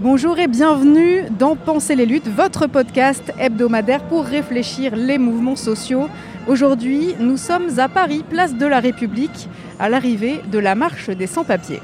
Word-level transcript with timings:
Bonjour 0.00 0.38
et 0.38 0.46
bienvenue 0.46 1.24
dans 1.40 1.56
Penser 1.56 1.96
les 1.96 2.06
luttes, 2.06 2.28
votre 2.28 2.68
podcast 2.68 3.32
hebdomadaire 3.36 4.04
pour 4.04 4.24
réfléchir 4.24 4.94
les 4.94 5.18
mouvements 5.18 5.56
sociaux. 5.56 6.08
Aujourd'hui, 6.46 7.16
nous 7.18 7.36
sommes 7.36 7.80
à 7.80 7.88
Paris, 7.88 8.22
place 8.22 8.54
de 8.54 8.64
la 8.64 8.78
République, 8.78 9.48
à 9.80 9.88
l'arrivée 9.88 10.40
de 10.52 10.60
la 10.60 10.76
marche 10.76 11.10
des 11.10 11.26
sans-papiers. 11.26 11.80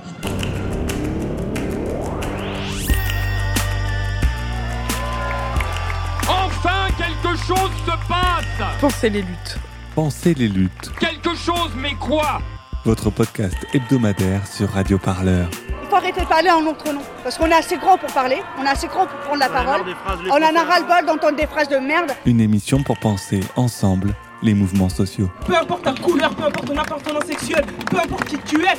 Enfin, 6.28 6.86
quelque 6.96 7.36
chose 7.36 7.70
se 7.84 8.08
passe 8.08 8.80
Pensez 8.80 9.10
les 9.10 9.22
luttes. 9.22 9.58
Pensez 9.96 10.34
les 10.34 10.48
luttes, 10.48 10.92
Quelque 11.00 11.34
chose, 11.34 11.70
mais 11.76 11.94
quoi? 11.98 12.40
Votre 12.84 13.10
podcast 13.10 13.56
hebdomadaire 13.72 14.46
sur 14.46 14.68
Radio 14.70 14.98
Parleur. 14.98 15.48
Faut 15.94 15.98
arrêter 15.98 16.22
de 16.22 16.26
parler 16.26 16.50
en 16.50 16.60
notre 16.60 16.92
nom. 16.92 17.02
Parce 17.22 17.38
qu'on 17.38 17.46
est 17.46 17.54
assez 17.54 17.76
grand 17.76 17.96
pour 17.96 18.12
parler, 18.12 18.42
on 18.58 18.64
est 18.64 18.68
assez 18.68 18.88
grand 18.88 19.06
pour 19.06 19.16
prendre 19.20 19.38
la 19.38 19.48
parole. 19.48 19.82
On 20.28 20.34
en 20.34 20.56
a 20.56 20.64
ras-le-bol 20.64 21.06
d'entendre 21.06 21.36
des 21.36 21.46
phrases 21.46 21.68
de 21.68 21.76
merde. 21.76 22.10
Une 22.26 22.40
émission 22.40 22.82
pour 22.82 22.98
penser 22.98 23.38
ensemble 23.54 24.12
les 24.42 24.54
mouvements 24.54 24.88
sociaux. 24.88 25.30
Peu 25.46 25.56
importe 25.56 25.84
ta 25.84 25.92
couleur, 25.92 26.34
peu 26.34 26.46
importe 26.46 26.66
ton 26.66 26.76
appartenance 26.76 27.26
sexuelle, 27.26 27.64
peu 27.88 27.98
importe 27.98 28.24
qui 28.24 28.38
tu 28.38 28.60
es, 28.64 28.76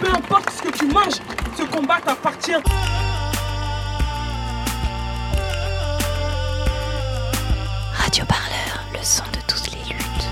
peu 0.00 0.08
importe 0.08 0.48
ce 0.52 0.62
que 0.62 0.70
tu 0.74 0.86
manges, 0.86 1.20
ce 1.54 1.64
combat 1.64 1.98
t'appartient. 2.02 2.52
Radio 7.92 8.24
Parleur, 8.24 8.84
le 8.94 9.02
son 9.02 9.24
de 9.24 9.38
toutes 9.46 9.70
les 9.70 9.92
luttes. 9.92 10.28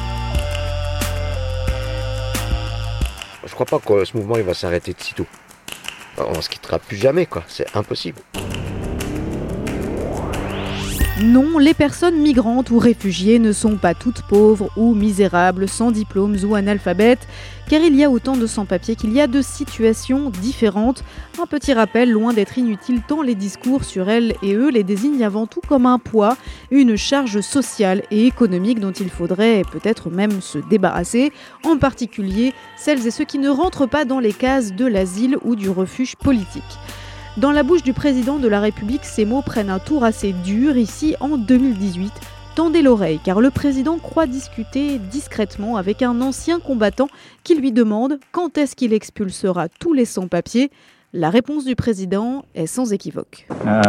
Je 3.45 3.53
crois 3.53 3.67
pas 3.67 3.79
que 3.79 4.03
ce 4.07 4.17
mouvement 4.17 4.37
il 4.37 4.45
va 4.45 4.55
s'arrêter 4.55 4.95
de 4.95 5.01
sitôt. 5.03 5.27
On 6.29 6.41
se 6.41 6.49
quittera 6.49 6.79
plus 6.79 6.97
jamais 6.97 7.27
c'est 7.49 7.77
impossible. 7.77 8.21
Non, 11.23 11.59
les 11.59 11.75
personnes 11.75 12.19
migrantes 12.19 12.71
ou 12.71 12.79
réfugiées 12.79 13.39
ne 13.39 13.53
sont 13.53 13.77
pas 13.77 13.93
toutes 13.93 14.23
pauvres 14.23 14.71
ou 14.79 14.95
misérables, 14.95 15.69
sans 15.69 15.91
diplômes 15.91 16.37
ou 16.45 16.55
analphabètes, 16.55 17.29
car 17.71 17.83
il 17.83 17.95
y 17.95 18.03
a 18.03 18.11
autant 18.11 18.37
de 18.37 18.49
sans-papiers 18.49 18.97
qu'il 18.97 19.13
y 19.13 19.21
a 19.21 19.29
de 19.29 19.41
situations 19.41 20.31
différentes. 20.31 21.05
Un 21.41 21.47
petit 21.47 21.73
rappel, 21.73 22.11
loin 22.11 22.33
d'être 22.33 22.59
inutile, 22.59 23.01
tant 23.07 23.23
les 23.23 23.37
discours 23.37 23.85
sur 23.85 24.11
elles 24.11 24.35
et 24.43 24.55
eux 24.55 24.71
les 24.71 24.83
désignent 24.83 25.23
avant 25.23 25.47
tout 25.47 25.61
comme 25.69 25.87
un 25.87 26.01
poids, 26.01 26.37
une 26.73 26.97
charge 26.97 27.41
sociale 27.43 28.03
et 28.11 28.27
économique 28.27 28.81
dont 28.81 28.91
il 28.91 29.09
faudrait 29.09 29.63
peut-être 29.71 30.11
même 30.11 30.41
se 30.41 30.59
débarrasser, 30.59 31.31
en 31.65 31.79
particulier 31.79 32.55
celles 32.77 33.07
et 33.07 33.13
ceux 33.13 33.25
qui 33.25 33.39
ne 33.39 33.49
rentrent 33.49 33.87
pas 33.87 34.05
dans 34.05 34.19
les 34.19 34.33
cases 34.33 34.73
de 34.73 34.87
l'asile 34.87 35.39
ou 35.45 35.55
du 35.55 35.71
refuge 35.71 36.17
politique. 36.17 36.65
Dans 37.37 37.53
la 37.53 37.63
bouche 37.63 37.85
du 37.85 37.93
président 37.93 38.39
de 38.41 38.49
la 38.49 38.59
République, 38.59 39.05
ces 39.05 39.25
mots 39.25 39.43
prennent 39.43 39.71
un 39.71 39.79
tour 39.79 40.03
assez 40.03 40.33
dur 40.33 40.77
ici 40.77 41.15
en 41.21 41.37
2018. 41.37 42.13
Tendez 42.61 42.83
l'oreille 42.83 43.19
car 43.25 43.41
le 43.41 43.49
président 43.49 43.97
croit 43.97 44.27
discuter 44.27 44.99
discrètement 44.99 45.77
avec 45.79 46.03
un 46.03 46.21
ancien 46.21 46.61
combattant 46.61 47.09
qui 47.43 47.55
lui 47.55 47.73
demande 47.73 48.19
quand 48.33 48.59
est-ce 48.59 48.77
qu'il 48.77 48.93
expulsera 48.93 49.69
tous 49.81 49.95
les 49.95 50.05
sans-papiers. 50.05 50.71
La 51.15 51.31
réponse 51.31 51.65
du 51.65 51.75
président 51.75 52.45
est 52.55 52.67
sans 52.67 52.93
équivoque. 52.93 53.47
Ah, 53.67 53.81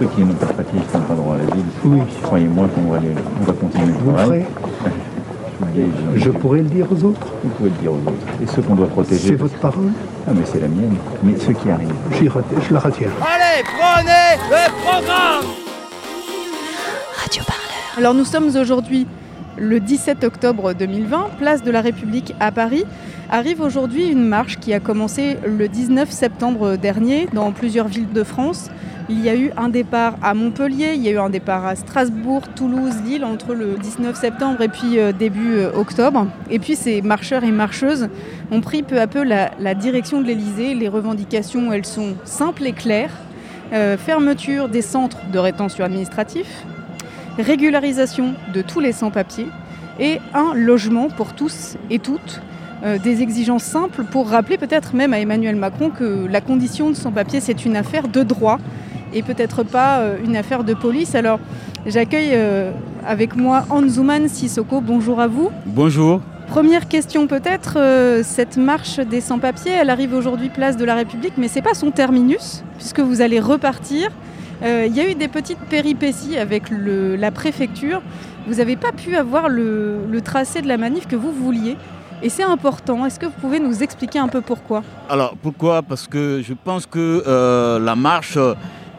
ceux 0.00 0.06
qui 0.08 0.22
n'ont 0.22 0.34
pas 0.34 0.46
de 0.46 0.52
papier, 0.54 0.80
qui 0.90 0.96
n'ont 0.96 1.04
pas 1.04 1.14
droit 1.14 1.34
à 1.36 1.38
l'asile, 1.38 1.64
oui. 1.84 2.00
croyez-moi 2.24 2.66
qu'on 2.74 2.90
va, 2.90 2.98
les- 2.98 3.14
on 3.42 3.44
va 3.44 3.52
continuer 3.52 3.86
le 3.86 3.92
Vous 3.92 4.10
le 4.10 4.16
travail. 4.16 4.44
je, 6.16 6.30
pourrais 6.30 6.62
le 6.62 6.68
dire 6.68 6.86
aux 6.90 7.04
autres 7.04 7.28
Vous 7.44 7.50
pouvez 7.50 7.70
le 7.70 7.76
dire 7.76 7.92
aux 7.92 8.08
autres. 8.08 8.42
Et 8.42 8.46
ceux 8.48 8.62
qu'on 8.62 8.74
doit 8.74 8.88
protéger. 8.88 9.28
C'est 9.28 9.34
votre 9.36 9.58
parole 9.60 9.92
Ah, 10.26 10.32
mais 10.34 10.44
c'est 10.44 10.58
la 10.58 10.66
mienne. 10.66 10.96
Mais 11.22 11.38
ceux 11.38 11.52
qui 11.52 11.70
arrivent. 11.70 11.94
Je 12.10 12.74
la 12.74 12.80
retiens. 12.80 13.08
Allez, 13.24 13.62
prenez 13.62 14.34
le 14.50 14.82
programme 14.82 15.44
Radio 17.22 17.44
Parleur. 17.46 17.65
Alors 17.96 18.12
nous 18.12 18.26
sommes 18.26 18.54
aujourd'hui 18.54 19.06
le 19.56 19.80
17 19.80 20.22
octobre 20.22 20.74
2020, 20.74 21.30
place 21.38 21.62
de 21.62 21.70
la 21.70 21.80
République 21.80 22.34
à 22.40 22.52
Paris. 22.52 22.84
Arrive 23.30 23.62
aujourd'hui 23.62 24.10
une 24.10 24.22
marche 24.22 24.58
qui 24.58 24.74
a 24.74 24.80
commencé 24.80 25.38
le 25.46 25.66
19 25.66 26.10
septembre 26.10 26.76
dernier 26.76 27.26
dans 27.32 27.52
plusieurs 27.52 27.88
villes 27.88 28.12
de 28.12 28.22
France. 28.22 28.68
Il 29.08 29.24
y 29.24 29.30
a 29.30 29.34
eu 29.34 29.50
un 29.56 29.70
départ 29.70 30.16
à 30.22 30.34
Montpellier, 30.34 30.92
il 30.94 31.02
y 31.02 31.08
a 31.08 31.12
eu 31.12 31.18
un 31.18 31.30
départ 31.30 31.64
à 31.64 31.74
Strasbourg, 31.74 32.42
Toulouse, 32.54 32.96
Lille 33.02 33.24
entre 33.24 33.54
le 33.54 33.78
19 33.78 34.14
septembre 34.14 34.60
et 34.60 34.68
puis 34.68 34.98
euh, 34.98 35.12
début 35.12 35.56
euh, 35.56 35.72
octobre. 35.74 36.26
Et 36.50 36.58
puis 36.58 36.76
ces 36.76 37.00
marcheurs 37.00 37.44
et 37.44 37.50
marcheuses 37.50 38.10
ont 38.50 38.60
pris 38.60 38.82
peu 38.82 39.00
à 39.00 39.06
peu 39.06 39.24
la, 39.24 39.74
direction 39.74 40.20
de 40.20 40.26
l'Elysée. 40.26 40.74
Les 40.74 40.88
revendications, 40.88 41.72
elles 41.72 41.86
sont 41.86 42.14
simples 42.24 42.66
et 42.66 42.72
claires. 42.72 43.16
Euh, 43.72 43.96
fermeture 43.96 44.68
des 44.68 44.82
centres 44.82 45.18
de 45.32 45.38
rétention 45.38 45.82
administratif, 45.82 46.66
régularisation 47.38 48.34
de 48.52 48.62
tous 48.62 48.80
les 48.80 48.92
sans-papiers 48.92 49.48
et 49.98 50.20
un 50.34 50.54
logement 50.54 51.08
pour 51.08 51.34
tous 51.34 51.76
et 51.90 51.98
toutes. 51.98 52.40
Euh, 52.84 52.98
des 52.98 53.22
exigences 53.22 53.64
simples 53.64 54.04
pour 54.04 54.28
rappeler 54.28 54.58
peut-être 54.58 54.94
même 54.94 55.14
à 55.14 55.20
Emmanuel 55.20 55.56
Macron 55.56 55.88
que 55.88 56.26
la 56.28 56.42
condition 56.42 56.90
de 56.90 56.94
sans-papier 56.94 57.40
c'est 57.40 57.64
une 57.64 57.74
affaire 57.74 58.06
de 58.06 58.22
droit 58.22 58.58
et 59.14 59.22
peut-être 59.22 59.62
pas 59.62 60.00
euh, 60.00 60.18
une 60.22 60.36
affaire 60.36 60.62
de 60.62 60.74
police. 60.74 61.14
Alors 61.14 61.40
j'accueille 61.86 62.32
euh, 62.32 62.70
avec 63.06 63.34
moi 63.34 63.64
Anzuman 63.70 64.28
Sissoko, 64.28 64.80
bonjour 64.80 65.20
à 65.20 65.26
vous. 65.26 65.50
Bonjour. 65.64 66.20
Première 66.48 66.86
question 66.86 67.26
peut-être, 67.26 67.74
euh, 67.76 68.22
cette 68.22 68.56
marche 68.56 69.00
des 69.00 69.20
sans-papiers, 69.20 69.72
elle 69.72 69.90
arrive 69.90 70.14
aujourd'hui 70.14 70.48
place 70.48 70.76
de 70.76 70.84
la 70.84 70.94
République, 70.94 71.34
mais 71.36 71.48
c'est 71.48 71.62
pas 71.62 71.74
son 71.74 71.90
terminus, 71.90 72.62
puisque 72.76 73.00
vous 73.00 73.20
allez 73.20 73.40
repartir. 73.40 74.10
Euh, 74.62 74.86
Il 74.88 74.96
y 74.96 75.00
a 75.00 75.10
eu 75.10 75.14
des 75.14 75.28
petites 75.28 75.58
péripéties 75.70 76.36
avec 76.38 76.64
la 76.70 77.30
préfecture. 77.30 78.02
Vous 78.46 78.54
n'avez 78.54 78.76
pas 78.76 78.92
pu 78.92 79.16
avoir 79.16 79.48
le, 79.48 79.98
le 80.10 80.20
tracé 80.20 80.62
de 80.62 80.68
la 80.68 80.76
manif 80.76 81.06
que 81.06 81.16
vous 81.16 81.32
vouliez. 81.32 81.76
Et 82.22 82.28
c'est 82.30 82.42
important. 82.44 83.04
Est-ce 83.04 83.18
que 83.20 83.26
vous 83.26 83.38
pouvez 83.40 83.60
nous 83.60 83.82
expliquer 83.82 84.18
un 84.18 84.28
peu 84.28 84.40
pourquoi? 84.40 84.82
Alors 85.10 85.36
pourquoi? 85.42 85.82
Parce 85.82 86.06
que 86.06 86.40
je 86.42 86.54
pense 86.54 86.86
que 86.86 87.22
euh, 87.26 87.78
la 87.78 87.94
marche 87.94 88.38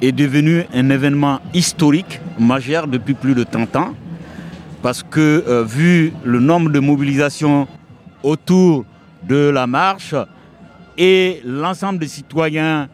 est 0.01 0.11
devenue 0.11 0.63
un 0.73 0.89
événement 0.91 1.39
historique, 1.53 2.21
majeur 2.37 2.85
depuis 2.87 3.15
plus 3.15 3.33
de 3.33 3.43
30 3.43 3.75
ans. 3.77 3.93
Parce 4.83 5.01
que 5.01 5.43
euh, 5.47 5.63
vu 5.63 6.13
le 6.23 6.39
nombre 6.39 6.69
de 6.69 6.79
mobilisations 6.79 7.67
autour 8.21 8.85
de 9.27 9.49
la 9.49 9.65
marche 9.65 10.13
et 10.99 11.41
l'ensemble 11.43 11.97
des 11.99 12.07
citoyens, 12.07 12.87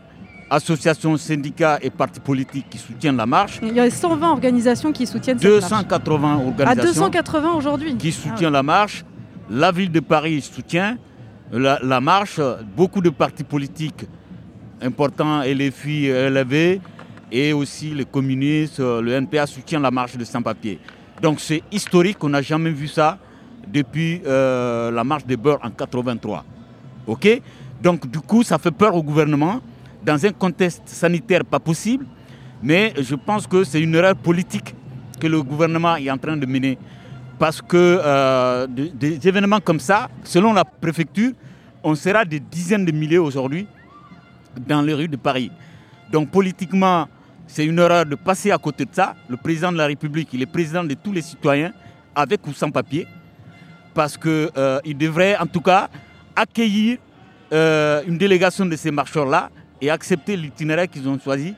associations, 0.54 1.18
syndicats 1.18 1.80
et 1.82 1.90
partis 1.90 2.20
politiques 2.20 2.70
qui 2.70 2.78
soutiennent 2.78 3.18
la 3.18 3.26
marche, 3.26 3.60
Il 3.64 3.74
y 3.74 3.80
a 3.80 3.90
120 3.90 4.32
organisations 4.32 4.92
qui 4.92 5.06
soutiennent 5.08 5.40
cette 5.40 5.50
marche. 5.50 5.70
280 5.90 6.34
À 6.34 6.38
organisations 6.38 6.92
280 7.10 7.54
aujourd'hui. 7.54 7.98
qui 7.98 8.12
soutient 8.12 8.52
la 8.52 8.62
marche. 8.64 9.04
La 9.50 9.72
ville 9.72 9.92
de 9.92 10.00
Paris 10.00 10.42
soutient 10.42 10.98
la, 11.52 11.80
la 11.82 12.00
marche. 12.00 12.40
Beaucoup 12.78 13.02
de 13.02 13.10
partis 13.10 13.44
politiques 13.44 14.06
importants, 14.82 15.42
LFI, 15.42 16.08
LV, 16.10 16.80
et 17.32 17.52
aussi 17.54 17.90
les 17.96 18.06
communistes, 18.06 18.80
le 18.80 19.12
NPA 19.14 19.48
soutient 19.48 19.80
la 19.80 19.90
marche 19.92 20.16
de 20.18 20.24
sans-papiers. 20.26 20.80
Donc 21.22 21.40
c'est 21.40 21.64
historique, 21.72 22.24
on 22.24 22.30
n'a 22.30 22.42
jamais 22.42 22.70
vu 22.70 22.88
ça 22.88 23.18
depuis 23.68 24.22
euh, 24.28 24.92
la 24.92 25.04
marche 25.04 25.26
des 25.26 25.38
beurs 25.38 25.60
en 25.64 25.72
83. 25.72 26.44
Ok? 27.08 27.42
Donc 27.82 28.06
du 28.10 28.20
coup, 28.20 28.44
ça 28.44 28.58
fait 28.60 28.72
peur 28.72 28.94
au 28.96 29.02
gouvernement 29.04 29.62
dans 30.06 30.26
un 30.26 30.32
contexte 30.32 30.84
sanitaire 30.86 31.46
pas 31.46 31.60
possible, 31.60 32.06
mais 32.62 32.94
je 33.00 33.16
pense 33.16 33.48
que 33.48 33.64
c'est 33.64 33.82
une 33.82 33.96
erreur 33.96 34.16
politique 34.16 34.74
que 35.20 35.28
le 35.28 35.42
gouvernement 35.42 35.96
est 35.96 36.10
en 36.12 36.18
train 36.18 36.38
de 36.38 36.46
mener 36.46 36.78
parce 37.40 37.62
que 37.62 37.78
euh, 38.04 38.68
de- 38.68 38.88
des 38.88 39.28
événements 39.28 39.60
comme 39.60 39.80
ça, 39.80 40.10
selon 40.24 40.54
la 40.54 40.64
préfecture, 40.66 41.32
on 41.84 41.96
sera 41.96 42.24
des 42.26 42.40
dizaines 42.40 42.86
de 42.86 42.92
milliers 42.92 43.18
aujourd'hui 43.18 43.68
dans 44.68 44.82
les 44.82 44.94
rues 44.94 45.08
de 45.08 45.18
Paris. 45.18 45.52
Donc 46.12 46.30
politiquement, 46.30 47.08
c'est 47.48 47.66
une 47.66 47.80
erreur 47.80 48.06
de 48.06 48.16
passer 48.16 48.52
à 48.52 48.58
côté 48.58 48.86
de 48.86 48.92
ça. 48.94 49.16
Le 49.28 49.36
président 49.38 49.72
de 49.72 49.78
la 49.78 49.88
République, 49.88 50.30
il 50.34 50.42
est 50.42 50.46
président 50.46 50.84
de 50.84 50.94
tous 50.94 51.12
les 51.12 51.22
citoyens, 51.22 51.74
avec 52.16 52.46
ou 52.48 52.54
sans 52.54 52.70
papier, 52.72 53.08
parce 53.94 54.18
qu'il 54.18 54.98
devrait 54.98 55.36
en 55.38 55.46
tout 55.48 55.62
cas 55.62 55.90
accueillir 56.36 56.98
euh, 57.52 58.02
une 58.08 58.18
délégation 58.18 58.66
de 58.66 58.76
ces 58.76 58.92
marcheurs-là 58.92 59.50
et 59.84 59.90
accepter 59.90 60.38
l'itinéraire 60.38 60.90
qu'ils 60.90 61.08
ont 61.10 61.20
choisi. 61.20 61.54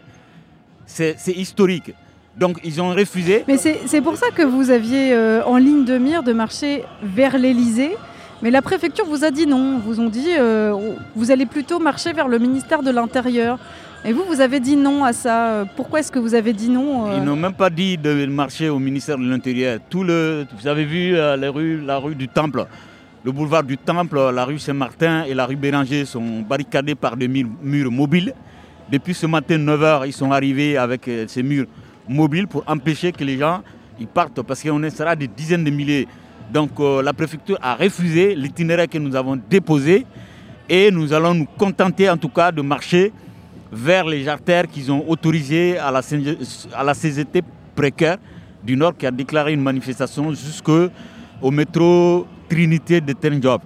C'est 0.87 1.15
historique. 1.27 1.93
Donc 2.37 2.59
ils 2.63 2.81
ont 2.81 2.89
refusé. 2.89 3.45
Mais 3.47 3.57
c'est 3.57 3.79
c'est 3.85 4.01
pour 4.01 4.17
ça 4.17 4.27
que 4.35 4.41
vous 4.41 4.69
aviez 4.69 5.13
euh, 5.13 5.43
en 5.45 5.57
ligne 5.57 5.85
de 5.85 5.97
mire 5.97 6.21
de 6.21 6.33
marcher 6.33 6.83
vers 7.01 7.37
l'Elysée. 7.37 7.95
Mais 8.41 8.51
la 8.51 8.61
préfecture 8.61 9.05
vous 9.05 9.23
a 9.23 9.31
dit 9.31 9.47
non. 9.47 9.79
Vous 9.79 9.99
ont 10.01 10.09
dit 10.09 10.31
euh, 10.37 10.95
vous 11.15 11.31
allez 11.31 11.45
plutôt 11.45 11.79
marcher 11.79 12.11
vers 12.11 12.27
le 12.27 12.37
ministère 12.39 12.83
de 12.83 12.91
l'Intérieur. 12.91 13.57
Et 14.03 14.11
vous, 14.13 14.23
vous 14.27 14.41
avez 14.41 14.59
dit 14.59 14.75
non 14.75 15.03
à 15.03 15.13
ça. 15.13 15.65
Pourquoi 15.75 16.01
est-ce 16.01 16.11
que 16.11 16.19
vous 16.19 16.35
avez 16.35 16.53
dit 16.53 16.69
non 16.69 17.07
euh 17.07 17.15
Ils 17.17 17.23
n'ont 17.23 17.35
même 17.37 17.53
pas 17.53 17.69
dit 17.69 17.97
de 17.97 18.25
marcher 18.25 18.69
au 18.69 18.79
ministère 18.79 19.17
de 19.17 19.27
l'Intérieur. 19.27 19.79
Tout 19.89 20.03
le, 20.03 20.45
vous 20.59 20.67
avez 20.67 20.85
vu 20.85 21.15
euh, 21.15 21.37
les 21.37 21.47
rues, 21.47 21.81
la 21.81 21.97
rue 21.97 22.15
du 22.15 22.27
Temple, 22.27 22.65
le 23.25 23.31
boulevard 23.31 23.63
du 23.63 23.75
Temple, 23.75 24.29
la 24.31 24.45
rue 24.45 24.59
Saint-Martin 24.59 25.23
et 25.23 25.33
la 25.33 25.47
rue 25.47 25.55
Béranger 25.55 26.05
sont 26.05 26.41
barricadés 26.41 26.93
par 26.93 27.17
des 27.17 27.27
murs, 27.27 27.91
mobiles. 27.91 28.35
Depuis 28.91 29.15
ce 29.15 29.25
matin 29.25 29.57
9h, 29.57 30.03
ils 30.05 30.13
sont 30.13 30.31
arrivés 30.31 30.77
avec 30.77 31.07
euh, 31.07 31.25
ces 31.27 31.41
murs 31.41 31.65
mobiles 32.07 32.47
pour 32.47 32.63
empêcher 32.67 33.11
que 33.11 33.23
les 33.23 33.39
gens 33.39 33.63
partent 34.13 34.43
parce 34.43 34.61
qu'on 34.61 34.89
sera 34.91 35.15
des 35.15 35.27
dizaines 35.27 35.63
de 35.63 35.71
milliers. 35.71 36.07
Donc 36.53 36.79
euh, 36.79 37.01
la 37.01 37.13
préfecture 37.13 37.57
a 37.63 37.73
refusé 37.73 38.35
l'itinéraire 38.35 38.87
que 38.87 38.99
nous 38.99 39.15
avons 39.15 39.41
déposé 39.49 40.05
et 40.69 40.91
nous 40.91 41.11
allons 41.11 41.33
nous 41.33 41.47
contenter 41.57 42.07
en 42.07 42.17
tout 42.17 42.29
cas 42.29 42.51
de 42.51 42.61
marcher 42.61 43.11
vers 43.71 44.05
les 44.05 44.27
artères 44.27 44.67
qu'ils 44.67 44.91
ont 44.91 45.03
autorisées 45.09 45.79
à 45.79 45.89
la, 45.89 46.01
à 46.75 46.83
la 46.83 46.93
CGT 46.93 47.41
précaire 47.75 48.17
du 48.63 48.77
Nord 48.77 48.95
qui 48.95 49.07
a 49.07 49.11
déclaré 49.11 49.53
une 49.53 49.63
manifestation 49.63 50.31
jusqu'au 50.31 50.89
métro 51.51 52.27
Trinité 52.49 53.01
de 53.01 53.13
Ternjob. 53.13 53.61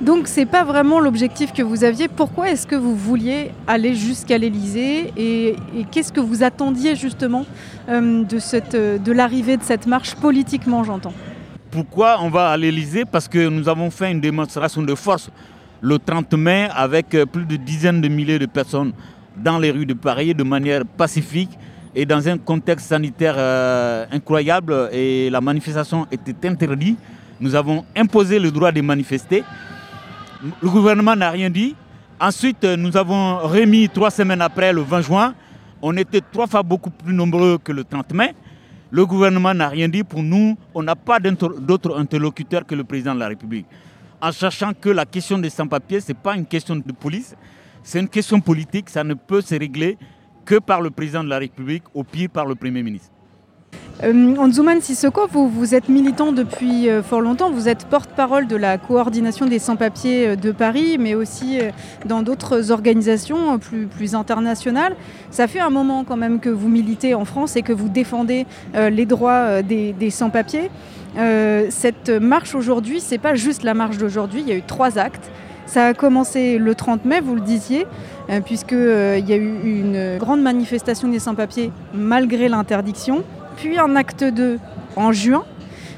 Donc 0.00 0.28
c'est 0.28 0.46
pas 0.46 0.64
vraiment 0.64 0.98
l'objectif 0.98 1.52
que 1.52 1.62
vous 1.62 1.84
aviez. 1.84 2.08
Pourquoi 2.08 2.50
est-ce 2.50 2.66
que 2.66 2.74
vous 2.74 2.96
vouliez 2.96 3.50
aller 3.66 3.94
jusqu'à 3.94 4.38
l'Elysée 4.38 5.12
et, 5.16 5.56
qu'est-ce 5.90 6.10
que 6.12 6.20
vous 6.20 6.42
attendiez 6.42 6.96
justement 6.96 7.44
euh, 7.88 8.24
de, 8.24 8.38
cette, 8.38 8.74
de 8.74 9.12
l'arrivée 9.12 9.58
de 9.58 9.62
cette 9.62 9.86
marche 9.86 10.14
politiquement, 10.14 10.84
j'entends? 10.84 11.12
Pourquoi 11.70 12.18
on 12.22 12.30
va 12.30 12.48
à 12.48 12.56
l'Elysée 12.56 13.04
Parce 13.04 13.28
que 13.28 13.48
nous 13.48 13.68
avons 13.68 13.90
fait 13.90 14.10
une 14.10 14.20
démonstration 14.20 14.82
de 14.82 14.94
force 14.94 15.30
le 15.82 15.98
30 15.98 16.32
mai 16.34 16.68
avec 16.74 17.14
euh, 17.14 17.26
plus 17.26 17.44
de 17.44 17.56
dizaines 17.56 18.00
de 18.00 18.08
milliers 18.08 18.38
de 18.38 18.46
personnes 18.46 18.92
dans 19.36 19.58
les 19.58 19.70
rues 19.70 19.86
de 19.86 19.94
Paris 19.94 20.34
de 20.34 20.42
manière 20.42 20.84
pacifique 20.84 21.50
et 21.94 22.06
dans 22.06 22.26
un 22.26 22.38
contexte 22.38 22.86
sanitaire 22.88 23.34
euh, 23.36 24.06
incroyable 24.12 24.88
et 24.92 25.28
la 25.28 25.40
manifestation 25.42 26.06
était 26.10 26.48
interdite. 26.48 26.98
Nous 27.40 27.54
avons 27.54 27.84
imposé 27.96 28.38
le 28.38 28.50
droit 28.50 28.70
de 28.70 28.82
manifester. 28.82 29.42
Le 30.62 30.68
gouvernement 30.68 31.16
n'a 31.16 31.30
rien 31.30 31.48
dit. 31.48 31.74
Ensuite, 32.20 32.64
nous 32.64 32.94
avons 32.98 33.38
remis 33.38 33.88
trois 33.88 34.10
semaines 34.10 34.42
après, 34.42 34.72
le 34.74 34.82
20 34.82 35.00
juin. 35.00 35.34
On 35.80 35.96
était 35.96 36.20
trois 36.20 36.46
fois 36.46 36.62
beaucoup 36.62 36.90
plus 36.90 37.14
nombreux 37.14 37.56
que 37.56 37.72
le 37.72 37.82
30 37.84 38.12
mai. 38.12 38.34
Le 38.90 39.06
gouvernement 39.06 39.54
n'a 39.54 39.68
rien 39.70 39.88
dit. 39.88 40.04
Pour 40.04 40.22
nous, 40.22 40.58
on 40.74 40.82
n'a 40.82 40.94
pas 40.96 41.18
d'autre 41.18 41.96
interlocuteur 41.98 42.66
que 42.66 42.74
le 42.74 42.84
président 42.84 43.14
de 43.14 43.20
la 43.20 43.28
République. 43.28 43.66
En 44.20 44.32
sachant 44.32 44.74
que 44.74 44.90
la 44.90 45.06
question 45.06 45.38
des 45.38 45.48
sans-papiers, 45.48 46.00
ce 46.00 46.08
n'est 46.08 46.18
pas 46.22 46.36
une 46.36 46.44
question 46.44 46.76
de 46.76 46.92
police, 46.92 47.34
c'est 47.82 48.00
une 48.00 48.08
question 48.08 48.38
politique. 48.40 48.90
Ça 48.90 49.02
ne 49.02 49.14
peut 49.14 49.40
se 49.40 49.54
régler 49.54 49.96
que 50.44 50.56
par 50.58 50.82
le 50.82 50.90
président 50.90 51.24
de 51.24 51.30
la 51.30 51.38
République, 51.38 51.84
au 51.94 52.04
pire 52.04 52.28
par 52.28 52.44
le 52.44 52.54
Premier 52.54 52.82
ministre. 52.82 53.10
Euh, 54.02 54.34
Anzouman 54.36 54.80
Sissoko, 54.80 55.26
vous, 55.30 55.74
êtes 55.74 55.90
militant 55.90 56.32
depuis 56.32 56.88
euh, 56.88 57.02
fort 57.02 57.20
longtemps, 57.20 57.50
vous 57.50 57.68
êtes 57.68 57.84
porte-parole 57.84 58.46
de 58.46 58.56
la 58.56 58.78
coordination 58.78 59.44
des 59.44 59.58
sans-papiers 59.58 60.28
euh, 60.28 60.36
de 60.36 60.52
Paris, 60.52 60.96
mais 60.98 61.14
aussi 61.14 61.58
dans 62.06 62.22
d'autres 62.22 62.70
organisations 62.70 63.58
plus, 63.58 64.14
internationales. 64.14 64.96
Ça 65.30 65.46
fait 65.46 65.60
un 65.60 65.68
moment 65.68 66.04
quand 66.04 66.16
même 66.16 66.40
que 66.40 66.48
vous 66.48 66.68
militez 66.68 67.14
en 67.14 67.26
France 67.26 67.56
et 67.56 67.62
que 67.62 67.72
vous 67.72 67.88
défendez 67.88 68.46
les 68.74 69.06
droits 69.06 69.62
des, 69.62 69.92
des 69.92 70.10
sans-papiers. 70.10 70.70
cette 71.68 72.08
marche 72.08 72.54
aujourd'hui, 72.54 73.00
c'est 73.00 73.18
pas 73.18 73.34
juste 73.34 73.62
la 73.62 73.74
marche 73.74 73.98
d'aujourd'hui, 73.98 74.40
il 74.40 74.48
y 74.48 74.52
a 74.52 74.56
eu 74.56 74.62
trois 74.62 74.98
actes. 74.98 75.30
Ça 75.66 75.86
a 75.86 75.94
commencé 75.94 76.58
le 76.58 76.74
30 76.74 77.04
mai, 77.04 77.20
vous 77.20 77.34
le 77.34 77.40
disiez, 77.40 77.86
puisqu'il 78.44 79.24
y 79.28 79.32
a 79.32 79.36
eu 79.36 79.60
une 79.62 80.18
grande 80.18 80.42
manifestation 80.42 81.08
des 81.08 81.20
sans-papiers 81.20 81.70
malgré 81.94 82.48
l'interdiction 82.48 83.22
puis 83.60 83.78
un 83.78 83.94
acte 83.94 84.24
2 84.24 84.58
en 84.96 85.12
juin, 85.12 85.44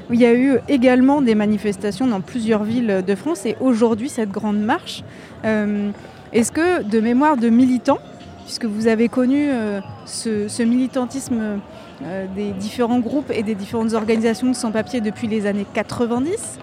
où 0.09 0.13
il 0.13 0.19
y 0.19 0.25
a 0.25 0.33
eu 0.33 0.57
également 0.67 1.21
des 1.21 1.33
manifestations 1.33 2.05
dans 2.05 2.19
plusieurs 2.19 2.63
villes 2.63 3.03
de 3.07 3.15
France 3.15 3.45
et 3.45 3.55
aujourd'hui 3.61 4.09
cette 4.09 4.31
grande 4.31 4.59
marche. 4.59 5.03
Euh, 5.45 5.89
est-ce 6.33 6.51
que 6.51 6.83
de 6.83 6.99
mémoire 6.99 7.37
de 7.37 7.47
militants, 7.47 7.99
puisque 8.43 8.65
vous 8.65 8.87
avez 8.87 9.07
connu 9.07 9.47
euh, 9.49 9.79
ce, 10.05 10.63
militantisme 10.63 11.61
euh, 12.03 12.25
des 12.35 12.51
différents 12.51 12.99
groupes 12.99 13.31
et 13.31 13.43
des 13.43 13.55
différentes 13.55 13.93
organisations 13.93 14.47
de 14.47 14.55
sans-papiers 14.55 14.99
depuis 14.99 15.27
les 15.27 15.45
années 15.45 15.65
90, 15.73 16.59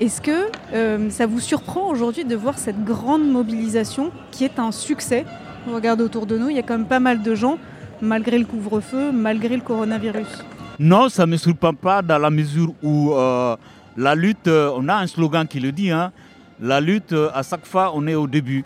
est-ce 0.00 0.20
que 0.20 1.10
ça 1.10 1.26
vous 1.26 1.38
surprend 1.38 1.88
aujourd'hui 1.88 2.24
de 2.24 2.34
voir 2.34 2.58
cette 2.58 2.82
grande 2.82 3.30
mobilisation 3.30 4.10
qui 4.32 4.44
est 4.44 4.58
un 4.58 4.72
succès? 4.72 5.24
On 5.68 5.74
regarde 5.74 6.00
autour 6.00 6.26
de 6.26 6.36
nous, 6.36 6.48
il 6.48 6.56
y 6.56 6.58
a 6.58 6.62
quand 6.62 6.76
même 6.76 6.88
pas 6.88 6.98
mal 6.98 7.22
de 7.22 7.34
gens 7.36 7.58
malgré 8.02 8.36
le 8.36 8.44
couvre-feu, 8.44 9.12
malgré 9.12 9.56
le 9.56 9.62
coronavirus 9.62 10.44
Non, 10.78 11.08
ça 11.08 11.24
ne 11.24 11.32
me 11.32 11.36
surprend 11.36 11.72
pas 11.72 12.02
dans 12.02 12.18
la 12.18 12.30
mesure 12.30 12.74
où 12.82 13.12
euh, 13.12 13.56
la 13.96 14.14
lutte, 14.14 14.48
euh, 14.48 14.72
on 14.76 14.88
a 14.88 14.96
un 14.96 15.06
slogan 15.06 15.46
qui 15.46 15.60
le 15.60 15.70
dit, 15.70 15.90
hein, 15.90 16.12
la 16.60 16.80
lutte, 16.80 17.12
euh, 17.12 17.30
à 17.32 17.42
chaque 17.44 17.64
fois, 17.64 17.92
on 17.94 18.06
est 18.08 18.16
au 18.16 18.26
début. 18.26 18.64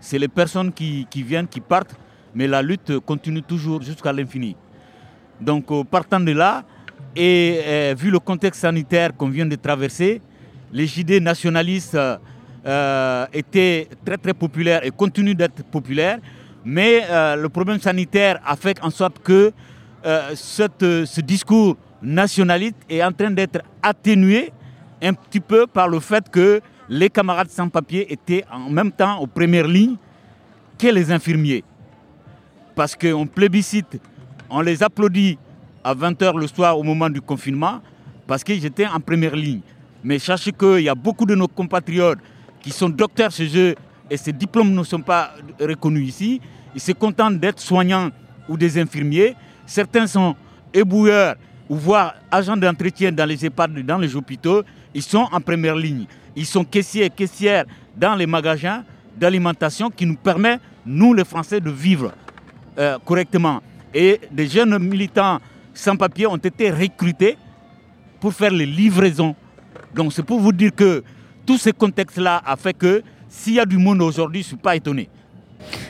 C'est 0.00 0.18
les 0.18 0.28
personnes 0.28 0.72
qui, 0.72 1.06
viennent, 1.12 1.48
qui 1.48 1.60
partent, 1.60 1.96
mais 2.34 2.46
la 2.46 2.62
lutte 2.62 3.00
continue 3.00 3.42
toujours 3.42 3.82
jusqu'à 3.82 4.12
l'infini. 4.12 4.54
Donc, 5.40 5.66
partant 5.90 6.20
de 6.20 6.30
là, 6.32 6.62
et 7.16 7.94
vu 7.96 8.10
le 8.12 8.20
contexte 8.20 8.60
sanitaire 8.60 9.16
qu'on 9.16 9.28
vient 9.28 9.46
de 9.46 9.56
traverser, 9.56 10.20
les 10.72 11.00
idées 11.00 11.18
nationalistes 11.18 11.98
étaient 13.32 13.88
très 14.04 14.16
très 14.18 14.34
populaires 14.34 14.84
et 14.84 14.90
continuent 14.90 15.34
d'être 15.34 15.64
populaires. 15.64 16.18
Mais 16.70 17.02
euh, 17.08 17.34
le 17.36 17.48
problème 17.48 17.80
sanitaire 17.80 18.40
a 18.44 18.54
fait 18.54 18.78
en 18.84 18.90
sorte 18.90 19.20
que 19.20 19.52
euh, 20.04 20.34
ce 20.34 21.20
discours 21.22 21.78
nationaliste 22.02 22.76
est 22.90 23.02
en 23.02 23.10
train 23.10 23.30
d'être 23.30 23.62
atténué 23.82 24.52
un 25.00 25.14
petit 25.14 25.40
peu 25.40 25.66
par 25.66 25.88
le 25.88 25.98
fait 25.98 26.28
que 26.28 26.60
les 26.90 27.08
camarades 27.08 27.48
sans-papiers 27.48 28.12
étaient 28.12 28.44
en 28.52 28.68
même 28.68 28.92
temps 28.92 29.16
aux 29.18 29.26
premières 29.26 29.66
lignes 29.66 29.96
que 30.78 30.88
les 30.88 31.10
infirmiers. 31.10 31.64
Parce 32.74 32.94
qu'on 32.94 33.26
plébiscite, 33.26 33.98
on 34.50 34.60
les 34.60 34.82
applaudit 34.82 35.38
à 35.82 35.94
20h 35.94 36.38
le 36.38 36.48
soir 36.48 36.78
au 36.78 36.82
moment 36.82 37.08
du 37.08 37.22
confinement, 37.22 37.80
parce 38.26 38.44
qu'ils 38.44 38.66
étaient 38.66 38.86
en 38.86 39.00
première 39.00 39.34
ligne. 39.34 39.62
Mais 40.04 40.18
sachez 40.18 40.52
qu'il 40.52 40.80
y 40.80 40.88
a 40.90 40.94
beaucoup 40.94 41.24
de 41.24 41.34
nos 41.34 41.48
compatriotes 41.48 42.18
qui 42.60 42.72
sont 42.72 42.90
docteurs 42.90 43.30
chez 43.30 43.48
eux 43.56 43.74
et 44.10 44.18
ces 44.18 44.34
diplômes 44.34 44.74
ne 44.74 44.82
sont 44.82 45.00
pas 45.00 45.32
reconnus 45.58 46.06
ici. 46.08 46.42
Ils 46.74 46.80
se 46.80 46.92
contentent 46.92 47.38
d'être 47.38 47.60
soignants 47.60 48.10
ou 48.48 48.56
des 48.56 48.78
infirmiers. 48.80 49.34
Certains 49.66 50.06
sont 50.06 50.34
éboueurs 50.72 51.36
ou 51.68 51.76
voire 51.76 52.14
agents 52.30 52.56
d'entretien 52.56 53.12
dans 53.12 53.26
les 53.26 53.44
EHPAD, 53.44 53.84
dans 53.84 53.98
les 53.98 54.14
hôpitaux. 54.16 54.62
Ils 54.94 55.02
sont 55.02 55.28
en 55.30 55.40
première 55.40 55.76
ligne. 55.76 56.06
Ils 56.34 56.46
sont 56.46 56.64
caissiers 56.64 57.04
et 57.04 57.10
caissières 57.10 57.64
dans 57.96 58.14
les 58.14 58.26
magasins 58.26 58.84
d'alimentation 59.16 59.90
qui 59.90 60.06
nous 60.06 60.16
permet, 60.16 60.58
nous 60.86 61.12
les 61.12 61.24
Français, 61.24 61.60
de 61.60 61.70
vivre 61.70 62.12
euh, 62.78 62.98
correctement. 63.04 63.60
Et 63.92 64.20
des 64.30 64.46
jeunes 64.46 64.78
militants 64.78 65.40
sans 65.74 65.96
papier 65.96 66.26
ont 66.26 66.36
été 66.36 66.70
recrutés 66.70 67.36
pour 68.20 68.32
faire 68.32 68.52
les 68.52 68.66
livraisons. 68.66 69.34
Donc 69.94 70.12
c'est 70.12 70.22
pour 70.22 70.40
vous 70.40 70.52
dire 70.52 70.74
que 70.74 71.02
tout 71.46 71.58
ce 71.58 71.70
contexte-là 71.70 72.42
a 72.44 72.56
fait 72.56 72.74
que 72.74 73.02
s'il 73.28 73.54
y 73.54 73.60
a 73.60 73.66
du 73.66 73.78
monde 73.78 74.02
aujourd'hui, 74.02 74.42
je 74.42 74.46
ne 74.46 74.48
suis 74.48 74.56
pas 74.56 74.76
étonné. 74.76 75.08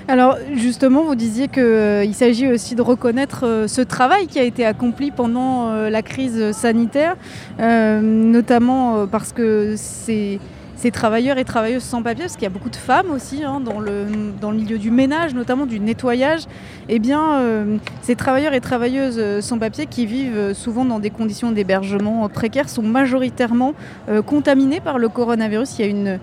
Alors 0.08 0.38
justement, 0.54 1.04
vous 1.04 1.14
disiez 1.14 1.48
qu'il 1.48 1.62
euh, 1.62 2.12
s'agit 2.12 2.48
aussi 2.48 2.74
de 2.74 2.82
reconnaître 2.82 3.46
euh, 3.46 3.68
ce 3.68 3.82
travail 3.82 4.26
qui 4.26 4.38
a 4.38 4.42
été 4.42 4.64
accompli 4.64 5.10
pendant 5.10 5.68
euh, 5.68 5.90
la 5.90 6.02
crise 6.02 6.52
sanitaire, 6.52 7.16
notamment 7.58 9.06
parce 9.06 9.32
que 9.32 9.74
c'est 9.76 10.38
ces 10.78 10.92
travailleurs 10.92 11.38
et 11.38 11.44
travailleuses 11.44 11.82
sans 11.82 12.02
papier, 12.02 12.24
parce 12.24 12.34
qu'il 12.34 12.44
y 12.44 12.46
a 12.46 12.50
beaucoup 12.50 12.70
de 12.70 12.76
femmes 12.76 13.10
aussi 13.10 13.42
hein, 13.42 13.58
dans, 13.60 13.80
le, 13.80 14.06
dans 14.40 14.52
le 14.52 14.58
milieu 14.58 14.78
du 14.78 14.92
ménage, 14.92 15.34
notamment 15.34 15.66
du 15.66 15.80
nettoyage, 15.80 16.42
eh 16.88 17.00
bien, 17.00 17.40
euh, 17.40 17.76
ces 18.00 18.14
travailleurs 18.14 18.54
et 18.54 18.60
travailleuses 18.60 19.18
euh, 19.18 19.40
sans 19.40 19.58
papier 19.58 19.86
qui 19.86 20.06
vivent 20.06 20.36
euh, 20.36 20.54
souvent 20.54 20.84
dans 20.84 21.00
des 21.00 21.10
conditions 21.10 21.50
d'hébergement 21.50 22.28
précaires 22.28 22.68
sont 22.68 22.82
majoritairement 22.82 23.74
contaminés 24.26 24.80
par 24.80 24.98
le 24.98 25.08
coronavirus. 25.08 25.78
Il 25.78 25.84
y 25.84 25.84
a 25.84 25.90
une, 25.90 26.18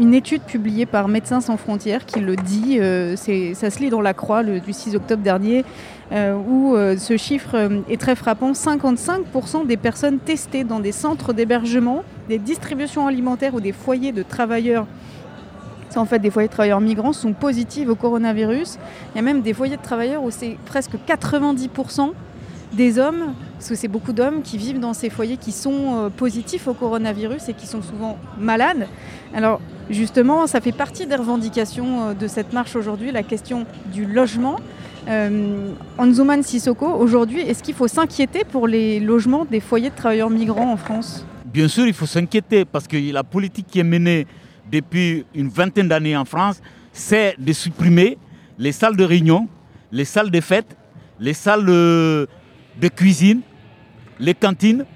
une 0.00 0.14
étude 0.14 0.42
publiée 0.42 0.86
par 0.86 1.08
Médecins 1.08 1.40
sans 1.40 1.56
frontières 1.56 2.06
qui 2.06 2.20
le 2.20 2.36
dit, 2.36 2.78
ça 3.16 3.70
se 3.70 3.78
lit 3.78 3.90
dans 3.90 4.00
la 4.00 4.14
croix 4.14 4.42
le, 4.42 4.60
du 4.60 4.72
6 4.72 4.96
octobre 4.96 5.22
dernier. 5.22 5.64
Où 6.12 6.76
ce 6.98 7.16
chiffre 7.16 7.70
est 7.88 8.00
très 8.00 8.14
frappant. 8.14 8.52
55% 8.52 9.66
des 9.66 9.76
personnes 9.76 10.18
testées 10.18 10.64
dans 10.64 10.80
des 10.80 10.92
centres 10.92 11.32
d'hébergement, 11.32 12.04
des 12.32 12.38
distributions 12.38 13.06
alimentaires 13.06 13.54
ou 13.54 13.60
des 13.60 13.72
foyers 13.72 14.10
de 14.12 14.22
travailleurs 14.22 14.86
en 15.96 16.06
fait 16.06 16.18
des 16.18 16.30
foyers 16.30 16.48
de 16.48 16.52
travailleurs 16.54 16.80
migrants 16.80 17.12
sont 17.12 17.34
positifs 17.34 17.86
au 17.86 17.94
coronavirus. 17.94 18.78
Il 19.12 19.16
y 19.16 19.18
a 19.18 19.22
même 19.22 19.42
des 19.42 19.52
foyers 19.52 19.76
de 19.76 19.82
travailleurs 19.82 20.24
où 20.24 20.30
c'est 20.30 20.56
presque 20.64 20.92
90% 21.06 22.12
des 22.72 22.98
hommes, 22.98 23.34
parce 23.58 23.68
que 23.68 23.74
c'est 23.74 23.88
beaucoup 23.88 24.14
d'hommes 24.14 24.40
qui 24.40 24.56
vivent 24.56 24.80
dans 24.80 24.94
ces 24.94 25.10
foyers 25.10 25.36
qui 25.36 25.52
sont 25.52 26.10
positifs 26.16 26.66
au 26.66 26.72
coronavirus 26.72 27.50
et 27.50 27.52
qui 27.52 27.66
sont 27.66 27.82
souvent 27.82 28.16
malades. 28.38 28.88
Alors 29.34 29.60
justement, 29.90 30.46
ça 30.46 30.62
fait 30.62 30.72
partie 30.72 31.06
des 31.06 31.16
revendications 31.16 32.14
de 32.18 32.26
cette 32.26 32.54
marche 32.54 32.74
aujourd'hui, 32.74 33.12
la 33.12 33.22
question 33.22 33.66
du 33.92 34.06
logement. 34.06 34.56
Euh, 35.08 35.72
Anzuman 35.98 36.42
Sissoko, 36.42 36.86
aujourd'hui, 36.86 37.40
est-ce 37.40 37.62
qu'il 37.62 37.74
faut 37.74 37.88
s'inquiéter 37.88 38.44
pour 38.44 38.66
les 38.66 38.98
logements 38.98 39.44
des 39.44 39.60
foyers 39.60 39.90
de 39.90 39.94
travailleurs 39.94 40.30
migrants 40.30 40.72
en 40.72 40.78
France? 40.78 41.26
Bien 41.52 41.68
sûr, 41.68 41.86
il 41.86 41.92
faut 41.92 42.06
s'inquiéter 42.06 42.64
parce 42.64 42.88
que 42.88 42.96
la 43.12 43.22
politique 43.22 43.66
qui 43.66 43.78
est 43.78 43.84
menée 43.84 44.26
depuis 44.70 45.26
une 45.34 45.48
vingtaine 45.48 45.86
d'années 45.86 46.16
en 46.16 46.24
France, 46.24 46.62
c'est 46.94 47.34
de 47.38 47.52
supprimer 47.52 48.16
les 48.58 48.72
salles 48.72 48.96
de 48.96 49.04
réunion, 49.04 49.46
les 49.90 50.06
salles 50.06 50.30
de 50.30 50.40
fête, 50.40 50.74
les 51.20 51.34
salles 51.34 51.66
de, 51.66 52.26
cuisine, 52.96 53.42
les 54.18 54.32
cantines 54.32 54.86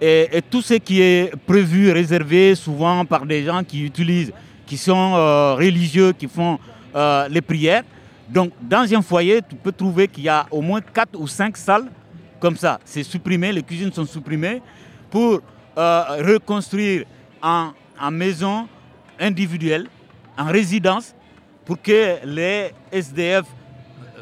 et, 0.00 0.40
tout 0.48 0.62
ce 0.62 0.74
qui 0.74 1.02
est 1.02 1.34
prévu, 1.46 1.90
réservé 1.90 2.54
souvent 2.54 3.04
par 3.04 3.26
des 3.26 3.42
gens 3.44 3.64
qui 3.64 3.84
utilisent, 3.84 4.32
qui 4.66 4.76
sont 4.76 5.14
euh, 5.16 5.54
religieux, 5.54 6.12
qui 6.12 6.28
font 6.28 6.60
euh, 6.94 7.26
les 7.28 7.40
prières. 7.40 7.82
Donc 8.28 8.52
dans 8.62 8.86
un 8.94 9.02
foyer, 9.02 9.40
tu 9.48 9.56
peux 9.56 9.72
trouver 9.72 10.06
qu'il 10.06 10.22
y 10.22 10.28
a 10.28 10.46
au 10.52 10.60
moins 10.60 10.80
4 10.80 11.18
ou 11.18 11.26
5 11.26 11.56
salles 11.56 11.90
comme 12.38 12.56
ça. 12.56 12.78
C'est 12.84 13.02
supprimé, 13.02 13.50
les 13.50 13.64
cuisines 13.64 13.92
sont 13.92 14.06
supprimées 14.06 14.62
pour 15.10 15.40
euh, 15.78 16.02
reconstruire 16.26 17.04
en, 17.40 17.70
en 18.00 18.10
maison 18.10 18.66
individuelle, 19.20 19.86
en 20.36 20.46
résidence, 20.46 21.14
pour 21.64 21.80
que 21.80 22.16
les 22.24 22.72
SDF 22.90 23.44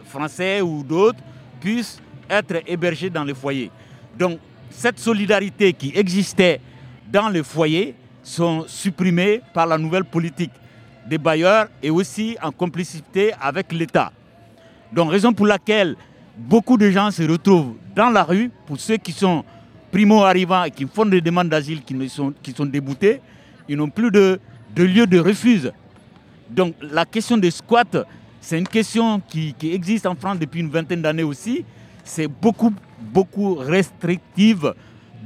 français 0.04 0.60
ou 0.60 0.82
d'autres 0.82 1.18
puissent 1.60 1.98
être 2.28 2.62
hébergés 2.66 3.08
dans 3.08 3.24
les 3.24 3.34
foyers. 3.34 3.70
Donc 4.18 4.38
cette 4.70 4.98
solidarité 4.98 5.72
qui 5.72 5.92
existait 5.94 6.60
dans 7.10 7.28
les 7.30 7.42
foyers 7.42 7.94
sont 8.22 8.64
supprimées 8.66 9.40
par 9.54 9.66
la 9.66 9.78
nouvelle 9.78 10.04
politique 10.04 10.52
des 11.06 11.18
bailleurs 11.18 11.68
et 11.82 11.88
aussi 11.90 12.36
en 12.42 12.50
complicité 12.50 13.32
avec 13.40 13.72
l'État. 13.72 14.12
Donc 14.92 15.10
raison 15.10 15.32
pour 15.32 15.46
laquelle 15.46 15.96
beaucoup 16.36 16.76
de 16.76 16.90
gens 16.90 17.10
se 17.10 17.22
retrouvent 17.22 17.76
dans 17.94 18.10
la 18.10 18.24
rue, 18.24 18.50
pour 18.66 18.78
ceux 18.78 18.96
qui 18.96 19.12
sont 19.12 19.44
primo-arrivants 19.90 20.64
et 20.64 20.70
qui 20.70 20.86
font 20.86 21.06
des 21.06 21.20
demandes 21.20 21.48
d'asile 21.48 21.82
qui, 21.82 22.08
sont, 22.08 22.32
qui 22.42 22.52
sont 22.52 22.66
déboutés, 22.66 23.20
ils 23.68 23.76
n'ont 23.76 23.88
plus 23.90 24.10
de, 24.10 24.38
lieu 24.76 25.06
de 25.06 25.18
refuge. 25.18 25.70
Donc 26.50 26.74
la 26.80 27.04
question 27.04 27.36
des 27.36 27.50
squats, 27.50 28.06
c'est 28.40 28.58
une 28.58 28.68
question 28.68 29.20
qui, 29.20 29.54
qui, 29.54 29.72
existe 29.72 30.06
en 30.06 30.14
France 30.14 30.38
depuis 30.38 30.60
une 30.60 30.70
vingtaine 30.70 31.02
d'années 31.02 31.22
aussi. 31.22 31.64
C'est 32.04 32.28
beaucoup, 32.28 32.72
beaucoup 33.00 33.54
restrictive 33.54 34.74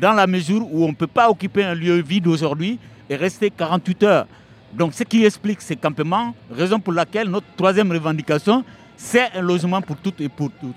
dans 0.00 0.12
la 0.12 0.26
mesure 0.26 0.62
où 0.72 0.84
on 0.84 0.88
ne 0.88 0.94
peut 0.94 1.06
pas 1.06 1.28
occuper 1.28 1.64
un 1.64 1.74
lieu 1.74 2.00
vide 2.00 2.26
aujourd'hui 2.26 2.78
et 3.08 3.16
rester 3.16 3.50
48 3.50 4.02
heures. 4.04 4.26
Donc 4.72 4.94
ce 4.94 5.02
qui 5.02 5.24
explique 5.24 5.60
ces 5.60 5.76
campements, 5.76 6.34
raison 6.50 6.78
pour 6.78 6.92
laquelle 6.92 7.28
notre 7.28 7.46
troisième 7.56 7.90
revendication, 7.90 8.64
c'est 8.96 9.32
un 9.34 9.40
logement 9.42 9.82
pour 9.82 9.96
toutes 9.96 10.20
et 10.20 10.28
pour 10.28 10.50
toutes. 10.60 10.76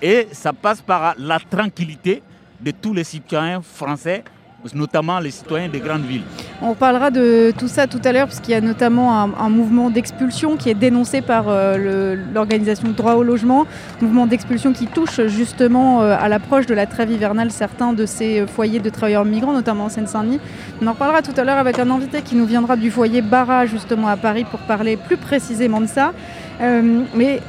Et 0.00 0.28
ça 0.32 0.52
passe 0.52 0.80
par 0.80 1.14
la 1.18 1.38
tranquillité 1.38 2.22
de 2.64 2.70
tous 2.70 2.94
les 2.94 3.04
citoyens 3.04 3.60
français 3.62 4.24
notamment 4.72 5.18
les 5.18 5.30
citoyens 5.30 5.68
des 5.68 5.80
grandes 5.80 6.06
villes. 6.06 6.22
On 6.62 6.74
parlera 6.74 7.10
de 7.10 7.52
tout 7.58 7.68
ça 7.68 7.86
tout 7.86 8.00
à 8.04 8.12
l'heure, 8.12 8.28
puisqu'il 8.28 8.52
y 8.52 8.54
a 8.54 8.60
notamment 8.60 9.20
un, 9.20 9.48
mouvement 9.50 9.90
d'expulsion 9.90 10.56
qui 10.56 10.70
est 10.70 10.74
dénoncé 10.74 11.20
par 11.20 11.46
euh, 11.48 12.16
l'organisation 12.32 12.88
Droit 12.96 13.14
au 13.14 13.22
logement, 13.22 13.66
mouvement 14.00 14.26
d'expulsion 14.26 14.72
qui 14.72 14.86
touche 14.86 15.26
justement 15.26 16.02
euh, 16.02 16.16
à 16.18 16.28
l'approche 16.28 16.66
de 16.66 16.74
la 16.74 16.86
trêve 16.86 17.10
hivernale 17.10 17.50
certains 17.50 17.92
de 17.92 18.06
ces 18.06 18.40
euh, 18.40 18.46
foyers 18.46 18.78
de 18.78 18.88
travailleurs 18.88 19.24
migrants, 19.24 19.52
notamment 19.52 19.86
en 19.86 19.88
Seine-Saint-Denis. 19.88 20.40
On 20.80 20.86
en 20.86 20.92
reparlera 20.92 21.22
tout 21.22 21.34
à 21.36 21.44
l'heure 21.44 21.58
avec 21.58 21.78
un 21.78 21.90
invité 21.90 22.22
qui 22.22 22.36
nous 22.36 22.46
viendra 22.46 22.76
du 22.76 22.90
foyer 22.90 23.20
Barra, 23.20 23.66
justement 23.66 24.08
à 24.08 24.16
Paris, 24.16 24.44
pour 24.50 24.60
parler 24.60 24.96
plus 24.96 25.16
précisément 25.16 25.80
de 25.80 25.86
ça. 25.86 26.12
mais 26.60 27.40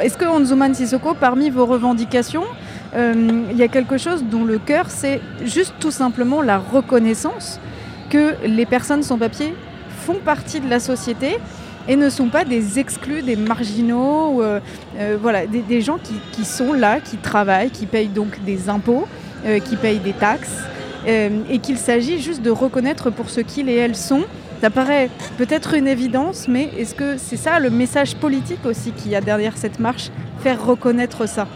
est-ce 0.00 0.16
que 0.16 0.24
Anzuman 0.24 0.74
Sissoko, 0.74 1.14
parmi 1.14 1.50
vos 1.50 1.66
revendications, 1.66 2.44
il 2.94 3.56
y 3.56 3.62
a 3.62 3.68
quelque 3.68 3.96
chose 3.96 4.24
dont 4.24 4.44
le 4.44 4.58
cœur, 4.58 4.90
c'est 4.90 5.20
juste 5.44 5.74
tout 5.80 5.90
simplement 5.90 6.42
la 6.42 6.58
reconnaissance 6.58 7.58
que 8.10 8.34
les 8.44 8.66
personnes 8.66 9.02
sans 9.02 9.16
papier 9.16 9.54
font 10.04 10.18
partie 10.22 10.60
de 10.60 10.68
la 10.68 10.80
société 10.80 11.38
et 11.88 11.96
ne 11.96 12.10
sont 12.10 12.28
pas 12.28 12.44
des 12.44 12.78
exclus, 12.78 13.22
des 13.22 13.36
marginaux, 13.36 14.42
euh, 14.42 14.60
euh, 14.98 15.16
voilà, 15.20 15.46
des, 15.46 15.80
gens 15.80 15.98
qui, 16.32 16.44
sont 16.44 16.72
là, 16.72 17.00
qui 17.00 17.16
travaillent, 17.16 17.70
qui 17.70 17.86
payent 17.86 18.08
donc 18.08 18.44
des 18.44 18.68
impôts, 18.68 19.06
qui 19.64 19.76
payent 19.76 19.98
des 19.98 20.12
taxes, 20.12 20.62
et 21.04 21.58
qu'il 21.58 21.78
s'agit 21.78 22.20
juste 22.20 22.42
de 22.42 22.50
reconnaître 22.50 23.10
pour 23.10 23.28
ce 23.28 23.40
qu'ils 23.40 23.68
et 23.68 23.74
elles 23.74 23.96
sont. 23.96 24.22
Ça 24.60 24.70
paraît 24.70 25.10
peut-être 25.38 25.74
une 25.74 25.88
évidence, 25.88 26.46
mais 26.46 26.70
est-ce 26.78 26.94
que 26.94 27.16
c'est 27.16 27.36
ça 27.36 27.58
le 27.58 27.68
message 27.68 28.14
politique 28.14 28.64
aussi 28.64 28.92
qu'il 28.92 29.10
y 29.10 29.16
a 29.16 29.20
derrière 29.20 29.56
cette 29.56 29.80
marche, 29.80 30.10
faire 30.38 30.64
reconnaître 30.64 31.28
ça? 31.28 31.48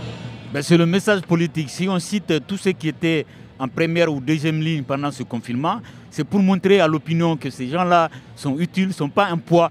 Ben, 0.52 0.62
c'est 0.62 0.76
le 0.76 0.86
message 0.86 1.22
politique. 1.22 1.70
Si 1.70 1.88
on 1.88 1.98
cite 1.98 2.46
tous 2.46 2.56
ceux 2.56 2.72
qui 2.72 2.88
étaient 2.88 3.26
en 3.58 3.68
première 3.68 4.12
ou 4.12 4.20
deuxième 4.20 4.60
ligne 4.60 4.82
pendant 4.82 5.10
ce 5.10 5.22
confinement, 5.22 5.80
c'est 6.10 6.24
pour 6.24 6.40
montrer 6.40 6.80
à 6.80 6.86
l'opinion 6.86 7.36
que 7.36 7.50
ces 7.50 7.68
gens-là 7.68 8.10
sont 8.34 8.58
utiles, 8.58 8.88
ne 8.88 8.92
sont 8.92 9.08
pas 9.08 9.26
un 9.26 9.38
poids 9.38 9.70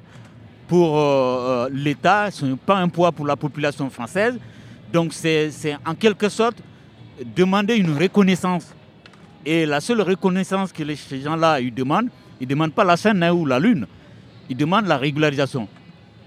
pour 0.68 0.98
euh, 0.98 1.02
euh, 1.02 1.70
l'État, 1.72 2.26
ne 2.28 2.32
sont 2.32 2.58
pas 2.58 2.78
un 2.78 2.90
poids 2.90 3.12
pour 3.12 3.26
la 3.26 3.36
population 3.36 3.90
française. 3.90 4.38
Donc 4.92 5.14
c'est 5.14 5.52
en 5.86 5.96
quelque 5.96 6.30
sorte 6.30 6.58
demander 7.36 7.76
une 7.76 7.98
reconnaissance. 7.98 8.74
Et 9.46 9.66
la 9.66 9.80
seule 9.80 10.02
reconnaissance 10.02 10.72
que 10.72 10.84
ces 10.96 11.22
gens-là 11.22 11.60
demandent, 11.62 12.10
ils 12.42 12.48
ne 12.48 12.50
demandent 12.50 12.74
pas 12.74 12.84
la 12.84 12.98
scène 12.98 13.24
ou 13.30 13.46
la 13.46 13.60
lune, 13.60 13.86
ils 14.50 14.58
demandent 14.58 14.88
la 14.88 14.98
régularisation, 14.98 15.68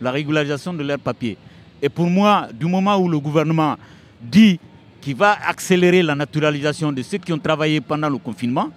la 0.00 0.12
régularisation 0.12 0.72
de 0.72 0.84
leurs 0.84 1.00
papiers. 1.00 1.36
Et 1.82 1.88
pour 1.88 2.06
moi, 2.06 2.48
du 2.52 2.66
moment 2.66 2.96
où 2.96 3.08
le 3.08 3.18
gouvernement 3.18 3.76
dit 4.20 4.58
qu'il 5.00 5.16
va 5.16 5.36
accélérer 5.46 6.02
la 6.02 6.14
naturalisation 6.14 6.92
de 6.92 7.02
ceux 7.02 7.18
qui 7.18 7.32
ont 7.32 7.38
travaillé 7.38 7.80
pendant 7.80 8.08
le 8.08 8.18
confinement, 8.18 8.68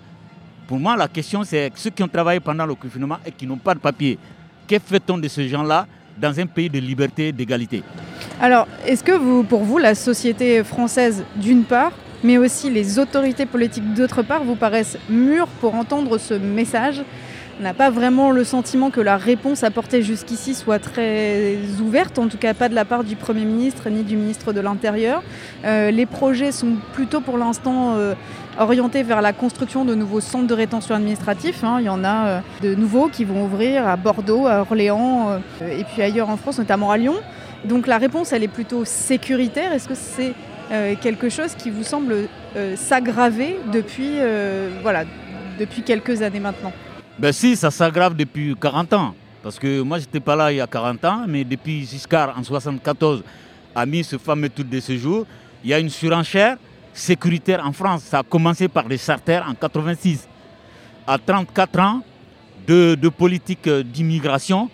pour 0.67 0.79
moi, 0.79 0.95
la 0.95 1.07
question, 1.07 1.43
c'est 1.43 1.71
ceux 1.75 1.89
qui 1.89 2.01
ont 2.01 2.07
travaillé 2.07 2.39
pendant 2.39 2.65
le 2.65 2.75
confinement 2.75 3.17
et 3.25 3.31
qui 3.31 3.45
n'ont 3.45 3.57
pas 3.57 3.73
de 3.73 3.79
papier. 3.79 4.17
Que 4.67 4.77
fait-on 4.79 5.17
de 5.17 5.27
ces 5.27 5.49
gens-là 5.49 5.85
dans 6.17 6.39
un 6.39 6.45
pays 6.45 6.69
de 6.69 6.79
liberté 6.79 7.27
et 7.27 7.31
d'égalité? 7.31 7.83
Alors, 8.39 8.67
est-ce 8.85 9.03
que 9.03 9.11
vous, 9.11 9.43
pour 9.43 9.63
vous, 9.63 9.77
la 9.77 9.95
société 9.95 10.63
française, 10.63 11.25
d'une 11.35 11.63
part, 11.63 11.91
mais 12.23 12.37
aussi 12.37 12.69
les 12.69 12.99
autorités 12.99 13.45
politiques, 13.45 13.93
d'autre 13.93 14.21
part, 14.21 14.43
vous 14.43 14.55
paraissent 14.55 14.97
mûres 15.09 15.47
pour 15.59 15.75
entendre 15.75 16.17
ce 16.17 16.35
message? 16.35 17.01
On 17.59 17.63
n'a 17.63 17.73
pas 17.73 17.89
vraiment 17.89 18.31
le 18.31 18.43
sentiment 18.43 18.89
que 18.89 19.01
la 19.01 19.17
réponse 19.17 19.63
apportée 19.63 20.01
jusqu'ici 20.01 20.53
soit 20.53 20.79
très 20.79 21.57
ouverte, 21.81 22.17
en 22.19 22.27
tout 22.27 22.37
cas 22.37 22.53
pas 22.53 22.69
de 22.69 22.75
la 22.75 22.85
part 22.85 23.03
du 23.03 23.15
Premier 23.15 23.45
ministre 23.45 23.89
ni 23.89 24.03
du 24.03 24.15
ministre 24.15 24.53
de 24.53 24.61
l'Intérieur. 24.61 25.21
Euh, 25.65 25.91
les 25.91 26.05
projets 26.05 26.51
sont 26.51 26.75
plutôt 26.93 27.21
pour 27.21 27.37
l'instant 27.37 27.95
euh, 27.95 28.13
orientés 28.57 29.03
vers 29.03 29.21
la 29.21 29.33
construction 29.33 29.85
de 29.85 29.95
nouveaux 29.95 30.21
centres 30.21 30.47
de 30.47 30.53
rétention 30.53 30.95
administratif. 30.95 31.63
Hein. 31.63 31.77
Il 31.79 31.85
y 31.85 31.89
en 31.89 32.03
a 32.03 32.27
euh, 32.27 32.39
de 32.61 32.75
nouveaux 32.75 33.09
qui 33.09 33.25
vont 33.25 33.45
ouvrir 33.45 33.87
à 33.87 33.95
Bordeaux, 33.95 34.47
à 34.47 34.61
Orléans 34.61 35.39
et 35.61 35.83
puis 35.83 36.01
ailleurs 36.01 36.29
en 36.29 36.37
France, 36.37 36.57
notamment 36.57 36.91
à 36.91 36.97
Lyon. 36.97 37.15
Donc 37.65 37.85
la 37.85 37.97
réponse, 37.97 38.33
elle 38.33 38.43
est 38.43 38.47
plutôt 38.47 38.85
sécuritaire. 38.85 39.71
Est-ce 39.73 39.87
que 39.87 39.95
c'est 39.95 40.33
quelque 41.01 41.27
chose 41.27 41.53
qui 41.55 41.69
vous 41.69 41.83
semble 41.83 42.29
s'aggraver 42.75 43.59
depuis, 43.71 44.13
voilà, 44.81 45.03
depuis 45.59 45.83
quelques 45.83 46.21
années 46.21 46.39
maintenant? 46.39 46.71
Ben 47.19 47.31
si, 47.31 47.55
ça 47.55 47.71
s'aggrave 47.71 48.15
depuis 48.15 48.55
40 48.59 48.93
ans. 48.93 49.15
Parce 49.43 49.57
que 49.57 49.81
moi, 49.81 49.97
je 49.97 50.05
n'étais 50.05 50.19
pas 50.19 50.35
là 50.35 50.51
il 50.51 50.57
y 50.57 50.61
a 50.61 50.67
40 50.67 51.05
ans, 51.05 51.25
mais 51.27 51.43
depuis 51.43 51.85
Giscard, 51.85 52.29
en 52.29 52.41
1974, 52.41 53.23
a 53.73 53.85
mis 53.85 54.03
ce 54.03 54.17
fameux 54.17 54.49
tour 54.49 54.65
de 54.65 54.79
séjour, 54.79 55.25
il 55.63 55.69
y 55.69 55.73
a 55.73 55.79
une 55.79 55.89
surenchère 55.89 56.57
sécuritaire 56.93 57.65
en 57.65 57.71
France. 57.71 58.03
Ça 58.03 58.19
a 58.19 58.23
commencé 58.23 58.67
par 58.67 58.85
des 58.85 58.97
charters 58.97 59.45
en 59.47 59.53
86. 59.53 60.27
À 61.07 61.17
34 61.17 61.79
ans 61.79 62.01
de, 62.67 63.09
politique 63.09 63.67
d'immigration, 63.67 64.69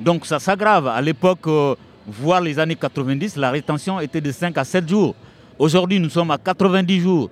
donc 0.00 0.26
ça 0.26 0.38
s'aggrave. 0.38 0.88
À 0.88 1.00
l'époque, 1.00 1.46
euh, 1.46 1.74
voire 2.06 2.40
les 2.40 2.58
années 2.58 2.76
90, 2.76 3.36
la 3.36 3.50
rétention 3.50 4.00
était 4.00 4.20
de 4.20 4.32
5 4.32 4.56
à 4.58 4.64
7 4.64 4.88
jours. 4.88 5.14
Aujourd'hui, 5.58 6.00
nous 6.00 6.10
sommes 6.10 6.30
à 6.30 6.38
90 6.38 7.00
jours. 7.00 7.30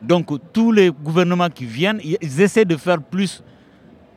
Donc 0.00 0.28
tous 0.52 0.72
les 0.72 0.90
gouvernements 0.90 1.50
qui 1.50 1.64
viennent, 1.64 2.00
ils 2.02 2.40
essaient 2.40 2.64
de 2.64 2.76
faire 2.76 3.00
plus 3.02 3.42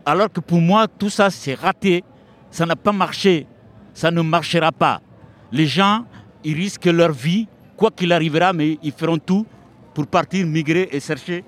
alors 0.07 0.31
que 0.31 0.39
pour 0.39 0.61
moi, 0.61 0.87
tout 0.87 1.09
ça, 1.09 1.29
c'est 1.29 1.53
raté. 1.53 2.01
Ça 2.49 2.65
n'a 2.65 2.77
pas 2.77 2.93
marché. 2.93 3.45
Ça 3.93 4.09
ne 4.09 4.21
marchera 4.21 4.71
pas. 4.71 5.01
Les 5.51 5.67
gens, 5.67 6.05
ils 6.45 6.55
risquent 6.55 6.85
leur 6.85 7.11
vie, 7.11 7.45
quoi 7.75 7.91
qu'il 7.91 8.13
arrivera, 8.13 8.53
mais 8.53 8.79
ils 8.81 8.93
feront 8.93 9.17
tout 9.17 9.45
pour 9.93 10.07
partir, 10.07 10.47
migrer 10.47 10.87
et 10.93 11.01
chercher 11.01 11.43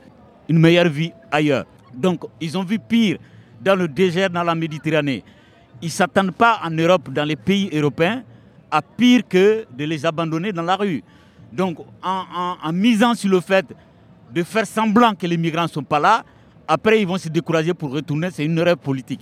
une 0.50 0.60
meilleure 0.60 0.90
vie 0.90 1.14
ailleurs. 1.32 1.64
Donc, 1.94 2.26
ils 2.42 2.58
ont 2.58 2.64
vu 2.64 2.80
pire 2.80 3.18
dans 3.62 3.76
le 3.76 3.88
désert, 3.88 4.30
dans 4.30 4.44
la 4.44 4.56
Méditerranée. 4.56 5.24
Ils 5.82 5.86
ne 5.86 5.92
s'attendent 5.92 6.32
pas 6.32 6.60
en 6.62 6.72
Europe, 6.72 7.10
dans 7.14 7.24
les 7.24 7.38
pays 7.38 7.70
européens, 7.72 8.24
à 8.70 8.82
pire 8.82 9.22
que 9.30 9.66
de 9.72 9.86
les 9.86 10.06
abandonner 10.06 10.52
dans 10.52 10.64
la 10.64 10.76
rue. 10.76 11.02
Donc, 11.54 11.78
en, 12.04 12.58
en 12.62 12.74
misant 12.74 13.16
sur 13.16 13.30
le 13.30 13.40
fait 13.40 13.68
de 14.34 14.44
faire 14.44 14.68
semblant 14.68 15.16
que 15.16 15.26
les 15.28 15.38
migrants 15.38 15.64
ne 15.64 15.68
sont 15.70 15.84
pas 15.84 16.00
là, 16.00 16.26
après, 16.72 17.02
ils 17.02 17.08
vont 17.08 17.18
se 17.18 17.30
décourager 17.30 17.74
pour 17.74 17.90
retourner. 17.90 18.30
C'est 18.32 18.46
une 18.46 18.56
erreur 18.60 18.78
politique. 18.78 19.22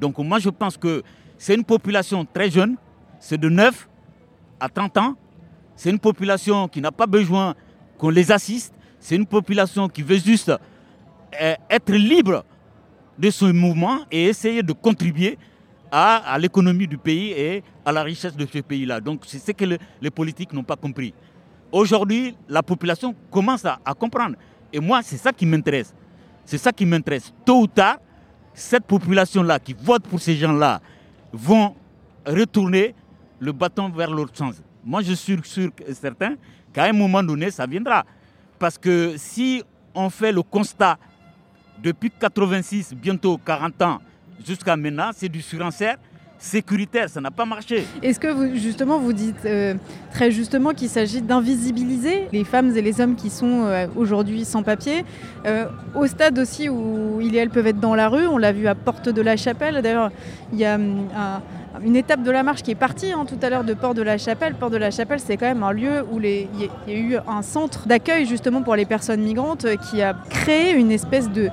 Donc 0.00 0.16
moi, 0.16 0.38
je 0.38 0.48
pense 0.48 0.78
que 0.78 1.02
c'est 1.36 1.54
une 1.54 1.64
population 1.64 2.24
très 2.24 2.50
jeune. 2.50 2.76
C'est 3.20 3.36
de 3.36 3.50
9 3.50 3.88
à 4.58 4.70
30 4.70 4.96
ans. 4.96 5.14
C'est 5.76 5.90
une 5.90 5.98
population 5.98 6.68
qui 6.68 6.80
n'a 6.80 6.90
pas 6.90 7.06
besoin 7.06 7.54
qu'on 7.98 8.08
les 8.08 8.32
assiste. 8.32 8.72
C'est 8.98 9.16
une 9.16 9.26
population 9.26 9.86
qui 9.86 10.00
veut 10.00 10.16
juste 10.16 10.48
euh, 10.48 11.54
être 11.68 11.92
libre 11.92 12.42
de 13.18 13.28
ce 13.28 13.44
mouvement 13.44 13.98
et 14.10 14.24
essayer 14.24 14.62
de 14.62 14.72
contribuer 14.72 15.36
à, 15.90 16.38
l'économie 16.38 16.86
du 16.86 16.96
pays 16.96 17.32
et 17.32 17.62
à 17.84 17.92
la 17.92 18.02
richesse 18.02 18.34
de 18.34 18.46
ce 18.50 18.60
pays-là. 18.60 19.02
Donc 19.02 19.24
c'est 19.26 19.38
ce 19.38 19.52
que 19.52 19.76
les 20.00 20.10
politiques 20.10 20.54
n'ont 20.54 20.64
pas 20.64 20.76
compris. 20.76 21.12
Aujourd'hui, 21.70 22.34
la 22.48 22.62
population 22.62 23.14
commence 23.30 23.66
à, 23.66 23.78
comprendre. 23.92 24.36
Et 24.72 24.80
moi, 24.80 25.02
c'est 25.02 25.18
ça 25.18 25.34
qui 25.34 25.44
m'intéresse. 25.44 25.94
C'est 26.44 26.58
ça 26.58 26.72
qui 26.72 26.84
m'intéresse. 26.86 27.32
Tôt 27.44 27.62
ou 27.62 27.66
tard, 27.66 27.98
cette 28.54 28.84
population-là 28.84 29.58
qui 29.58 29.74
vote 29.74 30.02
pour 30.04 30.20
ces 30.20 30.36
gens-là 30.36 30.80
vont 31.32 31.74
retourner 32.26 32.94
le 33.38 33.52
bâton 33.52 33.88
vers 33.88 34.10
l'autre 34.10 34.36
sens. 34.36 34.56
Moi, 34.84 35.02
je 35.02 35.12
suis 35.12 35.38
sûr 35.42 35.70
et 35.86 35.94
certain 35.94 36.34
qu'à 36.72 36.84
un 36.84 36.92
moment 36.92 37.22
donné, 37.22 37.50
ça 37.50 37.66
viendra. 37.66 38.04
Parce 38.58 38.78
que 38.78 39.14
si 39.16 39.62
on 39.94 40.10
fait 40.10 40.32
le 40.32 40.42
constat 40.42 40.98
depuis 41.82 42.10
86, 42.10 42.94
bientôt 42.94 43.38
40 43.38 43.82
ans, 43.82 44.00
jusqu'à 44.44 44.76
maintenant, 44.76 45.10
c'est 45.14 45.28
du 45.28 45.42
surenchère 45.42 45.96
sécuritaire, 46.42 47.08
ça 47.08 47.20
n'a 47.20 47.30
pas 47.30 47.44
marché. 47.44 47.86
Est-ce 48.02 48.18
que 48.18 48.26
vous, 48.26 48.56
justement 48.56 48.98
vous 48.98 49.12
dites 49.12 49.44
euh, 49.44 49.74
très 50.10 50.32
justement 50.32 50.72
qu'il 50.74 50.88
s'agit 50.88 51.22
d'invisibiliser 51.22 52.28
les 52.32 52.44
femmes 52.44 52.76
et 52.76 52.82
les 52.82 53.00
hommes 53.00 53.14
qui 53.14 53.30
sont 53.30 53.64
euh, 53.64 53.86
aujourd'hui 53.96 54.44
sans 54.44 54.64
papier, 54.64 55.04
euh, 55.46 55.66
au 55.94 56.06
stade 56.06 56.38
aussi 56.38 56.68
où 56.68 57.20
ils 57.20 57.34
et 57.36 57.38
elles 57.38 57.50
peuvent 57.50 57.68
être 57.68 57.80
dans 57.80 57.94
la 57.94 58.08
rue, 58.08 58.26
on 58.26 58.38
l'a 58.38 58.52
vu 58.52 58.66
à 58.66 58.74
Porte 58.74 59.08
de 59.08 59.22
la 59.22 59.36
Chapelle, 59.36 59.80
d'ailleurs 59.82 60.10
il 60.52 60.58
y 60.58 60.64
a 60.64 60.74
hum, 60.74 61.08
un, 61.16 61.40
une 61.80 61.96
étape 61.96 62.22
de 62.22 62.30
la 62.30 62.42
marche 62.42 62.62
qui 62.62 62.70
est 62.70 62.76
partie 62.76 63.12
hein, 63.12 63.24
tout 63.26 63.38
à 63.40 63.48
l'heure 63.48 63.64
de 63.64 63.72
Port 63.72 63.94
de 63.94 64.02
la 64.02 64.18
Chapelle. 64.18 64.54
Port 64.54 64.70
de 64.70 64.76
la 64.76 64.90
Chapelle, 64.90 65.20
c'est 65.20 65.36
quand 65.36 65.46
même 65.46 65.62
un 65.62 65.72
lieu 65.72 66.04
où 66.10 66.20
il 66.20 66.48
y, 66.86 66.92
a 66.92 66.94
eu 66.94 67.16
un 67.26 67.42
centre 67.42 67.86
d'accueil 67.88 68.26
justement 68.26 68.62
pour 68.62 68.76
les 68.76 68.84
personnes 68.84 69.22
migrantes 69.22 69.64
euh, 69.64 69.76
qui 69.76 70.02
a 70.02 70.14
créé 70.28 70.72
une 70.72 70.92
espèce 70.92 71.30
de, 71.30 71.48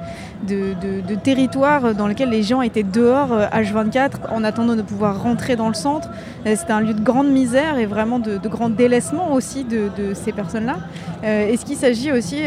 territoire 1.23 1.95
dans 1.95 2.07
lequel 2.07 2.29
les 2.29 2.43
gens 2.43 2.61
étaient 2.61 2.83
dehors 2.83 3.29
H24 3.29 3.97
euh, 3.97 4.07
en 4.31 4.43
attendant 4.43 4.75
de 4.75 4.81
pouvoir 4.81 5.21
rentrer 5.21 5.55
dans 5.55 5.69
le 5.69 5.73
centre. 5.73 6.09
Euh, 6.45 6.55
c'était 6.57 6.73
un 6.73 6.81
lieu 6.81 6.93
de 6.93 7.01
grande 7.01 7.29
misère 7.29 7.77
et 7.77 7.85
vraiment 7.85 8.19
de, 8.19 8.37
grand 8.49 8.69
délaissement 8.69 9.33
aussi 9.33 9.63
de, 9.63 9.89
ces 10.13 10.31
personnes-là. 10.31 10.77
Est-ce 11.23 11.65
qu'il 11.65 11.75
s'agit 11.75 12.11
aussi 12.11 12.41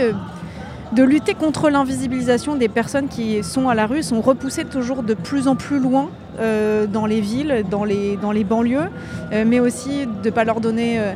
de 0.92 1.02
lutter 1.04 1.34
contre 1.34 1.70
l'invisibilisation 1.70 2.56
des 2.56 2.68
personnes 2.68 3.08
qui 3.08 3.42
sont 3.44 3.68
à 3.68 3.74
la 3.74 3.86
rue, 3.86 4.02
sont 4.02 4.20
repoussées 4.20 4.64
toujours 4.64 5.04
de 5.04 5.14
plus 5.14 5.46
en 5.46 5.54
plus 5.54 5.78
loin 5.78 6.08
euh, 6.40 6.86
dans 6.86 7.04
les 7.04 7.20
villes, 7.20 7.64
dans 7.70 7.84
les, 7.84 8.16
dans 8.16 8.32
les 8.32 8.44
banlieues, 8.44 8.88
euh, 9.32 9.44
mais 9.46 9.60
aussi 9.60 10.06
de 10.06 10.28
ne 10.28 10.30
pas 10.30 10.44
leur 10.44 10.60
donner 10.60 10.98
euh, 10.98 11.12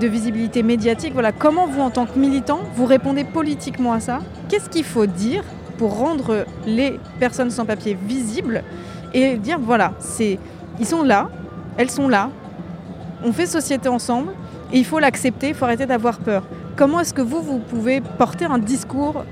de 0.00 0.06
visibilité 0.06 0.62
médiatique. 0.62 1.12
Voilà. 1.12 1.32
Comment 1.32 1.66
vous, 1.66 1.80
en 1.80 1.90
tant 1.90 2.06
que 2.06 2.16
militant, 2.18 2.60
vous 2.76 2.86
répondez 2.86 3.24
politiquement 3.24 3.92
à 3.92 4.00
ça? 4.00 4.20
Qu'est-ce 4.48 4.68
qu'il 4.68 4.84
faut 4.84 5.06
dire 5.06 5.42
pour 5.76 5.98
rendre 5.98 6.44
les 6.66 7.00
personnes 7.18 7.50
sans 7.50 7.64
papier 7.64 7.96
visibles 8.06 8.62
et 9.12 9.38
dire 9.38 9.58
voilà, 9.58 9.92
ils 10.78 10.86
sont 10.86 11.02
là, 11.02 11.28
elles 11.76 11.90
sont 11.90 12.06
là, 12.06 12.30
on 13.24 13.32
fait 13.32 13.46
société 13.46 13.88
ensemble 13.88 14.32
et 14.72 14.78
il 14.78 14.84
faut 14.84 15.00
l'accepter, 15.00 15.48
il 15.48 15.54
faut 15.54 15.64
arrêter 15.64 15.86
d'avoir 15.86 16.18
peur. 16.18 16.44
Comment 16.76 17.00
est-ce 17.00 17.14
que 17.14 17.22
vous, 17.22 17.40
vous 17.40 17.58
pouvez 17.58 18.00
porter 18.00 18.44
un 18.44 18.58
discours 18.58 19.24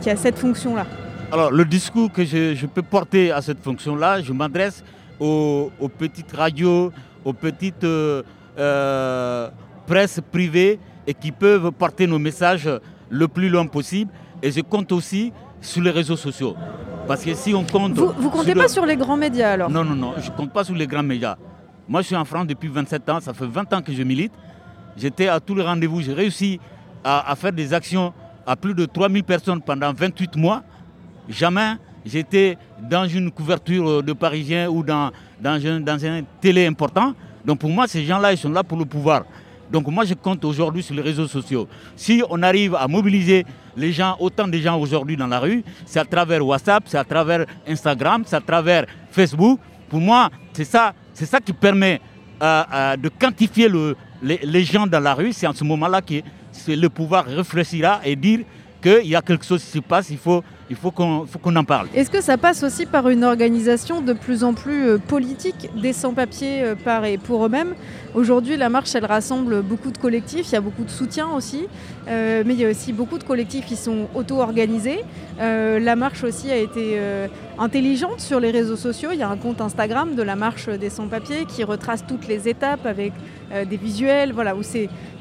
qui 0.00 0.08
a 0.08 0.16
cette 0.16 0.38
fonction-là? 0.38 0.86
Alors, 1.32 1.50
le 1.50 1.64
discours 1.64 2.12
que 2.12 2.26
je, 2.26 2.66
peux 2.66 2.82
porter 2.82 3.32
à 3.32 3.40
cette 3.40 3.62
fonction-là, 3.64 4.20
je 4.20 4.34
m'adresse 4.34 4.84
aux, 5.18 5.70
petites 5.96 6.30
radios, 6.32 6.92
aux 7.24 7.32
petites 7.32 7.84
euh, 7.84 8.22
euh, 8.58 9.48
presses 9.86 10.20
privées 10.30 10.78
et 11.06 11.14
qui 11.14 11.32
peuvent 11.32 11.72
porter 11.72 12.06
nos 12.06 12.18
messages 12.18 12.68
le 13.08 13.28
plus 13.28 13.48
loin 13.48 13.66
possible. 13.66 14.10
Et 14.42 14.50
je 14.50 14.60
compte 14.60 14.92
aussi 14.92 15.32
sur 15.62 15.82
les 15.82 15.90
réseaux 15.90 16.18
sociaux. 16.18 16.54
Parce 17.08 17.24
que 17.24 17.32
si 17.32 17.54
on 17.54 17.64
compte. 17.64 17.94
Vous 17.94 18.12
ne 18.22 18.28
comptez 18.28 18.54
pas 18.54 18.68
sur 18.68 18.84
les 18.84 18.96
grands 18.96 19.16
médias 19.16 19.52
alors? 19.52 19.70
Non, 19.70 19.84
non, 19.84 19.94
non, 19.94 20.12
je 20.18 20.30
ne 20.30 20.36
compte 20.36 20.52
pas 20.52 20.64
sur 20.64 20.74
les 20.74 20.86
grands 20.86 21.02
médias. 21.02 21.36
Moi, 21.88 22.02
je 22.02 22.08
suis 22.08 22.16
en 22.16 22.26
France 22.26 22.46
depuis 22.46 22.68
27 22.68 23.08
ans, 23.08 23.20
ça 23.20 23.32
fait 23.32 23.46
20 23.46 23.72
ans 23.72 23.80
que 23.80 23.92
je 23.94 24.02
milite. 24.02 24.32
J'étais 24.98 25.28
à 25.28 25.40
tous 25.40 25.54
les 25.54 25.62
rendez-vous, 25.62 26.02
j'ai 26.02 26.12
réussi 26.12 26.60
à, 27.02 27.34
faire 27.36 27.52
des 27.52 27.72
actions 27.72 28.12
à 28.46 28.54
plus 28.54 28.74
de 28.74 28.84
3000 28.84 29.24
personnes 29.24 29.62
pendant 29.62 29.94
28 29.94 30.36
mois. 30.36 30.62
Jamais 31.28 31.74
j'étais 32.04 32.58
dans 32.80 33.06
une 33.06 33.30
couverture 33.30 34.02
de 34.02 34.12
Parisiens 34.12 34.68
ou 34.68 34.82
dans, 34.82 35.10
dans, 35.40 35.64
un, 35.66 35.80
dans 35.80 36.04
un 36.04 36.22
télé 36.40 36.66
important. 36.66 37.14
Donc 37.44 37.58
pour 37.58 37.70
moi, 37.70 37.86
ces 37.86 38.04
gens-là, 38.04 38.32
ils 38.32 38.38
sont 38.38 38.50
là 38.50 38.62
pour 38.62 38.78
le 38.78 38.84
pouvoir. 38.84 39.24
Donc 39.70 39.86
moi, 39.88 40.04
je 40.04 40.12
compte 40.12 40.44
aujourd'hui 40.44 40.82
sur 40.82 40.94
les 40.94 41.00
réseaux 41.02 41.26
sociaux. 41.26 41.66
Si 41.96 42.22
on 42.28 42.42
arrive 42.42 42.74
à 42.74 42.86
mobiliser 42.86 43.46
les 43.74 43.90
gens, 43.90 44.16
autant 44.20 44.46
de 44.46 44.58
gens 44.58 44.78
aujourd'hui 44.78 45.16
dans 45.16 45.26
la 45.26 45.38
rue, 45.38 45.64
c'est 45.86 45.98
à 45.98 46.04
travers 46.04 46.44
WhatsApp, 46.46 46.84
c'est 46.86 46.98
à 46.98 47.04
travers 47.04 47.46
Instagram, 47.66 48.22
c'est 48.26 48.36
à 48.36 48.40
travers 48.40 48.84
Facebook. 49.10 49.58
Pour 49.88 50.00
moi, 50.00 50.28
c'est 50.52 50.64
ça, 50.64 50.92
c'est 51.14 51.24
ça 51.24 51.40
qui 51.40 51.54
permet 51.54 52.00
euh, 52.42 52.62
euh, 52.72 52.96
de 52.96 53.08
quantifier 53.08 53.68
le, 53.68 53.96
les, 54.22 54.64
gens 54.64 54.86
dans 54.86 55.00
la 55.00 55.14
rue. 55.14 55.32
C'est 55.32 55.46
en 55.46 55.54
ce 55.54 55.64
moment-là 55.64 56.02
que 56.02 56.20
le 56.68 56.88
pouvoir 56.88 57.24
réfléchira 57.24 58.00
et 58.04 58.14
dire 58.14 58.40
qu'il 58.82 59.06
y 59.06 59.16
a 59.16 59.22
quelque 59.22 59.44
chose 59.44 59.64
qui 59.64 59.70
se 59.70 59.78
passe, 59.78 60.10
il 60.10 60.18
faut, 60.18 60.44
il 60.72 60.76
faut 60.76 60.90
qu'on 60.90 61.56
en 61.56 61.64
parle. 61.64 61.88
Est-ce 61.94 62.10
que 62.10 62.22
ça 62.22 62.38
passe 62.38 62.62
aussi 62.62 62.86
par 62.86 63.10
une 63.10 63.24
organisation 63.24 64.00
de 64.00 64.14
plus 64.14 64.42
en 64.42 64.54
plus 64.54 64.88
euh, 64.88 64.98
politique 64.98 65.68
des 65.76 65.92
sans-papiers 65.92 66.62
euh, 66.62 66.74
par 66.74 67.04
et 67.04 67.18
pour 67.18 67.44
eux-mêmes? 67.44 67.74
Aujourd'hui, 68.14 68.56
la 68.56 68.70
marche, 68.70 68.94
elle 68.94 69.04
rassemble 69.04 69.60
beaucoup 69.60 69.90
de 69.90 69.98
collectifs, 69.98 70.48
il 70.48 70.52
y 70.52 70.56
a 70.56 70.62
beaucoup 70.62 70.84
de 70.84 70.90
soutien 70.90 71.28
aussi, 71.28 71.66
euh, 72.08 72.42
mais 72.46 72.54
il 72.54 72.60
y 72.60 72.64
a 72.64 72.70
aussi 72.70 72.94
beaucoup 72.94 73.18
de 73.18 73.24
collectifs 73.24 73.66
qui 73.66 73.76
sont 73.76 74.08
auto-organisés. 74.14 75.00
la 75.38 75.96
marche 75.96 76.24
aussi 76.24 76.50
a 76.50 76.56
été 76.56 76.98
intelligente 77.58 78.20
sur 78.20 78.38
les 78.38 78.50
réseaux 78.50 78.76
sociaux. 78.76 79.10
Il 79.12 79.18
y 79.18 79.22
a 79.22 79.28
un 79.28 79.36
compte 79.36 79.60
Instagram 79.60 80.14
de 80.14 80.22
la 80.22 80.36
marche 80.36 80.68
des 80.68 80.90
sans-papiers 80.90 81.44
qui 81.46 81.64
retrace 81.64 82.04
toutes 82.06 82.28
les 82.28 82.48
étapes 82.48 82.86
avec 82.86 83.12
des 83.70 83.76
visuels, 83.76 84.32
voilà, 84.32 84.54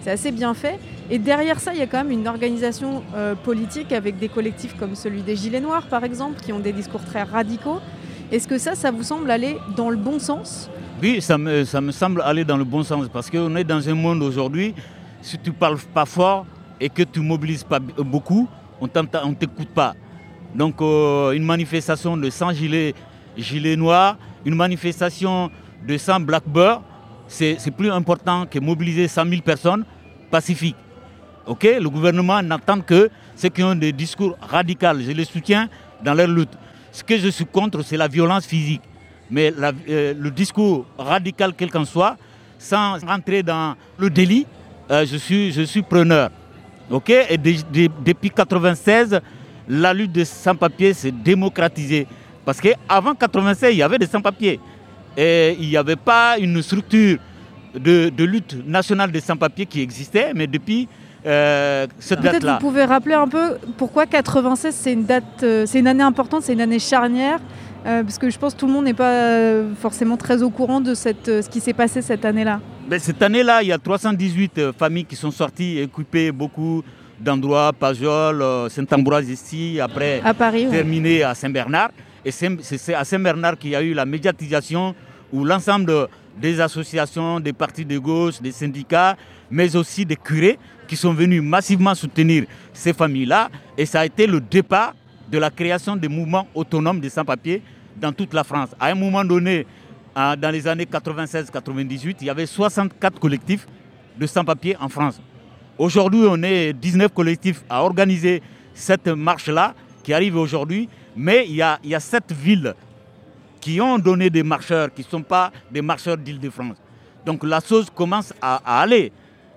assez 0.10 0.32
bien 0.32 0.54
fait. 0.54 0.80
Et 1.10 1.20
derrière 1.20 1.60
ça, 1.60 1.74
il 1.74 1.80
y 1.80 1.84
a 1.84 1.88
quand 1.88 2.00
même 2.00 2.12
une 2.12 2.28
organisation 2.28 3.04
euh, 3.16 3.36
politique 3.36 3.92
avec 3.92 4.18
des 4.18 4.30
collectifs 4.30 4.76
comme 4.78 4.96
celui 4.96 5.22
des 5.22 5.36
Gilets 5.36 5.60
Noirs, 5.60 5.88
par 5.88 6.04
exemple, 6.04 6.42
qui 6.42 6.52
ont 6.54 6.60
des 6.60 6.74
discours 6.74 7.04
très 7.04 7.24
radicaux. 7.24 7.80
Est-ce 8.32 8.48
que 8.48 8.58
ça, 8.58 8.76
ça 8.76 8.92
vous 8.92 9.04
semble 9.04 9.30
aller 9.30 9.58
dans 9.76 9.90
le 9.90 9.98
bon 9.98 10.18
sens? 10.18 10.70
Oui, 11.02 11.22
ça 11.22 11.38
me, 11.38 11.66
ça 11.66 11.82
me 11.82 11.92
semble 11.92 12.22
aller 12.22 12.46
dans 12.46 12.58
le 12.58 12.64
bon 12.64 12.84
sens 12.84 13.08
parce 13.12 13.30
qu'on 13.30 13.56
est 13.56 13.64
dans 13.64 13.88
un 13.90 13.94
monde 13.96 14.24
aujourd'hui, 14.24 14.74
si 15.22 15.38
tu 15.38 15.52
parles 15.52 15.78
pas 15.94 16.06
fort 16.06 16.46
et 16.80 16.90
que 16.90 17.04
tu 17.04 17.20
mobilises 17.20 17.64
pas 17.64 17.80
beaucoup, 17.80 18.48
on 18.80 18.86
ne 18.86 19.34
t'écoute 19.34 19.70
pas. 19.70 19.94
Donc 20.56 20.82
euh, 20.82 21.32
une 21.32 21.44
manifestation 21.44 22.18
de 22.18 22.30
100 22.30 22.54
gilets, 22.54 22.94
gilets 23.38 23.76
noirs, 23.76 24.18
une 24.46 24.56
manifestation 24.56 25.50
de 25.88 25.98
100 25.98 26.22
blackbirds, 26.22 26.82
c'est 27.32 27.72
plus 27.76 27.90
important 27.92 28.46
que 28.46 28.60
mobiliser 28.60 29.08
100 29.08 29.26
000 29.30 29.42
personnes 29.42 29.86
pacifiques 30.30 30.76
le 31.48 31.88
gouvernement 31.90 32.42
n'attend 32.42 32.82
que 32.82 33.10
ceux 33.36 33.50
qui 33.50 33.64
ont 33.64 33.76
des 33.76 33.92
discours 33.92 34.38
radicaux. 34.42 35.00
Je 35.00 35.12
les 35.12 35.26
soutiens 35.26 35.70
dans 36.04 36.14
leur 36.14 36.28
lutte. 36.28 36.52
Ce 36.92 37.04
que 37.04 37.18
je 37.18 37.30
suis 37.30 37.46
contre, 37.46 37.84
c'est 37.84 37.98
la 37.98 38.08
violence 38.08 38.46
physique. 38.46 38.82
Mais 39.30 39.54
euh, 39.90 40.14
le 40.18 40.32
discours 40.32 40.86
radical, 40.98 41.54
quel 41.56 41.72
qu'en 41.72 41.86
soit, 41.86 42.18
sans 42.60 42.98
rentrer 43.06 43.44
dans 43.44 43.76
le 43.98 44.10
délit, 44.10 44.46
euh, 44.90 45.06
je, 45.06 45.16
suis, 45.18 45.52
je 45.52 45.62
suis 45.62 45.82
preneur. 45.82 46.30
Et 47.08 47.38
depuis 47.38 47.88
1996, 48.04 49.22
la 49.70 49.94
lutte 49.94 50.12
des 50.12 50.26
sans-papiers 50.26 50.94
s'est 50.94 51.14
démocratisée. 51.14 52.06
Parce 52.44 52.60
qu'avant 52.60 53.12
1996, 53.14 53.72
il 53.72 53.78
y 53.78 53.84
avait 53.84 53.98
des 53.98 54.08
sans-papiers. 54.08 54.60
Et 55.18 55.58
il 55.60 55.68
n'y 55.68 55.78
avait 55.78 55.96
pas 55.96 56.38
une 56.38 56.62
structure 56.62 57.18
de, 57.76 58.10
de 58.10 58.24
lutte 58.24 58.58
nationale 58.66 59.12
des 59.12 59.22
sans-papiers 59.22 59.66
qui 59.66 59.82
existait, 59.82 60.34
mais 60.34 60.48
depuis 60.48 60.88
euh, 61.26 61.86
Peut-être 62.10 62.52
vous 62.54 62.58
pouvez 62.60 62.84
rappeler 62.84 63.14
un 63.14 63.28
peu 63.28 63.58
pourquoi 63.78 64.08
96 64.08 64.74
c'est 64.74 64.94
une 64.94 65.06
date, 65.06 65.24
euh, 65.44 65.66
c'est 65.68 65.80
une 65.80 65.88
année 65.88 66.04
importante, 66.04 66.42
c'est 66.42 66.54
une 66.54 66.62
année 66.62 66.80
charnière, 66.80 67.40
euh, 67.86 68.04
parce 68.04 68.18
que 68.18 68.30
je 68.30 68.40
pense 68.40 68.56
que 68.56 68.60
tout 68.60 68.66
le 68.66 68.74
monde 68.74 68.86
n'est 68.86 68.96
pas 68.96 69.62
forcément 69.80 70.18
très 70.18 70.42
au 70.42 70.50
courant 70.50 70.82
de 70.82 70.96
cette, 70.96 71.28
ce 71.28 71.48
qui 71.48 71.60
s'est 71.60 71.74
passé 71.74 72.02
cette 72.02 72.26
année-là. 72.26 72.60
Ben, 72.88 73.00
cette 73.00 73.22
année-là, 73.22 73.62
il 73.62 73.68
y 73.68 73.72
a 73.72 73.78
318 73.78 74.72
familles 74.78 75.06
qui 75.06 75.16
sont 75.16 75.32
sorties, 75.32 75.78
équipées 75.78 76.32
beaucoup 76.32 76.82
d'endroits, 77.20 77.72
Pajol, 77.72 78.44
Saint-Ambroise 78.72 79.30
ici, 79.30 79.80
après 79.80 80.22
à 80.26 80.34
Paris, 80.34 80.68
terminé 80.72 81.22
à 81.22 81.36
Saint-Bernard. 81.36 81.92
Et 82.24 82.32
c'est 82.32 82.94
à 82.94 83.04
Saint-Bernard 83.04 83.58
qu'il 83.58 83.72
y 83.72 83.76
a 83.76 83.82
eu 83.82 83.94
la 83.94 84.06
médiatisation 84.06 84.96
où 85.34 85.44
l'ensemble 85.46 86.08
des 86.38 86.60
associations, 86.62 87.40
des 87.40 87.54
partis 87.54 87.86
de 87.86 87.98
gauche, 87.98 88.42
des 88.42 88.52
syndicats, 88.52 89.18
mais 89.50 89.76
aussi 89.76 90.06
des 90.06 90.16
curés 90.16 90.60
qui 90.88 90.96
sont 90.96 91.14
venus 91.14 91.42
massivement 91.42 91.96
soutenir 91.96 92.46
ces 92.74 92.94
familles-là. 92.94 93.50
Et 93.78 93.86
ça 93.86 94.02
a 94.02 94.06
été 94.06 94.28
le 94.28 94.40
départ 94.40 94.94
de 95.30 95.38
la 95.38 95.50
création 95.50 95.96
des 95.96 96.08
mouvements 96.08 96.48
autonomes 96.54 97.00
des 97.00 97.10
sans-papiers 97.10 97.62
dans 98.00 98.12
toute 98.12 98.34
la 98.34 98.44
France. 98.44 98.70
À 98.80 98.88
un 98.88 98.96
moment 98.96 99.24
donné, 99.24 99.66
dans 100.16 100.52
les 100.52 100.68
années 100.68 100.86
96-98, 100.86 102.18
il 102.22 102.28
y 102.28 102.30
avait 102.30 102.46
64 102.46 103.20
collectifs 103.20 103.68
de 104.20 104.28
sans-papiers 104.28 104.76
en 104.80 104.90
France. 104.90 105.22
Aujourd'hui, 105.78 106.24
on 106.28 106.44
est 106.44 106.74
19 106.74 107.14
collectifs 107.14 107.64
à 107.70 107.82
organiser 107.84 108.42
cette 108.74 109.08
marche-là 109.08 109.74
qui 110.04 110.14
arrive 110.14 110.36
aujourd'hui, 110.36 110.90
mais 111.16 111.46
il 111.48 111.56
y, 111.56 111.62
a, 111.62 112.00
sept 112.00 112.32
villes 112.32 112.74
qui 113.60 113.80
ont 113.82 114.00
donné 114.00 114.30
des 114.30 114.44
marcheurs 114.44 114.94
qui 114.94 115.02
ne 115.02 115.08
sont 115.08 115.22
pas 115.22 115.52
des 115.70 115.82
marcheurs 115.82 116.18
d'Île-de-France. 116.18 116.78
Donc 117.26 117.44
la 117.44 117.60
chose 117.60 117.90
commence 117.94 118.34
à, 118.42 118.62
à, 118.66 118.82
aller 118.82 119.12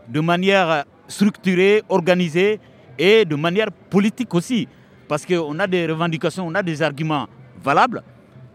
de 0.08 0.20
manière 0.20 0.84
structurée, 1.08 1.82
organisée 1.88 2.60
et 2.98 3.24
de 3.24 3.36
manière 3.36 3.70
politique 3.90 4.34
aussi. 4.34 4.68
Parce 5.08 5.24
qu'on 5.24 5.58
a 5.58 5.66
des 5.66 5.86
revendications, 5.86 6.46
on 6.46 6.54
a 6.54 6.62
des 6.62 6.82
arguments 6.82 7.28
valables 7.62 8.02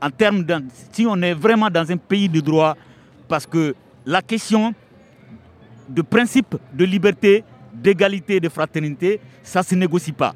en 0.01 0.09
termes 0.09 0.43
de, 0.43 0.55
si 0.91 1.05
on 1.05 1.21
est 1.21 1.33
vraiment 1.33 1.69
dans 1.69 1.89
un 1.91 1.97
pays 1.97 2.29
de 2.29 2.39
droit, 2.39 2.75
parce 3.27 3.45
que 3.45 3.75
la 4.05 4.21
question 4.21 4.73
de 5.87 6.01
principe 6.01 6.55
de 6.73 6.85
liberté, 6.85 7.43
d'égalité 7.73 8.39
de 8.39 8.49
fraternité, 8.49 9.19
ça 9.43 9.59
ne 9.59 9.65
se 9.65 9.75
négocie 9.75 10.11
pas. 10.11 10.33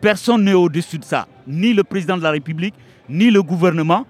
Personne 0.00 0.44
n'est 0.44 0.54
au-dessus 0.54 0.98
de 0.98 1.04
ça, 1.04 1.26
ni 1.46 1.72
le 1.72 1.84
président 1.84 2.16
de 2.16 2.22
la 2.22 2.30
République, 2.30 2.74
ni 3.08 3.30
le 3.30 3.42
gouvernement, 3.42 4.06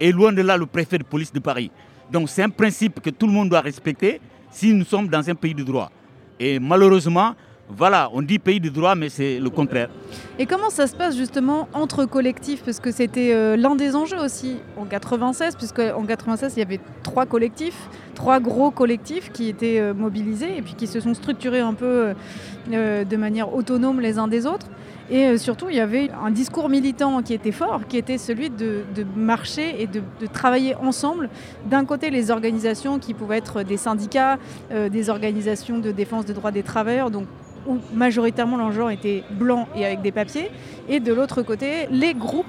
et 0.00 0.12
loin 0.12 0.32
de 0.32 0.42
là 0.42 0.56
le 0.56 0.66
préfet 0.66 0.98
de 0.98 1.04
police 1.04 1.32
de 1.32 1.40
Paris. 1.40 1.70
Donc 2.10 2.28
c'est 2.28 2.42
un 2.42 2.50
principe 2.50 3.00
que 3.00 3.10
tout 3.10 3.26
le 3.26 3.32
monde 3.32 3.48
doit 3.48 3.60
respecter 3.60 4.20
si 4.50 4.72
nous 4.72 4.84
sommes 4.84 5.08
dans 5.08 5.28
un 5.28 5.34
pays 5.34 5.54
de 5.54 5.62
droit. 5.62 5.90
Et 6.40 6.58
malheureusement, 6.58 7.34
voilà, 7.68 8.08
on 8.14 8.22
dit 8.22 8.38
pays 8.38 8.60
de 8.60 8.70
droit, 8.70 8.94
mais 8.94 9.10
c'est 9.10 9.38
le 9.38 9.50
contraire. 9.50 9.90
Et 10.38 10.46
comment 10.46 10.70
ça 10.70 10.86
se 10.86 10.96
passe 10.96 11.14
justement 11.16 11.68
entre 11.74 12.06
collectifs? 12.06 12.62
Parce 12.64 12.80
que 12.80 12.90
c'était 12.90 13.34
euh, 13.34 13.56
l'un 13.56 13.74
des 13.74 13.94
enjeux 13.94 14.18
aussi 14.18 14.56
en 14.78 14.86
96, 14.86 15.54
puisque 15.56 15.80
en 15.80 16.04
96 16.04 16.54
il 16.56 16.60
y 16.60 16.62
avait 16.62 16.80
trois 17.02 17.26
collectifs, 17.26 17.88
trois 18.14 18.40
gros 18.40 18.70
collectifs 18.70 19.30
qui 19.32 19.50
étaient 19.50 19.80
euh, 19.80 19.92
mobilisés 19.92 20.56
et 20.56 20.62
puis 20.62 20.74
qui 20.74 20.86
se 20.86 20.98
sont 21.00 21.12
structurés 21.12 21.60
un 21.60 21.74
peu 21.74 22.14
euh, 22.72 23.04
de 23.04 23.16
manière 23.16 23.54
autonome 23.54 24.00
les 24.00 24.18
uns 24.18 24.28
des 24.28 24.46
autres. 24.46 24.68
Et 25.10 25.24
euh, 25.24 25.38
surtout, 25.38 25.70
il 25.70 25.76
y 25.76 25.80
avait 25.80 26.10
un 26.22 26.30
discours 26.30 26.68
militant 26.68 27.22
qui 27.22 27.32
était 27.32 27.52
fort, 27.52 27.80
qui 27.88 27.96
était 27.96 28.18
celui 28.18 28.50
de, 28.50 28.84
marcher 29.16 29.82
et 29.82 29.86
de, 29.86 30.02
de, 30.20 30.26
travailler 30.26 30.74
ensemble. 30.74 31.30
D'un 31.66 31.84
côté, 31.84 32.10
les 32.10 32.30
organisations 32.30 32.98
qui 32.98 33.14
pouvaient 33.14 33.38
être 33.38 33.62
des 33.62 33.78
syndicats, 33.78 34.38
euh, 34.70 34.88
des 34.88 35.08
organisations 35.08 35.78
de 35.78 35.92
défense 35.92 36.26
des 36.26 36.34
droits 36.34 36.50
des 36.50 36.62
travailleurs, 36.62 37.10
donc 37.10 37.26
où 37.66 37.78
majoritairement 37.94 38.56
l'enjeu 38.56 38.90
était 38.90 39.24
blanc 39.30 39.66
et 39.74 39.84
avec 39.84 40.02
des 40.02 40.12
papiers, 40.12 40.50
et 40.88 41.00
de 41.00 41.12
l'autre 41.12 41.42
côté, 41.42 41.86
les 41.90 42.14
groupes 42.14 42.46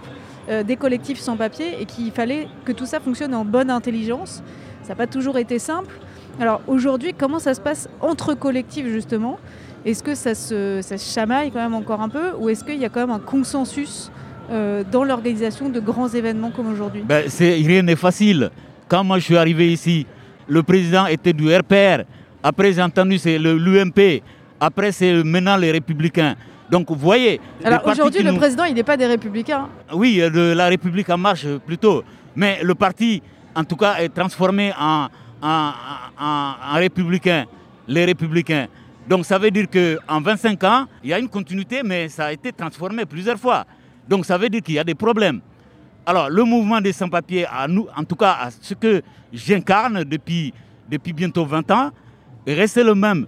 euh, 0.50 0.64
des 0.64 0.76
collectifs 0.76 1.20
sans 1.20 1.38
papier, 1.38 1.82
et 1.82 1.86
qu'il 1.86 2.12
fallait 2.12 2.48
que 2.66 2.74
tout 2.74 2.86
ça 2.86 3.00
fonctionne 3.00 3.34
en 3.34 3.46
bonne 3.46 3.70
intelligence. 3.70 4.44
Ça 4.84 4.90
n'a 4.90 4.96
pas 4.96 5.08
toujours 5.08 5.38
été 5.38 5.60
simple. 5.60 5.94
Alors 6.42 6.62
aujourd'hui, 6.68 7.14
comment 7.18 7.40
ça 7.40 7.54
se 7.54 7.62
passe 7.62 7.90
entre 8.02 8.34
collectifs 8.34 8.88
justement? 8.88 9.40
Est-ce 9.86 10.04
que 10.04 10.16
ça 10.16 10.36
se, 10.36 10.80
ça 10.82 10.98
se, 10.98 11.14
chamaille 11.14 11.52
quand 11.52 11.60
même 11.62 11.74
encore 11.74 12.02
un 12.02 12.10
peu 12.10 12.32
ou 12.38 12.50
est-ce 12.50 12.64
qu'il 12.64 12.78
y 12.80 12.86
a 12.86 12.90
quand 12.90 13.02
même 13.02 13.12
un 13.16 13.20
consensus 13.20 14.12
euh, 14.52 14.84
dans 14.90 15.04
l'organisation 15.04 15.70
de 15.70 15.80
grands 15.80 16.10
événements 16.10 16.52
comme 16.52 16.72
aujourd'hui? 16.72 17.04
Ben, 17.06 17.26
Rien 17.40 17.82
n'est 17.82 17.96
facile. 17.96 18.50
Quand 18.88 19.04
moi 19.04 19.20
je 19.20 19.26
suis 19.26 19.38
arrivé 19.38 19.72
ici, 19.72 20.06
le 20.48 20.64
président 20.64 21.06
était 21.06 21.34
du 21.34 21.54
RPR. 21.56 22.04
Après 22.44 22.74
j'ai 22.74 22.82
entendu 22.82 23.18
c'est 23.18 23.38
l'UMP. 23.38 24.22
Après 24.60 24.92
c'est 24.92 25.24
maintenant 25.24 25.56
les 25.58 25.72
Républicains. 25.72 26.36
Donc 26.70 26.90
vous 26.90 26.96
voyez. 26.96 27.40
Alors 27.64 27.86
aujourd'hui 27.88 28.22
le 28.22 28.32
nous... 28.32 28.38
président 28.38 28.66
il 28.66 28.74
n'est 28.76 28.84
pas 28.84 28.98
des 28.98 29.08
Républicains. 29.08 29.70
Oui, 29.94 30.18
de 30.18 30.54
la 30.54 30.68
République 30.68 31.10
en 31.10 31.18
marche 31.18 31.46
plutôt. 31.66 32.04
Mais 32.36 32.60
le 32.64 32.76
parti 32.76 33.22
en 33.56 33.64
tout 33.64 33.76
cas 33.76 33.96
est 34.00 34.10
transformé 34.10 34.72
en, 34.80 35.08
en, 35.42 35.72
en, 36.20 36.54
en 36.74 36.76
républicain. 36.76 37.46
Les 37.88 38.06
Républicains. 38.06 38.68
Donc 39.10 39.26
ça 39.26 39.40
veut 39.40 39.50
dire 39.50 39.66
qu'en 39.68 40.22
25 40.22 40.64
ans, 40.66 40.86
il 41.04 41.10
y 41.10 41.14
a 41.14 41.18
une 41.18 41.28
continuité, 41.28 41.82
mais 41.84 42.10
ça 42.10 42.28
a 42.28 42.32
été 42.32 42.54
transformé 42.54 43.08
plusieurs 43.08 43.40
fois. 43.40 43.66
Donc 44.08 44.24
ça 44.24 44.38
veut 44.38 44.50
dire 44.50 44.62
qu'il 44.62 44.76
y 44.76 44.80
a 44.80 44.84
des 44.84 44.94
problèmes. 44.94 45.42
Alors 46.06 46.30
le 46.30 46.44
mouvement 46.44 46.80
des 46.80 46.94
sans-papiers, 46.94 47.48
en 47.50 48.04
tout 48.04 48.16
cas 48.16 48.38
à 48.40 48.52
ce 48.52 48.76
que 48.76 49.02
j'incarne 49.34 50.04
depuis, 50.04 50.54
depuis 50.88 51.12
bientôt 51.12 51.44
20 51.44 51.72
ans, 51.72 51.90
est 52.46 52.54
resté 52.54 52.84
le 52.84 52.94
même. 52.94 53.26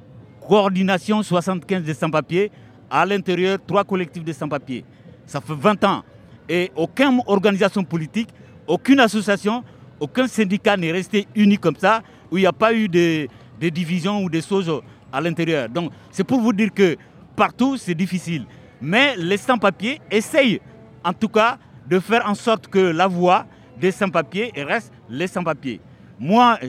Coordination 0.47 1.23
75 1.23 1.81
des 1.81 1.95
sans-papiers, 1.95 2.51
à 2.87 3.03
l'intérieur 3.03 3.57
trois 3.65 3.83
collectifs 3.83 4.23
de 4.23 4.33
sans-papiers. 4.33 4.85
Ça 5.25 5.41
fait 5.41 5.55
20 5.55 5.83
ans. 5.83 6.03
Et 6.47 6.71
aucune 6.75 7.21
organisation 7.25 7.83
politique, 7.83 8.29
aucune 8.67 8.99
association, 8.99 9.63
aucun 9.99 10.27
syndicat 10.27 10.77
n'est 10.77 10.91
resté 10.91 11.27
uni 11.35 11.57
comme 11.57 11.75
ça, 11.75 12.03
où 12.31 12.37
il 12.37 12.41
n'y 12.41 12.47
a 12.47 12.53
pas 12.53 12.71
eu 12.71 12.87
de, 12.87 13.27
de 13.59 13.69
divisions 13.69 14.23
ou 14.23 14.29
des 14.29 14.43
choses 14.43 14.71
à 15.11 15.21
l'intérieur. 15.21 15.69
Donc 15.69 15.91
c'est 16.11 16.23
pour 16.23 16.39
vous 16.39 16.53
dire 16.53 16.73
que 16.73 16.95
partout 17.35 17.77
c'est 17.77 17.95
difficile. 17.95 18.45
Mais 18.81 19.15
les 19.17 19.37
sans-papiers 19.37 20.01
essayent 20.09 20.59
en 21.03 21.13
tout 21.13 21.29
cas 21.29 21.57
de 21.87 21.99
faire 21.99 22.27
en 22.27 22.35
sorte 22.35 22.67
que 22.67 22.79
la 22.79 23.07
voix 23.07 23.45
des 23.79 23.91
sans-papiers 23.91 24.51
reste 24.55 24.91
les 25.09 25.27
sans-papiers. 25.27 25.81
Moi, 26.19 26.59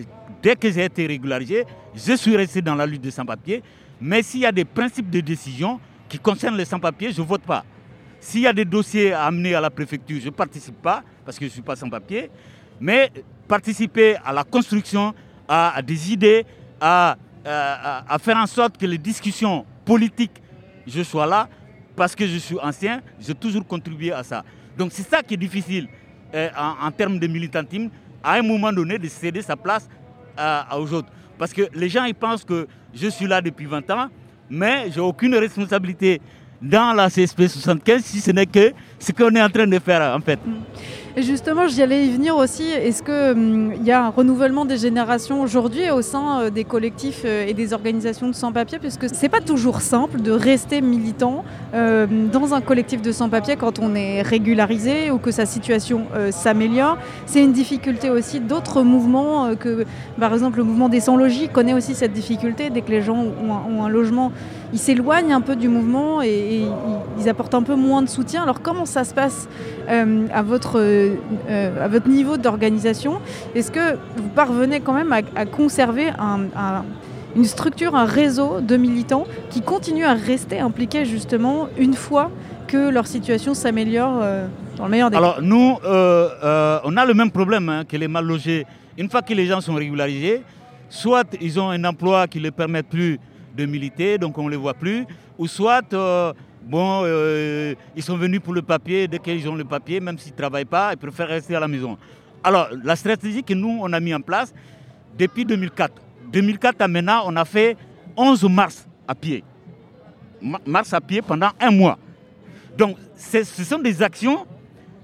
dès 0.42 0.56
que 0.56 0.70
j'ai 0.70 0.84
été 0.84 1.06
régularisé, 1.06 1.64
je 1.94 2.14
suis 2.14 2.36
resté 2.36 2.62
dans 2.62 2.74
la 2.74 2.86
lutte 2.86 3.02
des 3.02 3.10
sans-papiers. 3.10 3.62
Mais 4.00 4.22
s'il 4.22 4.40
y 4.40 4.46
a 4.46 4.52
des 4.52 4.64
principes 4.64 5.10
de 5.10 5.20
décision 5.20 5.78
qui 6.08 6.18
concernent 6.18 6.56
les 6.56 6.64
sans-papiers, 6.64 7.12
je 7.12 7.20
ne 7.20 7.26
vote 7.26 7.42
pas. 7.42 7.64
S'il 8.18 8.40
y 8.40 8.46
a 8.46 8.52
des 8.52 8.64
dossiers 8.64 9.12
à 9.12 9.24
amener 9.24 9.54
à 9.54 9.60
la 9.60 9.70
préfecture, 9.70 10.18
je 10.20 10.26
ne 10.26 10.30
participe 10.30 10.80
pas 10.80 11.02
parce 11.24 11.38
que 11.38 11.44
je 11.44 11.50
ne 11.50 11.52
suis 11.52 11.62
pas 11.62 11.76
sans-papier. 11.76 12.30
Mais 12.80 13.10
participer 13.46 14.16
à 14.24 14.32
la 14.32 14.44
construction, 14.44 15.14
à 15.46 15.80
des 15.82 16.12
idées, 16.12 16.44
à 16.80 17.16
euh, 17.46 18.00
à 18.08 18.18
faire 18.18 18.36
en 18.36 18.46
sorte 18.46 18.76
que 18.78 18.86
les 18.86 18.98
discussions 18.98 19.64
politiques, 19.84 20.42
je 20.86 21.02
sois 21.02 21.26
là, 21.26 21.48
parce 21.96 22.14
que 22.14 22.26
je 22.26 22.36
suis 22.36 22.58
ancien, 22.60 23.00
j'ai 23.20 23.34
toujours 23.34 23.66
contribué 23.66 24.12
à 24.12 24.22
ça. 24.22 24.44
Donc 24.76 24.92
c'est 24.92 25.02
ça 25.08 25.22
qui 25.22 25.34
est 25.34 25.38
difficile 25.38 25.88
euh, 26.34 26.48
en, 26.56 26.90
termes 26.90 27.18
de 27.18 27.26
militantisme, 27.26 27.90
à 28.22 28.34
un 28.34 28.42
moment 28.42 28.72
donné, 28.72 28.98
de 28.98 29.08
céder 29.08 29.42
sa 29.42 29.56
place 29.56 29.88
aux 30.76 30.92
autres. 30.94 31.08
Parce 31.38 31.52
que 31.52 31.62
les 31.74 31.88
gens, 31.88 32.04
ils 32.04 32.14
pensent 32.14 32.44
que 32.44 32.66
je 32.94 33.08
suis 33.08 33.26
là 33.26 33.40
depuis 33.40 33.66
20 33.66 33.90
ans, 33.90 34.08
mais 34.48 34.90
j'ai 34.90 35.00
aucune 35.00 35.34
responsabilité 35.34 36.20
dans 36.62 36.94
la 36.94 37.08
CSP 37.10 37.48
75 37.48 38.04
si 38.04 38.20
ce 38.20 38.30
n'est 38.30 38.46
que 38.46 38.72
ce 38.98 39.10
qu'on 39.12 39.34
est 39.34 39.42
en 39.42 39.50
train 39.50 39.66
de 39.66 39.78
faire 39.78 40.14
en 40.16 40.20
fait. 40.20 40.38
Justement, 41.16 41.68
j'y 41.68 41.82
allais 41.82 42.06
y 42.06 42.10
venir 42.10 42.34
aussi. 42.38 42.62
Est-ce 42.62 43.02
qu'il 43.02 43.12
hum, 43.12 43.74
y 43.84 43.90
a 43.90 44.06
un 44.06 44.08
renouvellement 44.08 44.64
des 44.64 44.78
générations 44.78 45.42
aujourd'hui 45.42 45.90
au 45.90 46.00
sein 46.00 46.40
euh, 46.40 46.50
des 46.50 46.64
collectifs 46.64 47.22
euh, 47.26 47.46
et 47.46 47.52
des 47.52 47.74
organisations 47.74 48.28
de 48.28 48.32
sans-papiers? 48.32 48.78
Puisque 48.78 49.14
c'est 49.14 49.28
pas 49.28 49.42
toujours 49.42 49.82
simple 49.82 50.22
de 50.22 50.32
rester 50.32 50.80
militant 50.80 51.44
euh, 51.74 52.06
dans 52.32 52.54
un 52.54 52.62
collectif 52.62 53.02
de 53.02 53.12
sans-papiers 53.12 53.56
quand 53.56 53.78
on 53.78 53.94
est 53.94 54.22
régularisé 54.22 55.10
ou 55.10 55.18
que 55.18 55.30
sa 55.30 55.44
situation 55.44 56.06
s'améliore. 56.30 56.96
C'est 57.26 57.42
une 57.42 57.52
difficulté 57.52 58.08
aussi 58.08 58.40
d'autres 58.40 58.82
mouvements, 58.82 59.54
que 59.54 59.84
par 60.18 60.32
exemple 60.32 60.58
le 60.58 60.64
mouvement 60.64 60.88
des 60.88 61.00
sans-logis 61.00 61.48
connaît 61.48 61.74
aussi 61.74 61.94
cette 61.94 62.12
difficulté. 62.12 62.70
Dès 62.70 62.80
que 62.80 62.90
les 62.90 63.02
gens 63.02 63.16
ont 63.18 63.84
un 63.84 63.88
logement, 63.88 64.32
ils 64.72 64.78
s'éloignent 64.78 65.32
un 65.32 65.40
peu 65.40 65.56
du 65.56 65.68
mouvement 65.68 66.22
et, 66.22 66.28
et, 66.28 66.66
ils 67.18 67.28
apportent 67.28 67.54
un 67.54 67.62
peu 67.62 67.74
moins 67.74 68.02
de 68.02 68.08
soutien. 68.08 68.42
Alors 68.42 68.62
comment 68.62 68.86
ça 68.86 69.04
se 69.04 69.14
passe 69.14 69.48
euh, 69.88 70.26
à, 70.32 70.42
votre, 70.42 70.78
euh, 70.78 71.84
à 71.84 71.88
votre 71.88 72.08
niveau 72.08 72.36
d'organisation? 72.36 73.20
Est-ce 73.54 73.70
que 73.70 73.94
vous 74.16 74.28
parvenez 74.34 74.80
quand 74.80 74.94
même 74.94 75.12
à, 75.12 75.20
à 75.36 75.46
conserver 75.46 76.08
un, 76.18 76.44
un, 76.56 76.84
une 77.36 77.44
structure, 77.44 77.94
un 77.94 78.04
réseau 78.04 78.60
de 78.60 78.76
militants 78.76 79.24
qui 79.50 79.62
continuent 79.62 80.04
à 80.04 80.14
rester 80.14 80.60
impliqués 80.60 81.04
justement 81.04 81.68
une 81.78 81.94
fois 81.94 82.30
que 82.66 82.88
leur 82.90 83.06
situation 83.06 83.54
s'améliore 83.54 84.20
euh, 84.22 84.46
dans 84.76 84.84
le 84.84 84.90
meilleur 84.90 85.10
des 85.10 85.16
Alors 85.16 85.42
nous, 85.42 85.76
euh, 85.84 86.80
on 86.84 86.96
a 86.96 87.04
le 87.04 87.14
même 87.14 87.30
problème 87.30 87.68
hein, 87.68 87.84
que 87.86 87.96
les 87.96 88.08
mal 88.08 88.24
logés. 88.24 88.66
Une 88.98 89.08
fois 89.10 89.22
que 89.22 89.34
les 89.34 89.46
gens 89.46 89.60
sont 89.60 89.74
régularisés, 89.74 90.42
soit 90.88 91.26
ils 91.40 91.58
ont 91.60 91.70
un 91.70 91.84
emploi 91.84 92.26
qui 92.26 92.38
ne 92.38 92.44
les 92.44 92.50
permet 92.50 92.82
plus 92.82 93.18
de 93.56 93.66
militer, 93.66 94.18
donc 94.18 94.36
on 94.38 94.44
ne 94.44 94.50
les 94.50 94.56
voit 94.56 94.74
plus, 94.74 95.04
ou 95.38 95.46
soit 95.46 95.92
euh, 95.92 96.32
bon, 96.62 97.02
euh, 97.04 97.74
ils 97.94 98.02
sont 98.02 98.16
venus 98.16 98.40
pour 98.40 98.54
le 98.54 98.62
papier, 98.62 99.08
dès 99.08 99.18
qu'ils 99.18 99.48
ont 99.48 99.54
le 99.54 99.64
papier, 99.64 100.00
même 100.00 100.18
s'ils 100.18 100.32
ne 100.32 100.36
travaillent 100.36 100.64
pas, 100.64 100.92
ils 100.92 100.98
préfèrent 100.98 101.28
rester 101.28 101.54
à 101.54 101.60
la 101.60 101.68
maison. 101.68 101.96
Alors, 102.44 102.68
la 102.82 102.96
stratégie 102.96 103.42
que 103.42 103.54
nous, 103.54 103.78
on 103.80 103.92
a 103.92 104.00
mis 104.00 104.14
en 104.14 104.20
place 104.20 104.52
depuis 105.18 105.44
2004. 105.44 105.92
2004 106.32 106.80
à 106.80 106.88
maintenant, 106.88 107.22
on 107.26 107.36
a 107.36 107.44
fait 107.44 107.76
11 108.16 108.44
mars 108.44 108.86
à 109.06 109.14
pied. 109.14 109.44
Mars 110.66 110.92
à 110.92 111.00
pied 111.00 111.22
pendant 111.22 111.50
un 111.60 111.70
mois. 111.70 111.98
Donc, 112.76 112.96
ce 113.16 113.44
sont 113.44 113.78
des 113.78 114.02
actions 114.02 114.46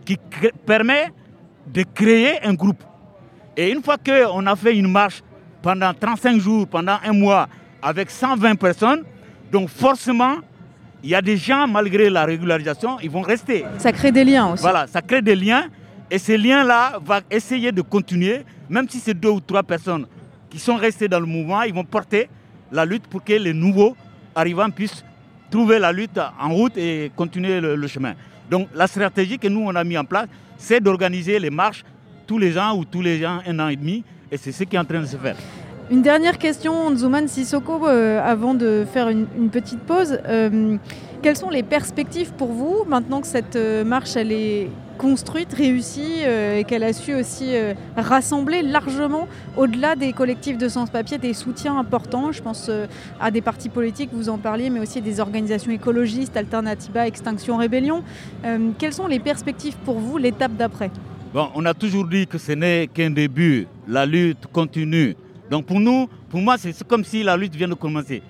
qui 0.04 0.18
permettent 0.66 1.12
de 1.66 1.82
créer 1.82 2.42
un 2.44 2.54
groupe. 2.54 2.82
Et 3.56 3.70
une 3.70 3.82
fois 3.82 3.96
qu'on 3.98 4.46
a 4.46 4.56
fait 4.56 4.76
une 4.76 4.90
marche 4.90 5.22
pendant 5.60 5.92
35 5.92 6.40
jours, 6.40 6.66
pendant 6.66 6.96
un 7.04 7.12
mois, 7.12 7.48
avec 7.82 8.10
120 8.10 8.56
personnes, 8.56 9.04
donc 9.52 9.68
forcément, 9.68 10.36
il 11.02 11.10
y 11.10 11.14
a 11.14 11.22
des 11.22 11.36
gens, 11.36 11.66
malgré 11.66 12.10
la 12.10 12.24
régularisation, 12.24 12.98
ils 13.00 13.10
vont 13.10 13.20
rester. 13.20 13.64
Ça 13.78 13.92
crée 13.92 14.12
des 14.12 14.24
liens 14.24 14.52
aussi. 14.52 14.62
Voilà, 14.62 14.86
ça 14.86 15.00
crée 15.00 15.22
des 15.22 15.36
liens. 15.36 15.68
Et 16.10 16.18
ces 16.18 16.38
liens-là 16.38 16.98
vont 17.04 17.20
essayer 17.30 17.70
de 17.70 17.82
continuer, 17.82 18.42
même 18.68 18.88
si 18.88 18.98
c'est 18.98 19.14
deux 19.14 19.28
ou 19.28 19.40
trois 19.40 19.62
personnes 19.62 20.06
qui 20.50 20.58
sont 20.58 20.76
restées 20.76 21.08
dans 21.08 21.20
le 21.20 21.26
mouvement, 21.26 21.62
ils 21.62 21.74
vont 21.74 21.84
porter 21.84 22.28
la 22.72 22.84
lutte 22.84 23.06
pour 23.06 23.22
que 23.22 23.34
les 23.34 23.52
nouveaux 23.52 23.94
arrivants 24.34 24.70
puissent 24.70 25.04
trouver 25.50 25.78
la 25.78 25.92
lutte 25.92 26.18
en 26.40 26.48
route 26.50 26.76
et 26.76 27.12
continuer 27.14 27.60
le, 27.60 27.76
le 27.76 27.86
chemin. 27.86 28.14
Donc 28.50 28.68
la 28.74 28.86
stratégie 28.86 29.38
que 29.38 29.48
nous, 29.48 29.60
on 29.60 29.74
a 29.74 29.84
mis 29.84 29.98
en 29.98 30.04
place, 30.04 30.26
c'est 30.56 30.80
d'organiser 30.80 31.38
les 31.38 31.50
marches 31.50 31.84
tous 32.26 32.38
les 32.38 32.58
ans 32.58 32.76
ou 32.76 32.84
tous 32.84 33.02
les 33.02 33.24
ans, 33.26 33.40
un 33.46 33.58
an 33.60 33.68
et 33.68 33.76
demi. 33.76 34.04
Et 34.30 34.36
c'est 34.36 34.52
ce 34.52 34.64
qui 34.64 34.76
est 34.76 34.78
en 34.78 34.84
train 34.84 35.00
de 35.00 35.06
se 35.06 35.16
faire. 35.16 35.36
Une 35.90 36.02
dernière 36.02 36.36
question, 36.36 36.90
Nzuman 36.90 37.28
Sissoko, 37.28 37.88
euh, 37.88 38.20
avant 38.22 38.52
de 38.52 38.84
faire 38.92 39.08
une, 39.08 39.48
petite 39.50 39.80
pause. 39.80 40.18
Euh, 40.26 40.76
quelles 41.22 41.36
sont 41.36 41.48
les 41.48 41.62
perspectives 41.62 42.32
pour 42.34 42.52
vous 42.52 42.84
maintenant 42.86 43.22
que 43.22 43.26
cette 43.26 43.56
euh, 43.56 43.84
marche 43.84 44.14
elle 44.14 44.30
est 44.30 44.68
construite, 44.98 45.54
réussie 45.54 46.22
et 46.22 46.64
qu'elle 46.64 46.82
a 46.82 46.92
su 46.92 47.14
aussi 47.14 47.52
rassembler 47.96 48.62
largement 48.62 49.28
au-delà 49.56 49.94
des 49.94 50.12
collectifs 50.12 50.58
de 50.58 50.68
sans-papiers 50.68 51.18
des 51.18 51.34
soutiens 51.34 51.78
importants? 51.78 52.32
Je 52.32 52.42
pense 52.42 52.68
à 53.20 53.30
des 53.30 53.40
partis 53.40 53.68
politiques, 53.68 54.10
vous 54.12 54.28
en 54.28 54.38
parliez, 54.38 54.70
mais 54.70 54.80
aussi 54.80 55.00
des 55.00 55.20
organisations 55.20 55.70
écologistes, 55.70 56.36
Alternativa, 56.36 57.06
Extinction 57.06 57.58
Rébellion. 57.58 58.02
Quelles 58.80 58.92
sont 58.92 59.06
les 59.06 59.20
perspectives 59.20 59.76
pour 59.84 60.00
vous, 60.00 60.18
l'étape 60.18 60.56
d'après? 60.56 60.90
On 61.32 61.64
a 61.64 61.74
toujours 61.74 62.04
dit 62.04 62.26
que 62.26 62.36
ce 62.38 62.50
n'est 62.50 62.88
qu'un 62.88 63.10
début, 63.10 63.68
la 63.86 64.04
lutte 64.04 64.48
continue. 64.52 65.14
Donc 65.50 65.66
pour 65.66 65.80
nous, 65.80 66.08
pour 66.28 66.40
moi, 66.40 66.56
c'est 66.58 66.86
comme 66.86 67.04
si 67.04 67.22
la 67.22 67.36
lutte 67.36 67.54
vient 67.54 67.68
de 67.68 67.74
commencer. 67.74 68.22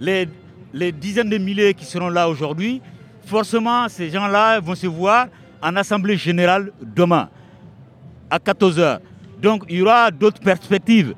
Les, 0.00 0.28
dizaines 0.92 1.28
de 1.28 1.38
milliers 1.38 1.74
qui 1.74 1.84
seront 1.84 2.08
là 2.08 2.28
aujourd'hui, 2.28 2.80
forcément, 3.26 3.88
ces 3.88 4.10
gens-là 4.10 4.60
vont 4.60 4.74
se 4.74 4.86
voir 4.86 5.26
en 5.62 5.76
Assemblée 5.76 6.16
générale 6.16 6.72
demain, 6.80 7.28
à 8.30 8.38
14h. 8.38 9.00
Donc 9.40 9.64
il 9.68 9.78
y 9.78 9.82
aura 9.82 10.10
d'autres 10.10 10.40
perspectives. 10.40 11.14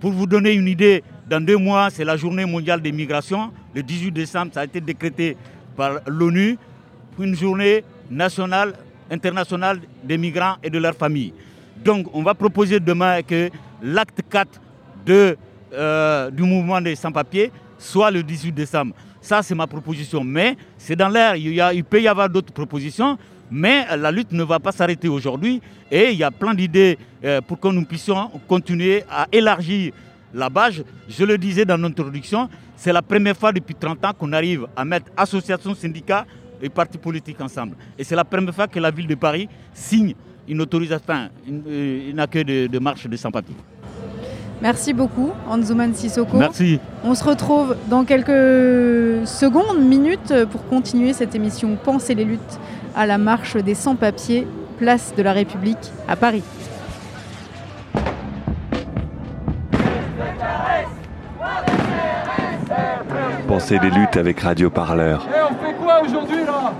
Pour 0.00 0.12
vous 0.12 0.26
donner 0.26 0.52
une 0.52 0.68
idée, 0.68 1.02
dans 1.28 1.44
deux 1.44 1.56
mois, 1.56 1.90
c'est 1.90 2.04
la 2.04 2.16
journée 2.16 2.44
mondiale 2.44 2.80
des 2.80 2.92
migrations. 2.92 3.52
Le 3.74 3.82
18 3.82 4.10
décembre, 4.10 4.50
ça 4.52 4.60
a 4.60 4.64
été 4.64 4.80
décrété 4.80 5.36
par 5.76 6.00
l'ONU 6.06 6.58
une 7.18 7.36
journée 7.36 7.84
nationale, 8.10 8.74
internationale 9.10 9.80
des 10.02 10.18
migrants 10.18 10.56
et 10.62 10.70
de 10.70 10.78
leurs 10.78 10.96
familles. 10.96 11.32
Donc 11.84 12.06
on 12.12 12.22
va 12.22 12.34
proposer 12.34 12.80
demain 12.80 13.22
que 13.22 13.50
l'acte 13.82 14.22
4 14.28 14.60
de, 15.04 15.36
euh, 15.72 16.30
du 16.30 16.42
mouvement 16.42 16.80
des 16.80 16.94
sans-papiers 16.94 17.50
soit 17.78 18.10
le 18.10 18.22
18 18.22 18.52
décembre. 18.52 18.94
Ça, 19.20 19.42
c'est 19.42 19.54
ma 19.54 19.66
proposition. 19.66 20.22
Mais 20.22 20.56
c'est 20.78 20.96
dans 20.96 21.08
l'air. 21.08 21.34
Il, 21.36 21.84
peut 21.84 22.00
y 22.00 22.08
avoir 22.08 22.28
d'autres 22.28 22.52
propositions. 22.52 23.18
Mais 23.50 23.84
la 23.96 24.12
lutte 24.12 24.32
ne 24.32 24.44
va 24.44 24.60
pas 24.60 24.70
s'arrêter 24.70 25.08
aujourd'hui. 25.08 25.60
Et 25.90 26.10
il 26.12 26.18
y 26.18 26.22
a 26.22 26.30
plein 26.30 26.54
d'idées 26.54 26.98
euh, 27.24 27.40
pour 27.40 27.58
que 27.58 27.68
nous 27.68 27.84
puissions 27.84 28.30
continuer 28.46 29.02
à 29.10 29.26
élargir 29.32 29.92
la 30.32 30.48
base. 30.48 30.84
Je 31.08 31.24
le 31.24 31.36
disais 31.36 31.64
dans 31.64 31.76
l'introduction, 31.76 32.48
c'est 32.76 32.92
la 32.92 33.02
première 33.02 33.36
fois 33.36 33.52
depuis 33.52 33.74
30 33.74 34.04
ans 34.04 34.12
qu'on 34.16 34.32
arrive 34.32 34.68
à 34.76 34.84
mettre 34.84 35.10
associations, 35.16 35.74
syndicats 35.74 36.24
et 36.62 36.68
partis 36.68 36.98
politiques 36.98 37.40
ensemble. 37.40 37.74
Et 37.98 38.04
c'est 38.04 38.14
la 38.14 38.24
première 38.24 38.54
fois 38.54 38.68
que 38.68 38.78
la 38.78 38.92
ville 38.92 39.08
de 39.08 39.16
Paris 39.16 39.48
signe 39.74 40.14
une 40.46 40.60
autorisation, 40.60 41.30
une, 41.46 41.62
euh, 41.66 42.18
accueil 42.18 42.44
de, 42.44 42.66
de 42.68 42.78
marche 42.78 43.06
de 43.06 43.16
sans-papiers. 43.16 43.54
Merci 44.62 44.92
beaucoup, 44.92 45.30
Anzuman 45.48 45.94
Sissoko. 45.94 46.36
Merci. 46.36 46.80
On 47.02 47.14
se 47.14 47.24
retrouve 47.24 47.76
dans 47.88 48.04
quelques 48.04 49.26
secondes, 49.26 49.80
minutes, 49.80 50.34
pour 50.50 50.66
continuer 50.68 51.14
cette 51.14 51.34
émission 51.34 51.76
Penser 51.82 52.14
les 52.14 52.24
luttes 52.24 52.60
à 52.94 53.06
la 53.06 53.16
marche 53.16 53.56
des 53.56 53.74
sans-papiers, 53.74 54.46
place 54.78 55.14
de 55.16 55.22
la 55.22 55.32
République 55.32 55.90
à 56.06 56.16
Paris. 56.16 56.42
Pensez 63.48 63.78
les 63.78 63.90
luttes 63.90 64.16
avec 64.16 64.40
Radio 64.40 64.70
Parleur. 64.70 65.26
Et 65.26 65.42
on 65.42 65.66
fait 65.66 65.74
quoi 65.74 66.02
aujourd'hui 66.04 66.44
là? 66.44 66.72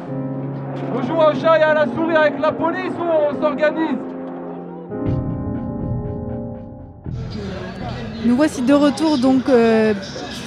On 0.95 1.03
joue 1.03 1.15
au 1.17 1.35
chat 1.41 1.59
et 1.59 1.63
à 1.63 1.75
la 1.75 1.87
souris 1.87 2.17
avec 2.17 2.39
la 2.41 2.53
police 2.53 2.93
ou 2.99 3.37
on 3.37 3.41
s'organise? 3.41 3.99
Nous 8.25 8.37
voici 8.37 8.61
de 8.61 8.75
retour 8.75 9.17
donc 9.17 9.49
euh, 9.49 9.95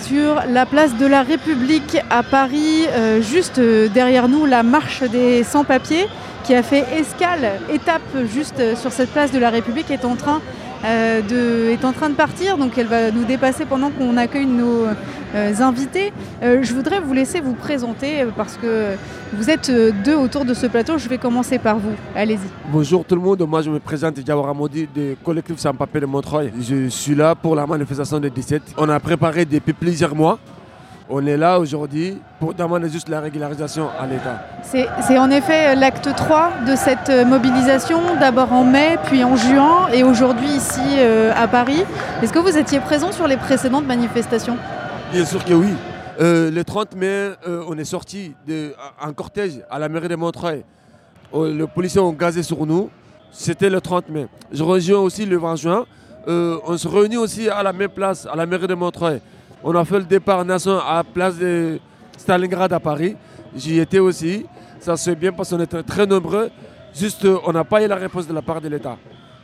sur 0.03 0.43
la 0.47 0.67
place 0.67 0.95
de 0.95 1.07
la 1.07 1.23
République 1.23 1.97
à 2.11 2.21
Paris, 2.21 2.85
euh, 2.89 3.19
juste 3.19 3.57
euh, 3.57 3.87
derrière 3.89 4.27
nous 4.27 4.45
la 4.45 4.61
marche 4.61 5.01
des 5.01 5.43
sans-papiers 5.43 6.05
qui 6.43 6.53
a 6.53 6.61
fait 6.61 6.85
escale, 6.95 7.53
étape 7.71 8.01
juste 8.31 8.75
sur 8.75 8.91
cette 8.91 9.09
place 9.09 9.31
de 9.31 9.39
la 9.39 9.49
République 9.49 9.89
est 9.89 10.05
en 10.05 10.15
train 10.15 10.39
euh, 10.83 11.71
est 11.71 11.85
en 11.85 11.93
train 11.93 12.09
de 12.09 12.15
partir, 12.15 12.57
donc 12.57 12.77
elle 12.77 12.87
va 12.87 13.11
nous 13.11 13.23
dépasser 13.23 13.65
pendant 13.65 13.89
qu'on 13.89 14.17
accueille 14.17 14.45
nos 14.45 14.85
euh, 15.35 15.53
invités. 15.61 16.11
Euh, 16.41 16.61
je 16.61 16.73
voudrais 16.73 16.99
vous 16.99 17.13
laisser 17.13 17.39
vous 17.41 17.53
présenter 17.53 18.25
parce 18.35 18.57
que 18.57 18.95
vous 19.33 19.49
êtes 19.49 19.71
deux 20.03 20.15
autour 20.15 20.45
de 20.45 20.53
ce 20.53 20.67
plateau. 20.67 20.97
Je 20.97 21.07
vais 21.07 21.17
commencer 21.17 21.57
par 21.57 21.77
vous. 21.77 21.93
Allez-y. 22.15 22.49
Bonjour 22.71 23.05
tout 23.05 23.15
le 23.15 23.21
monde, 23.21 23.41
moi 23.47 23.61
je 23.61 23.69
me 23.69 23.79
présente 23.79 24.15
Diawara 24.15 24.53
Modi 24.53 24.87
du 24.93 25.15
collectif 25.23 25.57
Sans 25.57 25.73
Papier 25.73 26.01
de 26.01 26.05
Montreuil. 26.05 26.51
Je 26.59 26.87
suis 26.89 27.15
là 27.15 27.33
pour 27.35 27.55
la 27.55 27.65
manifestation 27.65 28.19
des 28.19 28.29
17. 28.29 28.75
On 28.77 28.89
a 28.89 28.99
préparé 28.99 29.45
depuis 29.45 29.73
plusieurs 29.73 30.15
mois. 30.15 30.37
On 31.09 31.25
est 31.27 31.37
là 31.37 31.59
aujourd'hui 31.59 32.17
pour 32.39 32.53
demander 32.53 32.89
juste 32.89 33.09
la 33.09 33.19
régularisation 33.19 33.89
à 33.99 34.07
l'État. 34.07 34.41
C'est 34.63 35.17
en 35.17 35.29
effet 35.29 35.75
l'acte 35.75 36.09
3 36.15 36.51
de 36.67 36.75
cette 36.75 37.09
euh, 37.09 37.25
mobilisation, 37.25 37.99
d'abord 38.19 38.53
en 38.53 38.63
mai, 38.63 38.97
puis 39.05 39.23
en 39.23 39.35
juin, 39.35 39.89
et 39.93 40.03
aujourd'hui 40.03 40.47
ici 40.47 40.79
euh, 40.97 41.33
à 41.35 41.47
Paris. 41.47 41.83
Est-ce 42.21 42.31
que 42.31 42.39
vous 42.39 42.57
étiez 42.57 42.79
présent 42.79 43.11
sur 43.11 43.27
les 43.27 43.37
précédentes 43.37 43.85
manifestations? 43.85 44.57
Bien 45.11 45.25
sûr 45.25 45.43
que 45.43 45.53
oui. 45.53 45.73
Euh, 46.19 46.51
le 46.51 46.63
30 46.63 46.95
mai, 46.95 47.31
euh, 47.47 47.63
on 47.67 47.77
est 47.77 47.85
sorti 47.85 48.33
en 49.01 49.13
cortège 49.13 49.61
à 49.69 49.79
la 49.79 49.89
mairie 49.89 50.07
de 50.07 50.15
Montreuil. 50.15 50.63
Oh, 51.31 51.47
les 51.47 51.65
policiers 51.67 52.01
ont 52.01 52.13
gazé 52.13 52.43
sur 52.43 52.65
nous. 52.65 52.89
C'était 53.31 53.69
le 53.69 53.81
30 53.81 54.09
mai. 54.09 54.27
Je 54.51 54.61
rejoins 54.63 54.99
aussi 54.99 55.25
le 55.25 55.37
20 55.37 55.55
juin. 55.55 55.85
Euh, 56.27 56.59
on 56.65 56.77
se 56.77 56.87
réunit 56.87 57.17
aussi 57.17 57.49
à 57.49 57.63
la 57.63 57.73
même 57.73 57.89
place, 57.89 58.27
à 58.31 58.35
la 58.35 58.45
mairie 58.45 58.67
de 58.67 58.75
Montreuil. 58.75 59.19
On 59.63 59.73
a 59.75 59.85
fait 59.85 59.99
le 59.99 60.03
départ 60.03 60.43
nation 60.43 60.77
à 60.79 60.97
la 60.97 61.03
place 61.03 61.37
de 61.37 61.79
Stalingrad 62.17 62.73
à 62.73 62.79
Paris. 62.79 63.15
J'y 63.55 63.79
étais 63.79 63.99
aussi. 63.99 64.45
Ça 64.79 64.97
se 64.97 65.09
fait 65.09 65.15
bien 65.15 65.31
parce 65.31 65.49
qu'on 65.49 65.59
était 65.61 65.83
très 65.83 66.05
nombreux. 66.05 66.49
Juste, 66.93 67.23
euh, 67.25 67.37
on 67.45 67.53
n'a 67.53 67.63
pas 67.63 67.81
eu 67.81 67.87
la 67.87 67.95
réponse 67.95 68.27
de 68.27 68.33
la 68.33 68.41
part 68.41 68.59
de 68.59 68.67
l'État. 68.67 68.97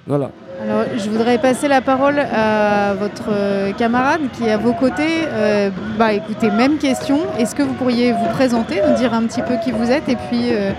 Voilà. 0.05 0.31
Alors, 0.61 0.83
je 0.97 1.09
voudrais 1.09 1.37
passer 1.37 1.67
la 1.67 1.81
parole 1.81 2.19
à 2.19 2.93
votre 2.95 3.29
euh, 3.29 3.71
camarade 3.73 4.21
qui 4.33 4.45
est 4.45 4.51
à 4.51 4.57
vos 4.57 4.73
côtés. 4.73 5.23
Euh, 5.27 5.69
bah, 5.97 6.13
écoutez, 6.13 6.51
même 6.51 6.77
question. 6.77 7.19
Est-ce 7.37 7.55
que 7.55 7.63
vous 7.63 7.73
pourriez 7.75 8.11
vous 8.11 8.27
présenter, 8.33 8.81
nous 8.85 8.95
dire 8.95 9.13
un 9.13 9.23
petit 9.23 9.41
peu 9.41 9.55
qui 9.63 9.71
vous 9.71 9.89
êtes, 9.89 10.09
et 10.09 10.15
puis 10.15 10.51
euh, 10.51 10.71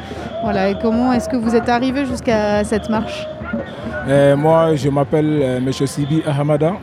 voilà, 0.42 0.74
comment 0.74 1.12
est-ce 1.12 1.28
que 1.28 1.36
vous 1.36 1.54
êtes 1.54 1.68
arrivé 1.68 2.04
jusqu'à 2.04 2.62
cette 2.64 2.90
marche? 2.90 3.26
Euh, 4.08 4.36
moi, 4.36 4.74
je 4.74 4.88
m'appelle 4.88 5.40
euh, 5.42 5.58
M. 5.58 5.72
Sibi 5.72 6.22
Ahamada, 6.26 6.74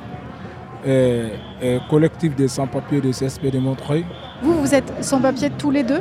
collectif 1.89 2.35
des 2.35 2.47
sans-papiers 2.47 3.01
de 3.01 3.11
CSP 3.11 3.51
de 3.51 3.59
Montreuil. 3.59 4.05
Vous, 4.41 4.53
vous 4.53 4.73
êtes 4.75 4.93
sans 5.01 5.19
papier 5.21 5.49
tous 5.57 5.71
les 5.71 5.83
deux 5.83 5.99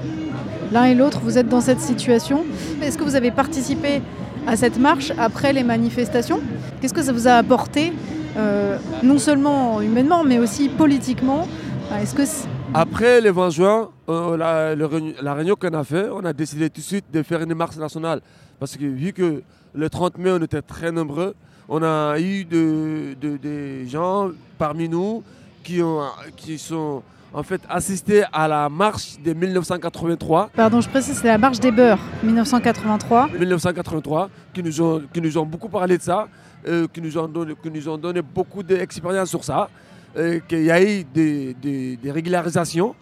L'un 0.73 0.85
et 0.85 0.95
l'autre, 0.97 1.21
vous 1.23 1.39
êtes 1.39 1.49
dans 1.49 1.61
cette 1.61 1.81
situation. 1.81 2.45
Est-ce 2.83 2.99
que 2.99 3.05
vous 3.05 3.15
avez 3.15 3.31
participé 3.31 4.03
à 4.49 4.57
cette 4.57 4.79
marche 4.79 5.12
après 5.17 5.53
les 5.53 5.62
manifestations? 5.62 6.41
Qu'est-ce 6.81 6.93
que 6.95 7.03
ça 7.03 7.12
vous 7.12 7.29
a 7.29 7.35
apporté, 7.35 7.93
euh, 8.37 8.77
non 9.05 9.19
seulement 9.19 9.81
humainement, 9.81 10.25
mais 10.25 10.39
aussi 10.41 10.69
politiquement? 10.69 11.47
Est-ce 12.03 12.15
que 12.17 12.25
c'est- 12.25 12.49
Après 12.75 13.21
le 13.21 13.31
20 13.31 13.51
juin, 13.51 13.91
euh, 14.09 14.37
la, 14.37 14.75
le 14.75 14.89
la 15.23 15.35
réunion 15.35 15.55
qu'on 15.55 15.73
a 15.73 15.85
fait, 15.85 16.09
on 16.12 16.25
a 16.25 16.33
décidé 16.33 16.69
tout 16.69 16.81
de 16.81 16.87
suite 16.87 17.05
de 17.12 17.23
faire 17.23 17.41
une 17.43 17.55
marche 17.55 17.77
nationale. 17.77 18.21
Parce 18.59 18.77
que 18.77 18.85
vu 18.85 19.12
que 19.12 19.43
le 19.73 19.89
30 19.89 20.19
mai, 20.19 20.33
on 20.33 20.43
était 20.43 20.62
très 20.62 20.91
nombreux, 20.91 21.35
on 21.69 21.83
a 21.83 22.19
eu 22.21 22.45
de- 22.45 23.15
de- 23.21 23.37
des 23.37 23.87
gens 23.89 24.31
parmi 24.59 24.89
nous 24.89 25.23
qui, 25.65 25.83
ont, 25.83 26.03
qui 26.37 26.59
sont 26.59 27.03
en 27.33 27.43
fait 27.43 27.61
assistés 27.69 28.25
à 28.33 28.47
la 28.49 28.69
marche 28.69 29.17
de 29.23 29.33
1983. 29.33 30.51
Pardon, 30.55 30.81
je 30.81 30.89
précise, 30.89 31.19
c'est 31.21 31.27
la 31.27 31.39
marche 31.39 31.61
des 31.61 31.71
beurs, 31.73 31.99
1983. 32.23 33.29
1983, 33.39 34.31
qui 34.55 34.63
nous 34.63 34.81
ont, 34.81 35.03
qui 35.13 35.21
nous 35.21 35.37
ont 35.39 35.45
beaucoup 35.45 35.69
parlé 35.69 35.99
de 35.99 36.03
ça, 36.03 36.29
euh, 36.69 36.87
qui, 36.93 37.01
nous 37.01 37.17
ont 37.19 37.29
donné, 37.29 37.55
qui 37.63 37.71
nous 37.71 37.89
ont 37.89 37.99
donné 37.99 38.23
beaucoup 38.23 38.63
d'expérience 38.63 39.29
sur 39.31 39.45
ça, 39.45 39.69
euh, 40.17 40.39
qu'il 40.49 40.63
y 40.65 40.71
a 40.71 40.81
eu 40.83 41.05
des, 41.05 41.55
des- 41.55 41.97
des 41.97 42.11
régularisations. 42.11 42.95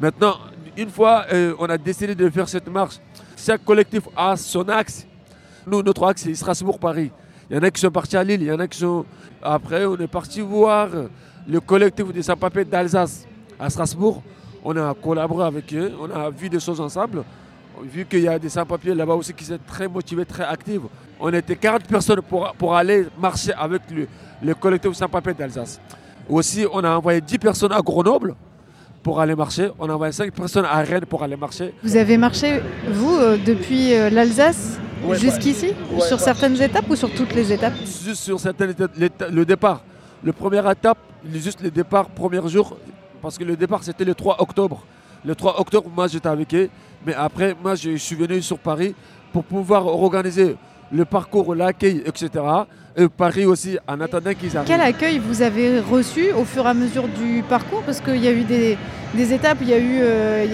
Maintenant, 0.00 0.36
une 0.76 0.90
fois 0.90 1.24
euh, 1.32 1.54
on 1.58 1.66
a 1.66 1.76
décidé 1.78 2.14
de 2.14 2.28
faire 2.30 2.48
cette 2.48 2.68
marche, 2.68 2.96
chaque 3.36 3.64
collectif 3.64 4.02
a 4.16 4.36
son 4.36 4.66
axe. 4.68 5.06
Nous, 5.66 5.82
notre 5.82 6.04
axe, 6.06 6.22
c'est 6.22 6.34
Strasbourg-Paris. 6.34 7.10
Il 7.50 7.56
y 7.56 7.58
en 7.58 7.62
a 7.62 7.70
qui 7.70 7.80
sont 7.80 7.90
partis 7.90 8.16
à 8.16 8.24
Lille, 8.24 8.42
il 8.42 8.48
y 8.48 8.52
en 8.52 8.58
a 8.60 8.66
qui 8.66 8.78
sont... 8.78 9.04
Après, 9.42 9.84
on 9.84 9.96
est 9.98 10.06
parti 10.06 10.40
voir 10.40 10.88
le 11.46 11.60
collectif 11.60 12.12
des 12.12 12.22
sans-papiers 12.22 12.64
d'Alsace 12.64 13.26
à 13.60 13.68
Strasbourg. 13.68 14.22
On 14.64 14.74
a 14.76 14.94
collaboré 14.94 15.44
avec 15.46 15.72
eux, 15.74 15.92
on 16.00 16.10
a 16.10 16.30
vu 16.30 16.48
des 16.48 16.60
choses 16.60 16.80
ensemble. 16.80 17.22
Vu 17.82 18.06
qu'il 18.06 18.20
y 18.20 18.28
a 18.28 18.38
des 18.38 18.48
sans-papiers 18.48 18.94
là-bas 18.94 19.14
aussi 19.14 19.34
qui 19.34 19.44
sont 19.44 19.58
très 19.66 19.88
motivés, 19.88 20.24
très 20.24 20.44
actifs. 20.44 20.80
On 21.20 21.32
était 21.32 21.56
40 21.56 21.84
personnes 21.84 22.22
pour, 22.22 22.52
pour 22.54 22.74
aller 22.74 23.06
marcher 23.20 23.52
avec 23.52 23.82
le, 23.90 24.06
le 24.42 24.54
collectif 24.54 24.92
sans-papiers 24.94 25.34
d'Alsace. 25.34 25.80
Aussi, 26.28 26.64
on 26.72 26.82
a 26.82 26.96
envoyé 26.96 27.20
10 27.20 27.38
personnes 27.38 27.72
à 27.72 27.82
Grenoble 27.82 28.34
pour 29.02 29.20
aller 29.20 29.34
marcher. 29.34 29.68
On 29.78 29.90
a 29.90 29.92
envoyé 29.92 30.12
5 30.12 30.32
personnes 30.32 30.64
à 30.64 30.78
Rennes 30.78 31.04
pour 31.04 31.22
aller 31.22 31.36
marcher. 31.36 31.74
Vous 31.82 31.96
avez 31.96 32.16
marché, 32.16 32.60
vous, 32.90 33.16
euh, 33.16 33.36
depuis 33.44 33.92
euh, 33.94 34.08
l'Alsace? 34.08 34.78
Ouais, 35.06 35.18
jusqu'ici 35.18 35.66
ouais, 35.92 36.00
Sur 36.00 36.16
ouais. 36.18 36.22
certaines 36.22 36.60
étapes 36.60 36.88
ou 36.88 36.96
sur 36.96 37.12
toutes 37.12 37.34
les 37.34 37.52
étapes 37.52 37.74
Juste 37.84 38.22
sur 38.22 38.40
certaines 38.40 38.70
étapes, 38.70 38.92
le 39.30 39.44
départ. 39.44 39.82
Le 40.22 40.32
première 40.32 40.68
étape, 40.70 40.98
juste 41.32 41.60
le 41.62 41.70
départ, 41.70 42.08
premier 42.08 42.40
jour, 42.48 42.76
parce 43.20 43.36
que 43.36 43.44
le 43.44 43.56
départ 43.56 43.82
c'était 43.82 44.04
le 44.04 44.14
3 44.14 44.40
octobre. 44.40 44.82
Le 45.24 45.34
3 45.34 45.60
octobre, 45.60 45.90
moi 45.94 46.06
j'étais 46.08 46.28
avec 46.28 46.54
eux, 46.54 46.70
mais 47.04 47.14
après, 47.14 47.54
moi 47.62 47.74
je 47.74 47.96
suis 47.96 48.16
venu 48.16 48.40
sur 48.40 48.58
Paris 48.58 48.94
pour 49.32 49.44
pouvoir 49.44 49.86
organiser 49.86 50.56
le 50.94 51.04
parcours, 51.04 51.54
l'accueil, 51.54 52.02
etc. 52.06 52.30
Et 52.96 53.08
Paris 53.08 53.44
aussi, 53.44 53.76
en 53.88 54.00
attendant 54.00 54.32
qu'ils 54.34 54.56
arrivent. 54.56 54.68
Quel 54.68 54.80
accueil 54.80 55.18
vous 55.18 55.42
avez 55.42 55.80
reçu 55.80 56.30
au 56.30 56.44
fur 56.44 56.64
et 56.64 56.68
à 56.68 56.74
mesure 56.74 57.08
du 57.08 57.42
parcours? 57.48 57.82
Parce 57.82 58.00
qu'il 58.00 58.22
y 58.22 58.28
a 58.28 58.32
eu 58.32 58.44
des, 58.44 58.76
étapes, 59.32 59.58
il 59.62 59.68
y 59.68 59.72
a 59.72 59.78
eu, 59.78 59.98
euh, 60.00 60.46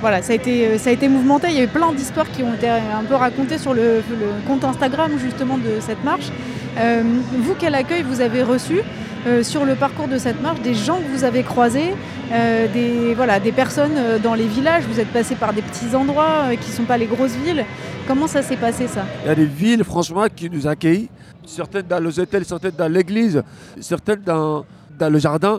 voilà, 0.00 0.20
ça 0.20 0.34
a 0.34 0.36
été, 0.36 1.08
mouvementé. 1.08 1.48
Il 1.48 1.56
y 1.56 1.60
a 1.60 1.64
eu 1.64 1.68
plein 1.68 1.92
d'histoires 1.92 2.30
qui 2.30 2.42
ont 2.42 2.52
été 2.52 2.68
un 2.68 3.04
peu 3.08 3.14
racontées 3.14 3.56
sur 3.56 3.72
le, 3.72 4.02
le 4.10 4.46
compte 4.46 4.64
Instagram 4.64 5.12
justement 5.18 5.56
de 5.56 5.80
cette 5.80 6.04
marche. 6.04 6.30
Euh, 6.78 7.02
vous, 7.38 7.54
quel 7.58 7.74
accueil 7.74 8.02
vous 8.02 8.20
avez 8.20 8.42
reçu? 8.42 8.80
Euh, 9.26 9.42
sur 9.42 9.66
le 9.66 9.74
parcours 9.74 10.08
de 10.08 10.16
cette 10.16 10.40
marche 10.40 10.60
Des 10.62 10.74
gens 10.74 10.96
que 10.96 11.08
vous 11.14 11.24
avez 11.24 11.42
croisés, 11.42 11.94
euh, 12.32 12.66
des, 12.72 13.12
voilà, 13.14 13.38
des 13.38 13.52
personnes 13.52 13.96
euh, 13.96 14.18
dans 14.18 14.32
les 14.32 14.46
villages. 14.46 14.84
Vous 14.90 14.98
êtes 14.98 15.12
passé 15.12 15.34
par 15.34 15.52
des 15.52 15.60
petits 15.60 15.94
endroits 15.94 16.56
qui 16.58 16.70
ne 16.70 16.74
sont 16.76 16.84
pas 16.84 16.96
les 16.96 17.04
grosses 17.04 17.36
villes. 17.36 17.66
Comment 18.06 18.26
ça 18.26 18.40
s'est 18.40 18.56
passé 18.56 18.86
ça? 18.86 19.04
Il 19.24 19.28
y 19.28 19.30
a 19.30 19.34
des 19.34 19.44
villes, 19.44 19.84
franchement, 19.84 20.24
qui 20.34 20.48
nous 20.48 20.66
accueillent. 20.66 21.10
Certaines 21.44 21.86
dans 21.86 22.02
les 22.02 22.18
hôtels, 22.18 22.46
certaines 22.46 22.74
dans 22.78 22.90
l'église, 22.90 23.42
certaines 23.78 24.22
dans, 24.22 24.64
dans 24.98 25.12
le 25.12 25.18
jardin. 25.18 25.58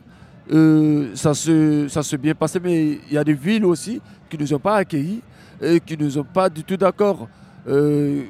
Ça 1.13 1.34
s'est 1.36 1.88
ça 1.88 2.02
bien 2.17 2.34
passé, 2.34 2.60
mais 2.62 3.00
il 3.10 3.13
y 3.13 3.17
a 3.17 3.24
des 3.24 3.34
villes 3.34 3.65
aussi 3.65 4.02
qui 4.28 4.38
ne 4.38 4.41
nous 4.41 4.54
ont 4.56 4.60
pas 4.60 4.78
accueillis 4.78 5.21
et 5.62 5.80
qui 5.80 5.95
ne 5.95 6.04
nous 6.04 6.17
ont 6.17 6.24
pas 6.26 6.50
du 6.50 6.63
tout 6.63 6.78
d'accord 6.78 7.28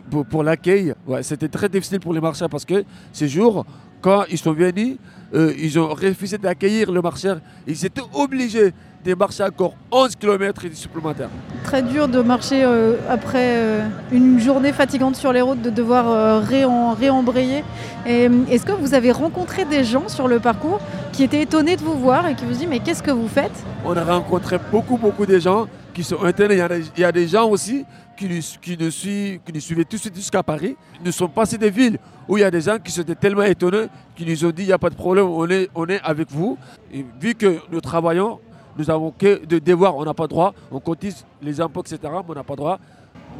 pour, 0.09 0.25
pour 0.25 0.43
l'accueil. 0.43 0.93
C'était 1.21 1.47
très 1.47 1.69
difficile 1.69 1.99
pour 1.99 2.13
les 2.13 2.19
marcheurs 2.19 2.49
parce 2.49 2.65
que 2.65 2.83
ces 3.13 3.27
jours, 3.27 3.65
quand 4.01 4.23
ils 4.29 4.37
sont 4.37 4.53
venus, 4.53 4.97
euh, 5.33 5.53
ils 5.57 5.79
ont 5.79 5.89
refusé 5.89 6.37
d'accueillir 6.37 6.91
le 6.91 7.01
marcheur. 7.01 7.39
Ils 7.67 7.85
étaient 7.85 8.01
obligés 8.13 8.73
de 9.03 9.15
marcher 9.15 9.43
encore 9.43 9.73
11 9.91 10.15
km 10.15 10.61
supplémentaires. 10.73 11.29
Très 11.63 11.81
dur 11.81 12.07
de 12.07 12.21
marcher 12.21 12.63
euh, 12.63 12.95
après 13.09 13.55
euh, 13.57 13.87
une 14.11 14.39
journée 14.39 14.73
fatigante 14.73 15.15
sur 15.15 15.33
les 15.33 15.41
routes, 15.41 15.61
de 15.61 15.69
devoir 15.69 16.09
euh, 16.09 16.39
réembrayer. 16.99 17.63
Est-ce 18.05 18.65
que 18.65 18.71
vous 18.71 18.93
avez 18.93 19.11
rencontré 19.11 19.65
des 19.65 19.83
gens 19.83 20.07
sur 20.07 20.27
le 20.27 20.39
parcours 20.39 20.79
qui 21.11 21.23
étaient 21.23 21.41
étonnés 21.41 21.75
de 21.75 21.81
vous 21.81 21.97
voir 21.97 22.27
et 22.27 22.35
qui 22.35 22.45
vous 22.45 22.53
disent 22.53 22.67
mais 22.67 22.79
qu'est-ce 22.79 23.03
que 23.03 23.11
vous 23.11 23.27
faites? 23.27 23.51
On 23.85 23.95
a 23.95 24.03
rencontré 24.03 24.57
beaucoup, 24.71 24.97
beaucoup 24.97 25.25
de 25.25 25.37
gens 25.39 25.67
qui 25.93 26.03
sont. 26.03 26.17
Il 26.21 26.97
y, 26.97 27.03
a 27.03 27.11
des, 27.11 27.27
gens 27.27 27.49
aussi 27.49 27.85
qui 28.17 28.27
nous, 28.27 28.41
qui 28.61 28.77
nous, 28.77 28.89
qui 28.89 29.53
nous 29.53 29.59
suivaient 29.59 29.85
tout 29.85 29.97
de 29.97 30.01
suite 30.01 30.15
jusqu'à 30.15 30.43
Paris. 30.43 30.75
Nous 31.03 31.11
sommes 31.11 31.31
passés 31.31 31.57
des 31.57 31.69
villes 31.69 31.97
où 32.27 32.37
il 32.37 32.41
y 32.41 32.43
a 32.43 32.51
des 32.51 32.61
gens 32.61 32.77
qui 32.77 32.97
étaient 32.99 33.15
tellement 33.15 33.43
étonnés 33.43 33.87
qui 34.15 34.25
nous 34.25 34.45
ont 34.45 34.51
dit 34.51 34.63
il 34.63 34.67
n'y 34.67 34.73
a 34.73 34.77
pas 34.77 34.89
de 34.89 34.95
problème, 34.95 35.25
on 35.25 35.49
est, 35.49 35.69
on 35.75 35.87
est 35.87 36.01
avec 36.01 36.31
vous. 36.31 36.57
Vu 37.19 37.35
que 37.35 37.59
nous 37.71 37.81
travaillons, 37.81 38.39
nous 38.77 38.89
avons 38.89 39.11
que 39.11 39.45
de 39.45 39.59
devoirs, 39.59 39.95
on 39.97 40.05
n'a 40.05 40.13
pas 40.13 40.27
droit, 40.27 40.53
on 40.71 40.79
cotise 40.79 41.25
les 41.41 41.59
impôts, 41.59 41.81
etc., 41.81 41.99
mais 42.03 42.29
on 42.29 42.33
n'a 42.33 42.43
pas 42.43 42.55
droit. 42.55 42.79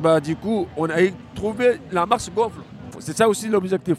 Bah, 0.02 0.20
du 0.20 0.36
coup, 0.36 0.68
on 0.78 0.90
a 0.90 0.98
trouvé 1.36 1.80
la 1.92 2.06
marche 2.06 2.30
gonfle. 2.34 2.62
C'est 3.00 3.16
ça 3.16 3.28
aussi 3.28 3.48
l'objectif. 3.48 3.98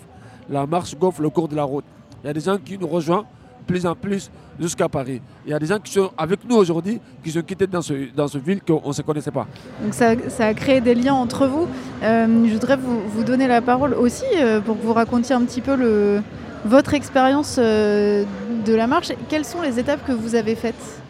La 0.48 0.66
marche 0.66 0.96
gonfle 0.96 1.22
le 1.22 1.30
cours 1.30 1.48
de 1.48 1.56
la 1.56 1.64
route. 1.64 1.84
Il 2.22 2.26
y 2.26 2.30
a 2.30 2.32
des 2.32 2.40
gens 2.40 2.58
qui 2.58 2.78
nous 2.78 2.88
rejoignent 2.88 3.24
plus 3.62 3.86
en 3.86 3.94
plus 3.94 4.30
jusqu'à 4.60 4.88
Paris. 4.88 5.20
Il 5.46 5.50
y 5.50 5.54
a 5.54 5.58
des 5.58 5.66
gens 5.66 5.78
qui 5.78 5.92
sont 5.92 6.10
avec 6.16 6.40
nous 6.48 6.56
aujourd'hui, 6.56 7.00
qui 7.22 7.30
sont 7.30 7.42
quittés 7.42 7.66
dans 7.66 7.82
ce, 7.82 7.94
dans 8.14 8.28
ce 8.28 8.38
ville 8.38 8.60
qu'on 8.66 8.88
ne 8.88 8.92
se 8.92 9.02
connaissait 9.02 9.30
pas. 9.30 9.46
Donc 9.82 9.94
ça, 9.94 10.14
ça 10.28 10.46
a 10.46 10.54
créé 10.54 10.80
des 10.80 10.94
liens 10.94 11.14
entre 11.14 11.46
vous. 11.46 11.66
Euh, 12.02 12.26
je 12.46 12.52
voudrais 12.52 12.76
vous, 12.76 13.00
vous 13.08 13.24
donner 13.24 13.46
la 13.46 13.62
parole 13.62 13.94
aussi 13.94 14.24
euh, 14.36 14.60
pour 14.60 14.78
que 14.78 14.84
vous 14.84 14.92
racontiez 14.92 15.34
un 15.34 15.42
petit 15.42 15.60
peu 15.60 15.76
le, 15.76 16.22
votre 16.64 16.94
expérience 16.94 17.56
euh, 17.58 18.24
de 18.64 18.74
la 18.74 18.86
marche. 18.86 19.12
Quelles 19.28 19.44
sont 19.44 19.62
les 19.62 19.78
étapes 19.78 20.04
que 20.06 20.12
vous 20.12 20.34
avez 20.34 20.54
faites? 20.54 21.02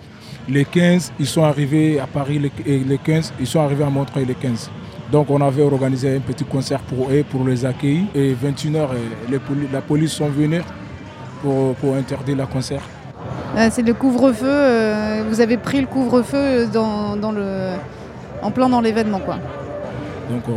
Les 0.48 0.64
15, 0.64 1.12
ils 1.20 1.26
sont 1.26 1.44
arrivés 1.44 2.00
à 2.00 2.06
Paris, 2.06 2.38
les, 2.38 2.52
et 2.66 2.78
les 2.78 2.98
15, 2.98 3.34
ils 3.38 3.46
sont 3.46 3.60
arrivés 3.60 3.84
à 3.84 3.90
Montreuil 3.90 4.24
les 4.24 4.34
15. 4.34 4.70
Donc 5.12 5.30
on 5.30 5.40
avait 5.42 5.62
organisé 5.62 6.16
un 6.16 6.20
petit 6.20 6.44
concert 6.44 6.80
pour 6.80 7.10
eux, 7.10 7.22
pour 7.28 7.46
les 7.46 7.66
accueillir. 7.66 8.04
Et 8.14 8.32
21h, 8.34 8.88
les 9.30 9.38
la 9.70 9.82
police 9.82 10.12
sont 10.12 10.28
venus 10.28 10.62
pour, 11.42 11.74
pour 11.76 11.94
interdire 11.96 12.37
le 12.37 12.46
concert. 12.46 12.83
Euh, 13.57 13.68
C'est 13.70 13.83
le 13.83 13.94
couvre-feu. 13.94 14.46
euh, 14.48 15.24
vous 15.28 15.40
avez 15.40 15.57
pris 15.59 15.81
le 15.81 15.87
couvre-feu 15.87 16.66
dans, 16.72 17.16
dans 17.16 17.33
le, 17.33 17.74
en 18.42 18.50
plein 18.50 18.68
dans 18.68 18.81
l'événement, 18.81 19.20
quoi. 19.20 19.37
Donc 20.31 20.42
euh, 20.48 20.52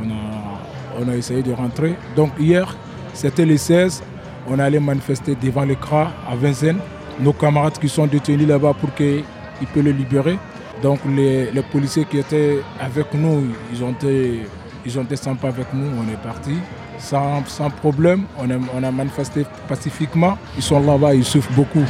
on, 0.00 0.10
a, 0.10 1.04
on 1.04 1.08
a 1.08 1.14
essayé 1.16 1.42
de 1.42 1.52
rentrer. 1.52 1.94
Donc 2.14 2.30
hier, 2.38 2.76
c'était 3.14 3.46
le 3.46 3.56
16, 3.56 4.02
on 4.50 4.58
allait 4.58 4.80
manifester 4.80 5.34
devant 5.40 5.64
l'écran 5.64 6.08
à 6.30 6.36
Vincennes. 6.36 6.78
Nos 7.18 7.32
camarades 7.32 7.78
qui 7.78 7.88
sont 7.88 8.06
détenus 8.06 8.46
là-bas 8.46 8.74
pour 8.78 8.92
qu'ils 8.94 9.24
puissent 9.72 9.84
les 9.84 9.92
libérer. 9.92 10.38
Donc 10.82 10.98
les, 11.08 11.50
les 11.50 11.62
policiers 11.62 12.04
qui 12.04 12.18
étaient 12.18 12.58
avec 12.78 13.06
nous, 13.14 13.44
ils 13.72 13.82
ont 13.82 13.92
été, 13.92 14.42
ils 14.84 14.98
ont 14.98 15.02
été 15.04 15.16
sympas 15.16 15.48
avec 15.48 15.72
nous, 15.72 15.86
on 15.98 16.12
est 16.12 16.22
parti. 16.22 16.56
Sans, 16.98 17.70
problème, 17.80 18.24
on 18.38 18.82
a, 18.82 18.90
manifesté 18.90 19.44
pacifiquement. 19.68 20.36
Ils 20.56 20.62
sont 20.62 20.80
là-bas, 20.80 21.14
ils 21.14 21.24
souffrent 21.24 21.52
beaucoup. 21.52 21.84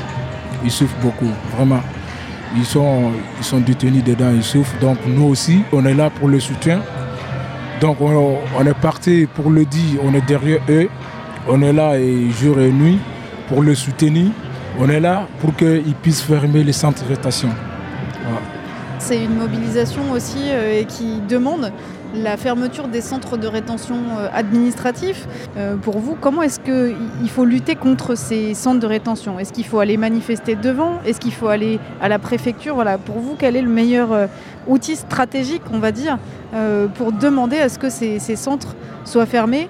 Ils 0.65 0.71
souffrent 0.71 0.97
beaucoup, 1.03 1.31
vraiment. 1.57 1.81
Ils 2.57 2.65
sont, 2.65 3.13
ils 3.39 3.45
sont 3.45 3.61
détenus 3.61 4.05
dedans, 4.05 4.31
ils 4.35 4.43
souffrent. 4.43 4.79
Donc 4.81 4.99
nous 5.07 5.25
aussi, 5.25 5.61
on 5.73 5.85
est 5.85 5.95
là 5.95 6.11
pour 6.11 6.29
le 6.29 6.41
soutien. 6.41 6.81
Donc 7.81 7.99
on, 8.01 8.67
est 8.67 8.81
parti 8.81 9.27
pour 9.35 9.51
le 9.51 9.65
dire, 9.65 10.01
on 10.03 10.15
est 10.15 10.27
derrière 10.27 10.61
eux. 10.69 10.89
On 11.49 11.63
est 11.63 11.73
là 11.73 11.99
et 11.99 12.31
jour 12.31 12.59
et 12.59 12.73
nuit 12.73 12.99
pour 13.49 13.63
le 13.63 13.75
soutenir. 13.75 14.31
On 14.79 14.89
est 14.89 15.01
là 15.01 15.29
pour 15.41 15.55
qu'ils 15.55 15.95
puissent 16.03 16.23
fermer 16.23 16.65
les 16.65 16.73
centres 16.73 17.05
de 17.05 17.09
rétention. 17.09 17.51
C'est 18.99 19.23
une 19.23 19.37
mobilisation 19.37 20.11
aussi 20.11 20.49
euh, 20.49 20.83
qui 20.85 21.21
demande 21.29 21.71
la 22.23 22.37
fermeture 22.37 22.89
des 22.89 23.01
centres 23.01 23.37
de 23.37 23.47
rétention 23.47 23.97
euh, 24.19 24.29
administratifs. 24.33 25.27
Euh, 25.57 25.77
pour 25.77 25.99
vous, 25.99 26.17
comment 26.21 26.43
est-ce 26.43 26.61
qu'il 26.61 27.31
faut 27.31 27.45
lutter 27.45 27.75
contre 27.75 28.17
ces 28.17 28.55
centres 28.55 28.81
de 28.81 28.87
rétention? 28.87 29.39
Est-ce 29.39 29.53
qu'il 29.53 29.67
faut 29.67 29.79
aller 29.79 29.97
manifester 29.97 30.55
devant? 30.55 31.01
Est-ce 31.05 31.21
qu'il 31.21 31.33
faut 31.33 31.49
aller 31.49 31.79
à 32.01 32.09
la 32.09 32.19
préfecture? 32.19 32.75
Voilà, 32.75 32.99
Pour 32.99 33.19
vous, 33.19 33.37
quel 33.39 33.57
est 33.57 33.63
le 33.63 33.71
meilleur 33.71 34.13
euh, 34.13 34.27
outil 34.67 34.97
stratégique, 34.97 35.63
on 35.73 35.79
va 35.79 35.93
dire, 35.93 36.19
pour 36.95 37.13
demander 37.13 37.59
à 37.59 37.69
ce 37.69 37.79
que 37.79 37.91
ces, 37.91 38.19
centres 38.37 38.75
soient 39.05 39.27
fermés? 39.27 39.69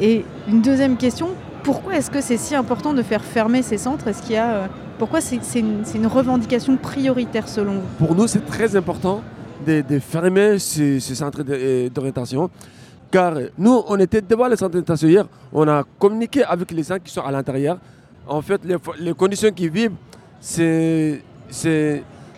Et 0.00 0.24
une 0.48 0.60
deuxième 0.60 0.96
question, 0.96 1.28
pourquoi 1.62 1.96
est-ce 1.96 2.10
que 2.10 2.20
c'est 2.20 2.36
si 2.36 2.54
important 2.54 2.92
de 2.92 3.02
faire 3.02 3.24
fermer 3.24 3.62
ces 3.62 3.78
centres? 3.78 4.08
Est-ce 4.08 4.34
a, 4.34 4.68
pourquoi 4.98 5.20
c'est 5.22 5.60
une 5.60 6.06
revendication 6.06 6.76
prioritaire 6.76 7.48
selon 7.48 7.74
vous? 7.74 8.06
Pour 8.06 8.14
nous, 8.14 8.26
c'est 8.26 8.44
très 8.44 8.76
important 8.76 9.22
de, 9.64 9.98
fermer 9.98 10.58
de- 11.44 11.52
euh, 11.52 11.88
d'orientation. 11.90 12.50
Car 13.10 13.34
nous, 13.58 13.82
on 13.88 13.98
était 14.00 14.20
devant 14.20 14.48
les 14.48 14.56
centres 14.56 14.72
d'orientation 14.72 15.08
hier, 15.08 15.26
on 15.52 15.66
a 15.68 15.84
communiqué 15.98 16.42
avec 16.44 16.70
les 16.72 16.82
gens 16.82 16.98
qui 17.02 17.12
sont 17.12 17.22
à 17.22 17.30
l'intérieur. 17.30 17.78
En 18.26 18.40
fait, 18.42 18.60
les, 18.64 18.76
les 19.00 19.14
conditions 19.14 19.50
qu'ils 19.52 19.70
vivent, 19.70 19.92
c'est, 20.40 21.22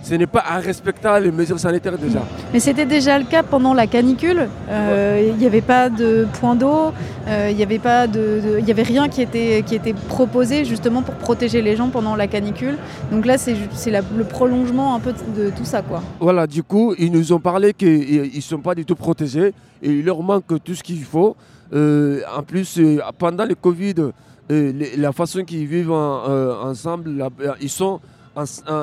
ce 0.09 0.15
n'est 0.15 0.27
pas 0.27 0.45
en 0.55 0.61
respectant 0.61 1.19
les 1.19 1.33
mesures 1.33 1.59
sanitaires 1.59 1.99
déjà. 1.99 2.23
Mais 2.53 2.61
c'était 2.61 2.87
déjà 2.87 3.19
le 3.19 3.25
cas 3.25 3.43
pendant 3.43 3.75
la 3.75 3.87
canicule. 3.89 4.49
Euh, 4.69 5.31
Il 5.33 5.37
n'y 5.37 5.47
avait 5.47 5.61
pas 5.75 5.91
de 5.91 6.27
point 6.39 6.55
d'eau, 6.55 6.93
euh, 7.27 7.49
il 7.51 7.57
n'y 7.57 7.63
avait, 7.65 7.81
pas 7.81 8.07
de, 8.07 8.21
de- 8.45 8.59
il 8.61 8.67
y 8.67 8.71
avait 8.71 8.85
rien 8.95 9.09
qui 9.09 9.21
était, 9.23 9.65
qui 9.67 9.75
était 9.75 9.95
proposé 9.95 10.65
justement 10.65 11.03
pour 11.03 11.15
protéger 11.17 11.61
les 11.61 11.75
gens 11.75 11.89
pendant 11.89 12.15
la 12.15 12.29
canicule. 12.29 12.77
Donc 13.11 13.27
là, 13.27 13.37
c'est 13.39 13.57
le 13.91 14.25
prolongement 14.25 14.95
un 14.95 15.01
peu 15.01 15.13
de, 15.13 15.45
de 15.47 15.51
tout 15.51 15.65
ça. 15.65 15.83
quoi. 15.83 16.01
Voilà, 16.21 16.47
du 16.47 16.63
coup, 16.63 16.95
ils 16.99 17.11
nous 17.11 17.33
ont 17.33 17.41
parlé 17.41 17.73
qu'ils 17.75 18.31
ne 18.35 18.41
sont 18.41 18.59
pas 18.61 18.75
du 18.77 18.85
tout 18.85 18.95
protégés 18.97 19.53
et 19.83 19.91
il 19.91 20.05
leur 20.05 20.23
manque 20.23 20.45
tout 20.63 20.75
ce 20.75 20.83
qu'il 20.85 21.03
faut. 21.03 21.35
Euh, 21.73 22.21
en 22.39 22.43
plus, 22.45 22.79
euh, 22.79 22.99
pendant 23.19 23.45
le 23.45 23.57
Covid, 23.57 23.95
euh, 24.53 24.73
la 24.97 25.11
façon 25.13 25.43
qu'ils 25.43 25.67
vivent 25.67 25.91
en- 25.91 26.29
euh, 26.29 26.55
ensemble, 26.71 27.11
euh, 27.21 27.53
ils, 27.61 27.69
sont 27.69 27.99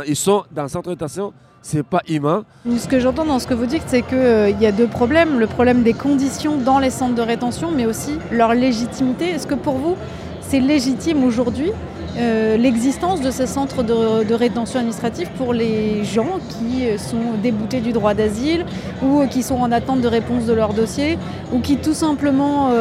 ils 0.08 0.16
sont 0.16 0.43
dans 0.51 0.64
le 0.64 0.70
centre 0.70 0.86
de 0.86 0.91
rétention, 0.91 1.34
c'est 1.62 1.84
pas 1.84 2.01
humain. 2.10 2.43
Ce 2.78 2.88
que 2.88 2.99
j'entends 2.99 3.26
dans 3.26 3.39
ce 3.39 3.47
que 3.47 3.54
vous 3.54 3.66
dites, 3.66 3.84
c'est 3.88 4.01
qu'il 4.01 4.58
y 4.60 4.66
a 4.66 4.72
deux 4.72 4.88
problèmes. 4.88 5.39
Le 5.39 5.47
problème 5.47 5.84
des 5.84 5.93
conditions 5.93 6.58
dans 6.58 6.80
les 6.80 6.89
centres 6.89 7.16
de 7.16 7.22
rétention, 7.22 7.72
mais 7.72 7.86
aussi 7.86 8.18
leur 8.32 8.54
légitimité. 8.54 9.30
Est-ce 9.30 9.47
que 9.47 9.56
pour 9.56 9.76
vous, 9.76 9.95
c'est 10.41 10.60
légitime 10.60 11.24
aujourd'hui 11.24 11.72
euh, 12.16 12.57
l'existence 12.57 13.22
de 13.22 13.32
ces 13.32 13.47
centres 13.47 13.82
de, 13.82 14.34
rétention 14.34 14.80
administrative 14.80 15.30
pour 15.36 15.51
les 15.51 16.03
gens 16.03 16.39
qui 16.47 16.88
euh, 16.88 16.97
sont 16.97 17.34
déboutés 17.41 17.82
du 17.82 17.91
droit 17.91 18.14
d'asile 18.14 18.66
ou 19.01 19.22
euh, 19.22 19.26
qui 19.26 19.41
sont 19.41 19.55
en 19.55 19.72
attente 19.72 20.01
de 20.01 20.07
réponse 20.07 20.45
de 20.45 20.53
leur 20.53 20.74
dossier 20.74 21.18
ou 21.51 21.59
qui 21.59 21.78
tout 21.78 21.93
simplement 21.93 22.72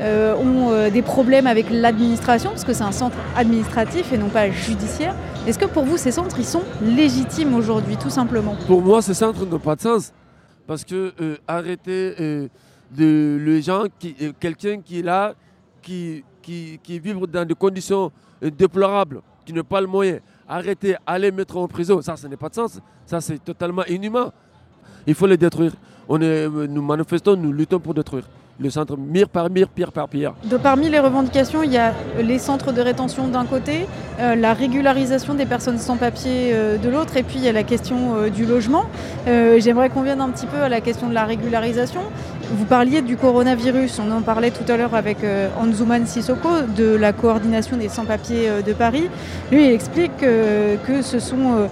ont 0.00 0.90
des 0.90 1.02
problèmes 1.02 1.46
avec 1.46 1.66
l'administration 1.70 2.50
parce 2.50 2.64
que 2.64 2.72
c'est 2.72 2.84
un 2.84 2.92
centre 2.92 3.16
administratif 3.36 4.12
et 4.12 4.18
non 4.18 4.28
pas 4.28 4.50
judiciaire. 4.50 5.14
Est-ce 5.46 5.58
que 5.58 5.66
pour 5.66 5.84
vous 5.84 5.96
ces 5.96 6.12
centres 6.12 6.38
ils 6.38 6.44
sont 6.44 6.62
légitimes 6.82 7.54
aujourd'hui 7.54 7.96
tout 7.96 8.10
simplement? 8.10 8.56
Pour 8.66 8.82
moi, 8.82 9.02
ces 9.02 9.14
centres 9.14 9.44
n'ont 9.46 9.58
pas 9.58 9.76
de 9.76 9.80
sens. 9.80 10.12
Parce 10.66 10.84
que 10.84 11.12
arrêter 11.46 12.48
les 12.96 13.62
gens, 13.62 13.84
quelqu'un 14.40 14.80
qui 14.80 15.00
est 15.00 15.02
là, 15.02 15.34
qui, 15.82 16.24
qui, 16.42 16.80
qui 16.82 16.98
vit 16.98 17.14
dans 17.32 17.44
des 17.44 17.54
conditions 17.54 18.10
déplorables, 18.42 19.20
qui 19.44 19.52
n'a 19.52 19.64
pas 19.64 19.80
le 19.80 19.86
moyen, 19.86 20.18
arrêter, 20.48 20.96
aller 21.06 21.30
mettre 21.30 21.56
en 21.56 21.68
prison, 21.68 22.00
ça, 22.02 22.16
ça 22.16 22.28
n'a 22.28 22.36
pas 22.36 22.48
de 22.48 22.54
sens. 22.54 22.80
Ça, 23.06 23.20
c'est 23.20 23.42
totalement 23.42 23.84
inhumain. 23.86 24.32
Il 25.06 25.14
faut 25.14 25.26
les 25.26 25.36
détruire. 25.36 25.72
On 26.08 26.18
nous 26.18 26.82
manifestons, 26.82 27.36
nous 27.36 27.52
luttons 27.52 27.80
pour 27.80 27.94
détruire 27.94 28.24
le 28.60 28.70
centre, 28.70 28.96
mire 28.96 29.28
par 29.28 29.50
mire, 29.50 29.68
pierre 29.68 29.92
par 29.92 30.08
pierre. 30.08 30.34
De 30.44 30.56
parmi 30.56 30.88
les 30.88 30.98
revendications, 30.98 31.62
il 31.62 31.72
y 31.72 31.78
a 31.78 31.92
les 32.20 32.38
centres 32.38 32.72
de 32.72 32.80
rétention 32.80 33.28
d'un 33.28 33.44
côté, 33.44 33.86
euh, 34.20 34.34
la 34.34 34.52
régularisation 34.52 35.34
des 35.34 35.46
personnes 35.46 35.78
sans 35.78 35.96
papier 35.96 36.50
euh, 36.52 36.76
de 36.76 36.88
l'autre, 36.88 37.16
et 37.16 37.22
puis 37.22 37.36
il 37.36 37.44
y 37.44 37.48
a 37.48 37.52
la 37.52 37.62
question 37.62 38.16
euh, 38.16 38.30
du 38.30 38.46
logement. 38.46 38.84
Euh, 39.28 39.60
J'aimerais 39.60 39.90
qu'on 39.90 40.02
vienne 40.02 40.20
un 40.20 40.30
petit 40.30 40.46
peu 40.46 40.60
à 40.60 40.68
la 40.68 40.80
question 40.80 41.08
de 41.08 41.14
la 41.14 41.24
régularisation. 41.24 42.00
Vous 42.50 42.64
parliez 42.64 43.02
du 43.02 43.16
coronavirus, 43.16 44.00
on 44.00 44.10
en 44.10 44.22
parlait 44.22 44.50
tout 44.50 44.70
à 44.72 44.76
l'heure 44.76 44.94
avec 44.94 45.22
euh, 45.22 45.48
Anzouman 45.60 46.06
Sissoko 46.06 46.48
de 46.76 46.96
la 46.96 47.12
coordination 47.12 47.76
des 47.76 47.88
sans-papiers 47.88 48.48
euh, 48.48 48.62
de 48.62 48.72
Paris. 48.72 49.08
Lui, 49.52 49.66
il 49.66 49.72
explique 49.72 50.22
euh, 50.22 50.76
que 50.86 51.02
ce 51.02 51.20
sont 51.20 51.36
euh, 51.56 51.66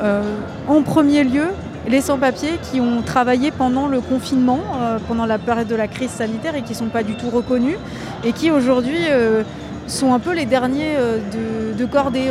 euh, 0.00 0.22
en 0.68 0.82
premier 0.82 1.24
lieu 1.24 1.48
les 1.88 2.00
sans-papiers 2.02 2.58
qui 2.70 2.80
ont 2.80 3.02
travaillé 3.02 3.50
pendant 3.50 3.86
le 3.86 4.00
confinement, 4.00 4.60
euh, 4.76 4.98
pendant 5.08 5.26
la 5.26 5.38
période 5.38 5.68
de 5.68 5.74
la 5.74 5.88
crise 5.88 6.10
sanitaire 6.10 6.54
et 6.54 6.62
qui 6.62 6.72
ne 6.72 6.78
sont 6.78 6.88
pas 6.88 7.02
du 7.02 7.14
tout 7.14 7.30
reconnus 7.30 7.78
et 8.24 8.32
qui 8.32 8.50
aujourd'hui 8.50 8.98
euh, 9.08 9.42
sont 9.86 10.12
un 10.12 10.18
peu 10.18 10.34
les 10.34 10.44
derniers 10.44 10.96
euh, 10.98 11.18
de, 11.76 11.86
cordée. 11.86 12.30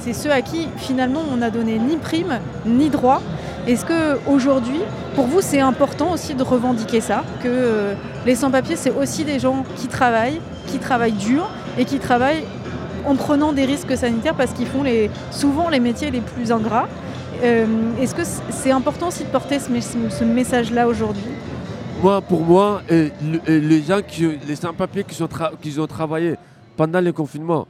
C'est 0.00 0.12
ceux 0.14 0.30
à 0.30 0.40
qui 0.40 0.68
finalement 0.78 1.20
on 1.30 1.36
n'a 1.36 1.50
donné 1.50 1.78
ni 1.78 1.96
prime 1.96 2.38
ni 2.64 2.88
droit. 2.88 3.20
Est-ce 3.66 3.84
que 3.84 4.18
aujourd'hui, 4.26 4.80
pour 5.14 5.26
vous, 5.26 5.42
c'est 5.42 5.60
important 5.60 6.12
aussi 6.12 6.34
de 6.34 6.42
revendiquer 6.42 7.02
ça, 7.02 7.24
que 7.42 7.94
les 8.24 8.34
sans-papiers, 8.34 8.76
c'est 8.76 8.90
aussi 8.90 9.24
des 9.24 9.38
gens 9.38 9.64
qui 9.76 9.86
travaillent, 9.86 10.40
qui 10.68 10.78
travaillent 10.78 11.12
dur 11.12 11.50
et 11.76 11.84
qui 11.84 11.98
travaillent 11.98 12.44
en 13.06 13.16
prenant 13.16 13.52
des 13.52 13.66
risques 13.66 13.96
sanitaires 13.96 14.34
parce 14.34 14.52
qu'ils 14.52 14.66
font 14.66 14.84
souvent 15.30 15.68
les 15.68 15.80
métiers 15.80 16.10
les 16.10 16.20
plus 16.20 16.52
ingrats? 16.52 16.88
Euh, 17.42 17.66
Est-ce 17.98 18.14
que 18.14 18.22
c'est 18.50 18.70
important 18.70 19.08
aussi 19.08 19.24
de 19.24 19.28
porter 19.30 19.58
ce, 19.58 19.70
mes- 19.70 19.80
ce 19.80 20.24
message-là 20.24 20.86
aujourd'hui? 20.86 21.22
Moi, 22.02 22.20
pour 22.20 22.42
moi, 22.42 22.82
le- 22.90 23.58
les 23.58 23.82
gens, 23.82 24.00
qui, 24.06 24.26
les 24.46 24.56
sans-papiers 24.56 25.04
qui, 25.04 25.80
ont 25.80 25.86
travaillé 25.86 26.36
pendant 26.76 27.00
le 27.00 27.12
confinement, 27.12 27.66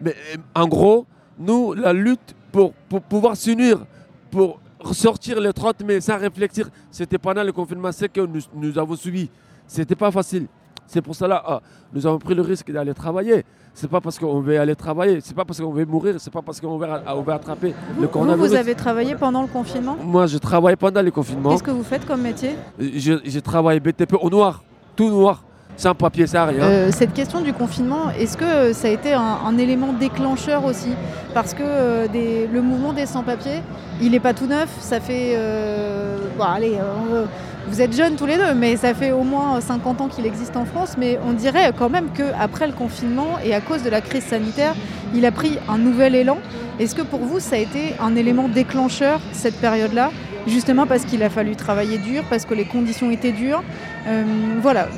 mais 0.00 0.14
euh, 0.34 0.38
en 0.54 0.66
gros, 0.66 1.06
nous, 1.38 1.72
la 1.74 1.92
lutte 1.92 2.34
pour, 2.52 2.72
pouvoir 3.08 3.36
s'unir, 3.36 3.84
pour 4.30 4.60
sortir 4.92 5.40
le 5.40 5.52
30 5.52 5.80
mai 5.84 6.00
sans 6.00 6.18
réfléchir, 6.18 6.68
c'était 6.90 7.18
pendant 7.18 7.42
le 7.42 7.52
confinement, 7.52 7.92
c'est 7.92 8.10
que 8.12 8.20
nous, 8.20 8.40
nous 8.54 8.78
avons 8.78 8.96
subi. 8.96 9.30
C'était 9.66 9.94
pas 9.96 10.10
facile. 10.10 10.46
C'est 10.86 11.02
pour 11.02 11.14
cela 11.14 11.42
ah, 11.46 11.60
nous 11.92 12.06
avons 12.06 12.18
pris 12.18 12.34
le 12.34 12.42
risque 12.42 12.70
d'aller 12.70 12.94
travailler. 12.94 13.44
C'est 13.72 13.90
pas 13.90 14.00
parce 14.00 14.18
qu'on 14.18 14.40
veut 14.40 14.60
aller 14.60 14.76
travailler, 14.76 15.18
c'est 15.20 15.34
pas 15.34 15.44
parce 15.44 15.60
qu'on 15.60 15.72
veut 15.72 15.84
mourir, 15.84 16.14
c'est 16.18 16.32
pas 16.32 16.42
parce 16.42 16.60
qu'on 16.60 16.78
veut, 16.78 16.86
attraper 17.32 17.74
le 17.98 18.02
Vous, 18.02 18.08
coronavirus. 18.08 18.50
vous 18.50 18.56
avez 18.56 18.74
travaillé 18.76 19.16
pendant 19.16 19.42
le 19.42 19.48
confinement 19.48 19.96
Moi, 20.00 20.26
je 20.28 20.38
travaille 20.38 20.76
pendant 20.76 21.02
le 21.02 21.10
confinement. 21.10 21.50
Qu'est-ce 21.50 21.62
que 21.64 21.72
vous 21.72 21.82
faites 21.82 22.06
comme 22.06 22.22
métier? 22.22 22.50
Je, 22.78 23.14
je 23.24 23.40
travaille 23.40 23.80
BTP 23.80 24.14
au 24.20 24.30
noir, 24.30 24.62
tout 24.94 25.08
noir, 25.10 25.42
sans 25.76 25.94
papier, 25.94 26.26
sans 26.26 26.46
rien. 26.46 26.62
Euh, 26.62 26.90
cette 26.92 27.12
question 27.12 27.40
du 27.40 27.52
confinement, 27.52 28.10
est-ce 28.18 28.36
que 28.36 28.72
ça 28.72 28.88
a 28.88 28.90
été 28.90 29.12
un, 29.12 29.58
élément 29.58 29.92
déclencheur 29.92 30.64
aussi? 30.64 30.90
Parce 31.32 31.54
que 31.54 31.62
euh, 31.64 32.06
le 32.52 32.62
mouvement 32.62 32.92
des 32.92 33.06
sans-papiers, 33.06 33.62
il 34.00 34.12
n'est 34.12 34.20
pas 34.20 34.34
tout 34.34 34.46
neuf. 34.46 34.68
Ça 34.80 35.00
fait. 35.00 35.32
euh, 35.34 36.18
allez, 36.40 36.74
euh, 36.78 37.24
vous 37.68 37.80
êtes 37.80 37.96
jeunes 37.96 38.16
tous 38.16 38.26
les 38.26 38.36
deux, 38.36 38.54
mais 38.54 38.76
ça 38.76 38.92
fait 38.94 39.12
au 39.12 39.22
moins 39.22 39.60
50 39.60 40.00
ans 40.00 40.08
qu'il 40.08 40.26
existe 40.26 40.56
en 40.56 40.64
France. 40.64 40.94
Mais 40.98 41.18
on 41.26 41.32
dirait 41.32 41.72
quand 41.76 41.88
même 41.90 42.08
qu'après 42.14 42.66
le 42.66 42.72
confinement 42.72 43.38
et 43.44 43.54
à 43.54 43.60
cause 43.60 43.82
de 43.82 43.90
la 43.90 44.00
crise 44.00 44.24
sanitaire, 44.24 44.74
il 45.14 45.24
a 45.26 45.32
pris 45.32 45.58
un 45.68 45.78
nouvel 45.78 46.14
élan. 46.14 46.38
Est-ce 46.78 46.94
que 46.94 47.02
pour 47.02 47.20
vous, 47.20 47.40
ça 47.40 47.56
a 47.56 47.58
été 47.58 47.94
un 48.00 48.16
élément 48.16 48.48
déclencheur, 48.48 49.20
cette 49.32 49.60
période-là? 49.60 50.10
Justement 50.46 50.86
parce 50.86 51.04
qu'il 51.04 51.22
a 51.22 51.30
fallu 51.30 51.56
travailler 51.56 51.98
dur, 51.98 52.22
parce 52.28 52.44
que 52.44 52.54
les 52.54 52.64
conditions 52.64 53.10
étaient 53.10 53.32
dures. 53.32 53.62
Euh, 54.06 54.24
voilà, 54.60 54.88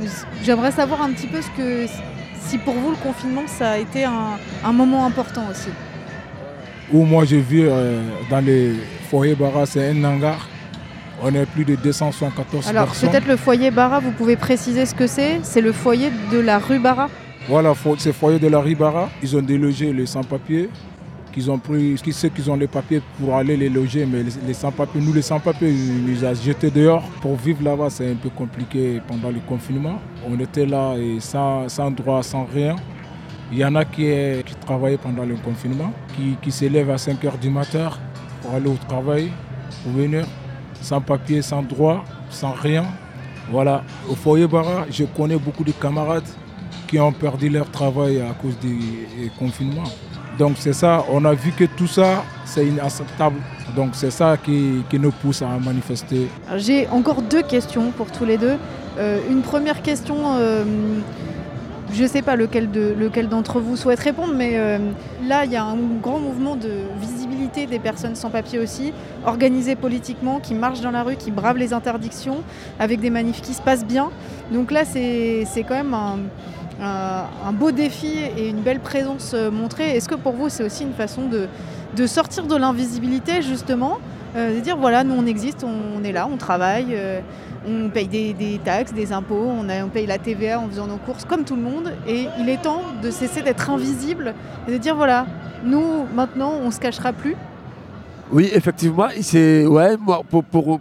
j'aimerais 0.42 0.72
savoir 0.72 1.02
un 1.02 1.10
petit 1.12 1.26
peu 1.28 1.40
ce 1.40 1.48
que, 1.56 1.86
si 2.40 2.58
pour 2.58 2.74
vous 2.74 2.90
le 2.90 2.96
confinement 2.96 3.42
ça 3.46 3.72
a 3.72 3.78
été 3.78 4.04
un, 4.04 4.38
un 4.64 4.72
moment 4.72 5.06
important 5.06 5.42
aussi. 5.50 5.68
Où 6.92 7.04
moi 7.04 7.24
je 7.24 7.36
vis 7.36 7.62
euh, 7.64 8.02
dans 8.30 8.44
les 8.44 8.72
foyers 9.10 9.34
Barra, 9.34 9.66
c'est 9.66 9.90
un 9.90 10.04
hangar. 10.04 10.48
On 11.22 11.34
est 11.34 11.46
plus 11.46 11.64
de 11.64 11.76
274 11.76 12.68
Alors 12.68 12.86
personnes. 12.86 13.10
peut-être 13.10 13.26
le 13.26 13.36
foyer 13.36 13.70
Barra, 13.70 14.00
vous 14.00 14.10
pouvez 14.10 14.36
préciser 14.36 14.84
ce 14.84 14.94
que 14.94 15.06
c'est 15.06 15.40
C'est 15.42 15.62
le 15.62 15.72
foyer 15.72 16.10
de 16.32 16.38
la 16.38 16.58
rue 16.58 16.78
Barra? 16.78 17.08
Voilà, 17.48 17.72
c'est 17.98 18.12
foyer 18.12 18.38
de 18.40 18.48
la 18.48 18.60
Ribara. 18.60 19.08
Ils 19.22 19.36
ont 19.36 19.40
délogé 19.42 19.92
les 19.92 20.04
sans-papiers. 20.06 20.68
Qu'ils 21.36 21.50
ont 21.50 21.58
pris, 21.58 21.96
qui 22.02 22.14
sait 22.14 22.30
qu'ils 22.30 22.50
ont 22.50 22.56
les 22.56 22.66
papiers 22.66 23.02
pour 23.20 23.34
aller 23.34 23.58
les 23.58 23.68
loger, 23.68 24.06
mais 24.06 24.22
les, 24.46 24.54
sans-papiers, 24.54 25.02
nous 25.02 25.12
les 25.12 25.20
sans-papiers, 25.20 25.68
ils 25.68 26.02
nous 26.02 26.24
ont 26.24 26.34
jetés 26.34 26.70
dehors. 26.70 27.02
Pour 27.20 27.36
vivre 27.36 27.62
là-bas, 27.62 27.90
c'est 27.90 28.10
un 28.10 28.14
peu 28.14 28.30
compliqué 28.30 29.02
pendant 29.06 29.28
le 29.28 29.40
confinement. 29.46 30.00
On 30.26 30.40
était 30.40 30.64
là 30.64 30.96
et 30.96 31.20
sans, 31.20 31.90
droit, 31.90 32.22
sans 32.22 32.46
rien. 32.46 32.76
Il 33.52 33.58
y 33.58 33.64
en 33.66 33.74
a 33.74 33.84
qui, 33.84 34.10
qui 34.46 34.54
travaillaient 34.64 34.96
pendant 34.96 35.26
le 35.26 35.34
confinement, 35.36 35.92
qui, 36.16 36.38
qui 36.40 36.50
se 36.50 36.64
lèvent 36.64 36.90
à 36.90 36.96
5 36.96 37.22
h 37.22 37.38
du 37.38 37.50
matin 37.50 37.90
pour 38.40 38.54
aller 38.54 38.70
au 38.70 38.78
travail, 38.88 39.30
pour 39.82 39.92
venir, 39.92 40.24
sans 40.80 41.02
papier, 41.02 41.42
sans 41.42 41.60
droit, 41.60 42.02
sans 42.30 42.52
rien. 42.52 42.86
Voilà, 43.50 43.84
au 44.08 44.14
foyer 44.14 44.46
Barra, 44.46 44.86
je 44.90 45.04
connais 45.04 45.36
beaucoup 45.36 45.64
de 45.64 45.72
camarades 45.72 46.28
qui 46.88 46.98
ont 46.98 47.12
perdu 47.12 47.50
leur 47.50 47.70
travail 47.70 48.22
à 48.22 48.32
cause 48.32 48.58
du 48.58 48.78
confinement. 49.38 49.84
Donc 50.38 50.56
c'est 50.58 50.72
ça, 50.74 51.04
on 51.10 51.24
a 51.24 51.32
vu 51.34 51.52
que 51.52 51.64
tout 51.64 51.86
ça, 51.86 52.22
c'est 52.44 52.66
inacceptable. 52.66 53.36
Donc 53.74 53.90
c'est 53.92 54.10
ça 54.10 54.36
qui, 54.36 54.82
qui 54.90 54.98
nous 54.98 55.10
pousse 55.12 55.42
à 55.42 55.46
manifester. 55.64 56.28
J'ai 56.56 56.86
encore 56.88 57.22
deux 57.22 57.42
questions 57.42 57.90
pour 57.90 58.10
tous 58.10 58.24
les 58.24 58.36
deux. 58.36 58.56
Euh, 58.98 59.18
une 59.30 59.42
première 59.42 59.82
question, 59.82 60.16
euh, 60.38 60.64
je 61.92 62.02
ne 62.02 62.08
sais 62.08 62.22
pas 62.22 62.36
lequel 62.36 62.70
de- 62.70 62.94
lequel 62.98 63.28
d'entre 63.28 63.60
vous 63.60 63.76
souhaite 63.76 64.00
répondre, 64.00 64.34
mais 64.34 64.52
euh, 64.54 64.78
là, 65.26 65.44
il 65.44 65.52
y 65.52 65.56
a 65.56 65.64
un 65.64 65.76
grand 66.02 66.18
mouvement 66.18 66.56
de 66.56 66.70
visibilité 67.00 67.66
des 67.66 67.78
personnes 67.78 68.14
sans 68.14 68.30
papier 68.30 68.58
aussi, 68.58 68.92
organisé 69.26 69.74
politiquement, 69.76 70.40
qui 70.40 70.54
marchent 70.54 70.80
dans 70.80 70.90
la 70.90 71.02
rue, 71.02 71.16
qui 71.16 71.30
bravent 71.30 71.58
les 71.58 71.72
interdictions, 71.72 72.38
avec 72.78 73.00
des 73.00 73.10
manifs 73.10 73.40
qui 73.40 73.54
se 73.54 73.62
passent 73.62 73.84
bien. 73.86 74.10
Donc 74.52 74.70
là, 74.70 74.84
c'est 74.84 75.44
c'est 75.46 75.62
quand 75.62 75.74
même 75.74 75.94
un, 75.94 76.18
un- 76.80 77.52
beau 77.52 77.70
défi 77.70 78.18
et 78.36 78.48
une 78.48 78.60
belle 78.60 78.80
présence 78.80 79.32
euh, 79.34 79.50
montrée. 79.50 79.96
Est-ce 79.96 80.08
que 80.08 80.14
pour 80.14 80.32
vous, 80.32 80.48
c'est 80.48 80.64
aussi 80.64 80.84
une 80.84 80.92
façon 80.92 81.22
de, 81.28 82.06
sortir 82.06 82.46
de 82.46 82.56
l'invisibilité, 82.56 83.42
justement 83.42 83.98
euh, 84.36 84.56
de 84.56 84.60
dire 84.60 84.76
voilà, 84.76 85.02
nous 85.02 85.14
on 85.14 85.26
existe, 85.26 85.64
on, 85.64 86.04
est 86.04 86.12
là, 86.12 86.28
on 86.30 86.36
travaille, 86.36 86.88
euh, 86.90 87.20
on 87.66 87.88
paye 87.88 88.06
des, 88.08 88.60
taxes, 88.62 88.92
des 88.92 89.12
impôts, 89.12 89.48
on, 89.48 89.88
paye 89.88 90.06
la 90.06 90.18
TVA 90.18 90.60
en 90.60 90.68
faisant 90.68 90.86
nos 90.86 90.98
courses 90.98 91.24
comme 91.24 91.44
tout 91.44 91.56
le 91.56 91.62
monde. 91.62 91.92
Et 92.06 92.26
il 92.38 92.48
est 92.48 92.60
temps 92.60 92.82
de 93.02 93.10
cesser 93.10 93.42
d'être 93.42 93.70
invisible 93.70 94.34
et 94.68 94.72
de 94.72 94.76
dire 94.76 94.94
voilà, 94.94 95.26
nous 95.64 96.04
maintenant 96.14 96.52
on 96.62 96.70
se 96.70 96.78
cachera 96.78 97.12
plus. 97.12 97.36
Oui, 98.30 98.50
effectivement, 98.52 99.06
c'est 99.20 99.64
ouais, 99.66 99.96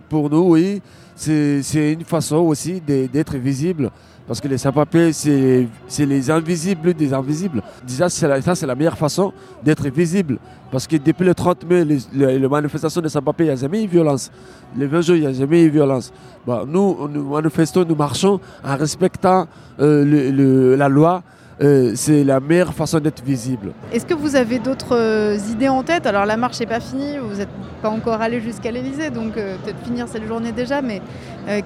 pour, 0.09 0.29
nous, 0.31 0.49
oui, 0.49 0.81
c'est 1.15 1.93
une 1.93 2.03
façon 2.03 2.37
aussi 2.37 2.81
d'être 2.81 3.37
visible. 3.37 3.91
Parce 4.27 4.41
que 4.41 4.47
les 4.47 4.57
sans-papiers, 4.57 5.13
c'est 5.13 5.67
les 6.05 6.31
invisibles 6.31 6.93
des 6.95 7.13
invisibles. 7.13 7.61
Déjà, 7.85 8.09
ça, 8.09 8.55
c'est 8.55 8.65
la 8.65 8.73
meilleure 8.75 8.97
façon 8.97 9.31
d'être 9.63 9.87
visible. 9.89 10.39
Parce 10.71 10.87
que 10.87 10.95
depuis 10.97 11.23
le 11.25 11.35
30 11.35 11.63
mai, 11.69 11.85
les, 11.85 11.99
les- 12.39 12.47
manifestations 12.47 13.01
des 13.01 13.09
sans-papiers, 13.09 13.45
il 13.45 13.49
n'y 13.49 13.53
a 13.53 13.55
jamais 13.55 13.83
eu 13.83 13.87
violence. 13.87 14.31
Les 14.75 14.87
20 14.87 15.01
jours, 15.01 15.15
il 15.15 15.21
n'y 15.21 15.27
a 15.27 15.33
jamais 15.33 15.63
eu 15.63 15.69
violence. 15.69 16.11
Nous, 16.47 17.07
nous 17.07 17.29
manifestons, 17.29 17.85
nous 17.87 17.95
marchons 17.95 18.39
en 18.63 18.75
respectant 18.75 19.47
euh, 19.79 20.03
le- 20.03 20.31
le- 20.31 20.75
la 20.75 20.89
loi. 20.89 21.21
Euh, 21.61 21.93
c'est 21.95 22.25
la 22.25 22.41
meilleure 22.41 22.73
façon 22.73 22.99
d'être 22.99 23.23
visible. 23.23 23.71
Est-ce 23.93 24.05
que 24.05 24.13
vous 24.13 24.35
avez 24.35 24.59
d'autres 24.59 24.93
euh, 24.97 25.37
idées 25.49 25.69
en 25.69 25.83
tête? 25.83 26.05
Alors 26.05 26.25
la 26.25 26.35
marche 26.35 26.59
n'est 26.59 26.65
pas 26.65 26.81
finie, 26.81 27.17
vous 27.17 27.37
n'êtes 27.37 27.47
pas 27.81 27.89
encore 27.89 28.19
allé 28.21 28.41
jusqu'à 28.41 28.71
l'Elysée, 28.71 29.09
donc 29.09 29.37
euh, 29.37 29.55
peut-être 29.63 29.79
finir 29.85 30.05
cette 30.09 30.27
journée 30.27 30.51
déjà, 30.51 30.81
mais 30.81 31.01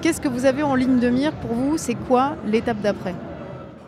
qu'est-ce 0.00 0.20
que 0.20 0.28
vous 0.28 0.44
avez 0.46 0.62
en 0.62 0.74
ligne 0.76 1.00
de 1.00 1.08
mire 1.08 1.32
pour 1.32 1.52
vous? 1.54 1.76
C'est 1.76 1.96
quoi 2.06 2.36
l'étape 2.46 2.80
d'après? 2.80 3.14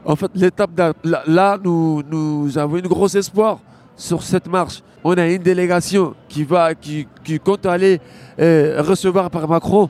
En 0.04 0.16
fait, 0.16 0.30
l'étape 0.34 0.74
d'a- 0.74 0.92
là, 1.04 1.22
là, 1.28 1.58
nous, 1.62 2.02
nous 2.10 2.58
avons 2.58 2.78
une 2.78 2.88
grosse 2.88 3.14
espoir 3.14 3.60
sur 3.94 4.22
cette 4.24 4.48
marche. 4.48 4.82
On 5.04 5.12
a 5.12 5.26
une 5.28 5.42
délégation 5.42 6.14
qui 6.28 6.42
va, 6.42 6.74
qui, 6.74 7.06
qui 7.22 7.38
compte 7.38 7.64
aller 7.66 8.00
recevoir 8.38 9.30
par 9.30 9.46
Macron 9.46 9.88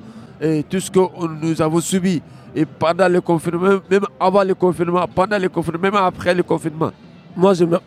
tout 0.68 0.80
ce 0.80 0.90
que 0.90 1.00
nous 1.40 1.62
avons 1.62 1.80
subi. 1.80 2.20
Et 2.54 2.66
pendant 2.66 3.08
le 3.08 3.20
confinement, 3.22 3.78
même 3.90 4.04
avant 4.22 4.44
le 4.44 4.54
confinement, 4.54 5.06
pendant 5.14 5.38
le 5.38 5.48
confinement, 5.48 5.80
même 5.80 5.94
après 5.96 6.34
le 6.34 6.42
confinement. 6.42 6.90
Moi, 7.36 7.54
je 7.54 7.64
me, 7.64 7.78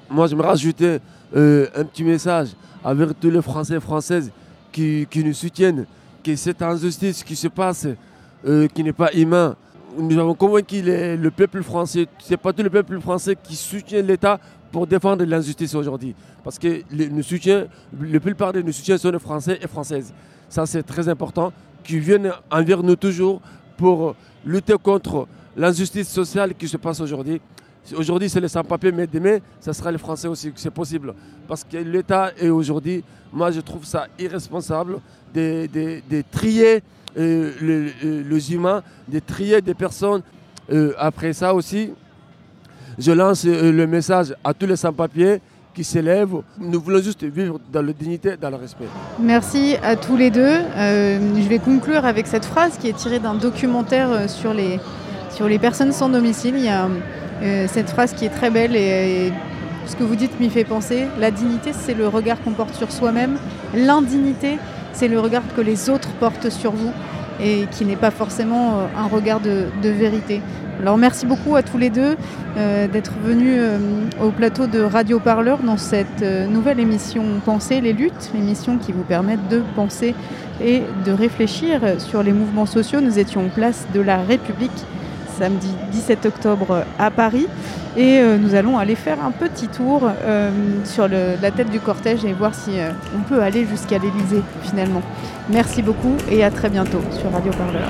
euh, 1.35 1.67
un 1.75 1.83
petit 1.85 2.03
message 2.03 2.49
avec 2.83 3.19
tous 3.19 3.29
les 3.29 3.41
Français 3.41 3.75
et 3.75 3.79
Françaises 3.79 4.31
qui, 4.71 5.07
qui 5.09 5.23
nous 5.23 5.33
soutiennent, 5.33 5.85
que 6.23 6.35
cette 6.35 6.61
injustice 6.61 7.23
qui 7.23 7.35
se 7.35 7.47
passe, 7.47 7.87
euh, 8.47 8.67
qui 8.67 8.83
n'est 8.83 8.93
pas 8.93 9.11
humain, 9.13 9.55
nous 9.97 10.17
avons 10.19 10.33
convaincu 10.35 10.81
les- 10.81 11.15
le 11.15 11.31
peuple 11.31 11.63
français, 11.63 12.07
c'est 12.19 12.37
pas 12.37 12.51
tout 12.51 12.63
le 12.63 12.69
peuple 12.69 12.99
français 12.99 13.35
qui 13.41 13.55
soutient 13.55 14.01
l'État 14.01 14.39
pour 14.71 14.85
défendre 14.87 15.23
l'injustice 15.23 15.73
aujourd'hui. 15.73 16.13
Parce 16.43 16.59
que 16.59 16.81
la 16.91 18.19
plupart 18.19 18.51
de 18.51 18.61
nos 18.61 18.71
soutiens 18.73 18.97
sont 18.97 19.11
des 19.11 19.19
Français 19.19 19.57
et 19.61 19.67
Françaises. 19.67 20.13
Ça, 20.49 20.65
c'est 20.65 20.83
très 20.83 21.07
important, 21.07 21.53
qui 21.83 21.97
viennent 21.99 22.31
envers 22.51 22.83
nous 22.83 22.95
toujours 22.95 23.41
pour 23.77 24.15
lutter 24.45 24.73
contre 24.81 25.27
l'injustice 25.55 26.09
sociale 26.09 26.53
qui 26.53 26.67
se 26.67 26.77
passe 26.77 26.99
aujourd'hui. 27.01 27.41
Aujourd'hui, 27.95 28.29
c'est 28.29 28.41
les 28.41 28.47
sans-papiers, 28.47 28.91
mais 28.91 29.05
demain, 29.05 29.37
ce 29.61 29.71
sera 29.71 29.91
les 29.91 29.97
Français 29.99 30.27
aussi, 30.27 30.51
c'est 30.55 30.71
possible. 30.71 31.13
Parce 31.47 31.63
que 31.63 31.77
l'État 31.77 32.31
est 32.39 32.49
aujourd'hui, 32.49 33.03
moi 33.31 33.51
je 33.51 33.59
trouve 33.61 33.85
ça 33.85 34.07
irresponsable 34.17 34.97
de, 35.33 35.67
de- 35.71 36.23
trier 36.31 36.81
euh, 37.17 37.51
le- 37.61 37.89
le- 38.03 38.21
les 38.23 38.53
humains, 38.53 38.81
de 39.07 39.19
trier 39.19 39.61
des 39.61 39.75
personnes. 39.75 40.21
Euh, 40.71 40.93
après 40.97 41.31
ça 41.33 41.53
aussi, 41.53 41.91
je 42.97 43.11
lance 43.11 43.45
euh, 43.45 43.71
le 43.71 43.85
message 43.85 44.33
à 44.43 44.53
tous 44.53 44.65
les 44.65 44.75
sans-papiers 44.77 45.39
qui 45.75 45.83
s'élèvent. 45.83 46.37
Nous 46.57 46.79
voulons 46.81 47.01
juste 47.01 47.23
vivre 47.23 47.59
dans 47.71 47.81
la 47.83 47.93
dignité, 47.93 48.35
dans 48.35 48.49
le 48.49 48.55
respect. 48.55 48.85
Merci 49.19 49.75
à 49.83 49.95
tous 49.95 50.15
les 50.17 50.31
deux. 50.31 50.55
Je 50.75 51.47
vais 51.49 51.59
conclure 51.59 52.03
avec 52.05 52.25
cette 52.27 52.45
phrase 52.45 52.77
qui 52.79 52.87
est 52.89 52.93
tirée 52.97 53.19
d'un 53.19 53.35
documentaire 53.35 54.29
sur 54.29 54.53
les, 54.53 54.79
sur 55.35 55.49
les 55.49 55.59
personnes 55.59 55.91
sans 55.91 56.09
domicile. 56.09 56.55
Il 56.57 56.63
y 56.63 56.69
a 56.69 56.87
euh, 57.43 57.67
cette 57.67 57.89
phrase 57.89 58.13
qui 58.13 58.25
est 58.25 58.29
très 58.29 58.49
belle 58.49 58.75
et, 58.75 59.31
ce 59.85 59.95
que 59.95 60.03
vous 60.03 60.15
dites 60.15 60.39
m'y 60.39 60.49
fait 60.49 60.63
penser. 60.63 61.05
La 61.19 61.29
dignité, 61.29 61.71
c'est 61.71 61.93
le 61.93 62.07
regard 62.07 62.41
qu'on 62.41 62.53
porte 62.53 62.73
sur 62.73 62.91
soi-même. 62.91 63.37
L'indignité, 63.75 64.57
c'est 64.93 65.07
le 65.07 65.19
regard 65.19 65.43
que 65.55 65.61
les 65.61 65.91
autres 65.91 66.09
portent 66.19 66.49
sur 66.49 66.71
vous 66.71 66.91
et 67.39 67.67
qui 67.69 67.85
n'est 67.85 67.97
pas 67.97 68.09
forcément 68.11 68.79
euh, 68.79 68.85
un 68.97 69.07
regard 69.07 69.41
de, 69.41 69.67
vérité. 69.83 70.41
Alors 70.79 70.97
merci 70.97 71.25
beaucoup 71.25 71.55
à 71.55 71.63
tous 71.63 71.77
les 71.77 71.89
deux 71.89 72.15
euh, 72.57 72.87
d'être 72.87 73.13
venus 73.23 73.61
au 74.21 74.29
plateau 74.29 74.67
de 74.67 74.81
Radio 74.81 75.19
Parleur 75.19 75.59
dans 75.59 75.77
cette 75.77 76.21
nouvelle 76.49 76.79
émission 76.79 77.23
Penser 77.45 77.79
les 77.79 77.93
luttes, 77.93 78.31
l'émission 78.33 78.77
qui 78.77 78.91
vous 78.91 79.03
permet 79.03 79.37
de 79.49 79.61
penser 79.75 80.15
et 80.63 80.81
de 81.05 81.11
réfléchir 81.11 81.81
sur 81.99 82.23
les 82.23 82.33
mouvements 82.33 82.65
sociaux. 82.65 83.01
Nous 83.01 83.19
étions 83.19 83.45
en 83.45 83.49
place 83.49 83.85
de 83.93 84.01
la 84.01 84.17
République 84.17 84.85
samedi 85.37 85.69
17 85.91 86.25
octobre 86.25 86.83
à 86.99 87.11
Paris 87.11 87.47
et 87.97 88.19
euh, 88.19 88.37
nous 88.37 88.55
allons 88.55 88.77
aller 88.77 88.95
faire 88.95 89.23
un 89.23 89.31
petit 89.31 89.67
tour 89.67 90.01
euh, 90.03 90.51
sur 90.83 91.07
la 91.07 91.51
tête 91.51 91.69
du 91.69 91.79
cortège 91.79 92.25
et 92.25 92.33
voir 92.33 92.53
si 92.53 92.79
euh, 92.79 92.91
on 93.17 93.21
peut 93.21 93.41
aller 93.41 93.65
jusqu'à 93.65 93.97
l'Élysée 93.97 94.41
finalement. 94.63 95.01
Merci 95.49 95.81
beaucoup 95.81 96.15
et 96.29 96.43
à 96.43 96.51
très 96.51 96.69
bientôt 96.69 97.01
sur 97.11 97.31
Radio 97.31 97.51
Parleur. 97.53 97.89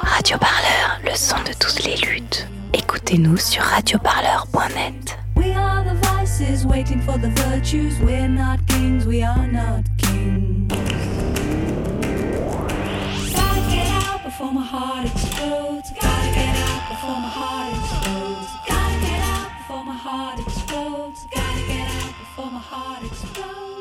Radio 0.00 0.38
Parleur, 0.38 1.00
le 1.04 1.14
son 1.14 1.36
de 1.38 1.52
toutes 1.58 1.84
les 1.84 1.96
luttes. 1.96 2.46
Écoutez-nous 2.72 3.36
sur 3.36 3.62
radioparleur.net. 3.62 5.21
We 5.42 5.50
are 5.54 5.82
the 5.82 5.94
vices 5.94 6.64
waiting 6.64 7.00
for 7.00 7.18
the 7.18 7.30
virtues. 7.30 7.98
We're 7.98 8.28
not 8.28 8.64
kings, 8.68 9.04
we 9.06 9.24
are 9.24 9.48
not 9.48 9.82
kings. 9.98 10.72
Gotta 13.34 13.60
get 13.68 13.88
out 14.04 14.22
before 14.22 14.52
my 14.52 14.62
heart 14.62 15.06
explodes. 15.06 15.90
Gotta 16.00 16.30
get 16.32 16.54
out 16.68 16.88
before 16.90 17.18
my 17.26 17.32
heart 17.38 17.74
explodes. 17.74 18.50
Gotta 18.68 19.00
get 19.00 19.20
out 19.34 19.50
before 19.58 19.84
my 19.84 19.96
heart 19.96 20.38
explodes. 20.38 21.26
Gotta 21.34 21.66
get 21.66 21.88
out 21.88 22.14
before 22.20 22.50
my 22.52 22.60
heart 22.60 23.02
explodes. 23.02 23.71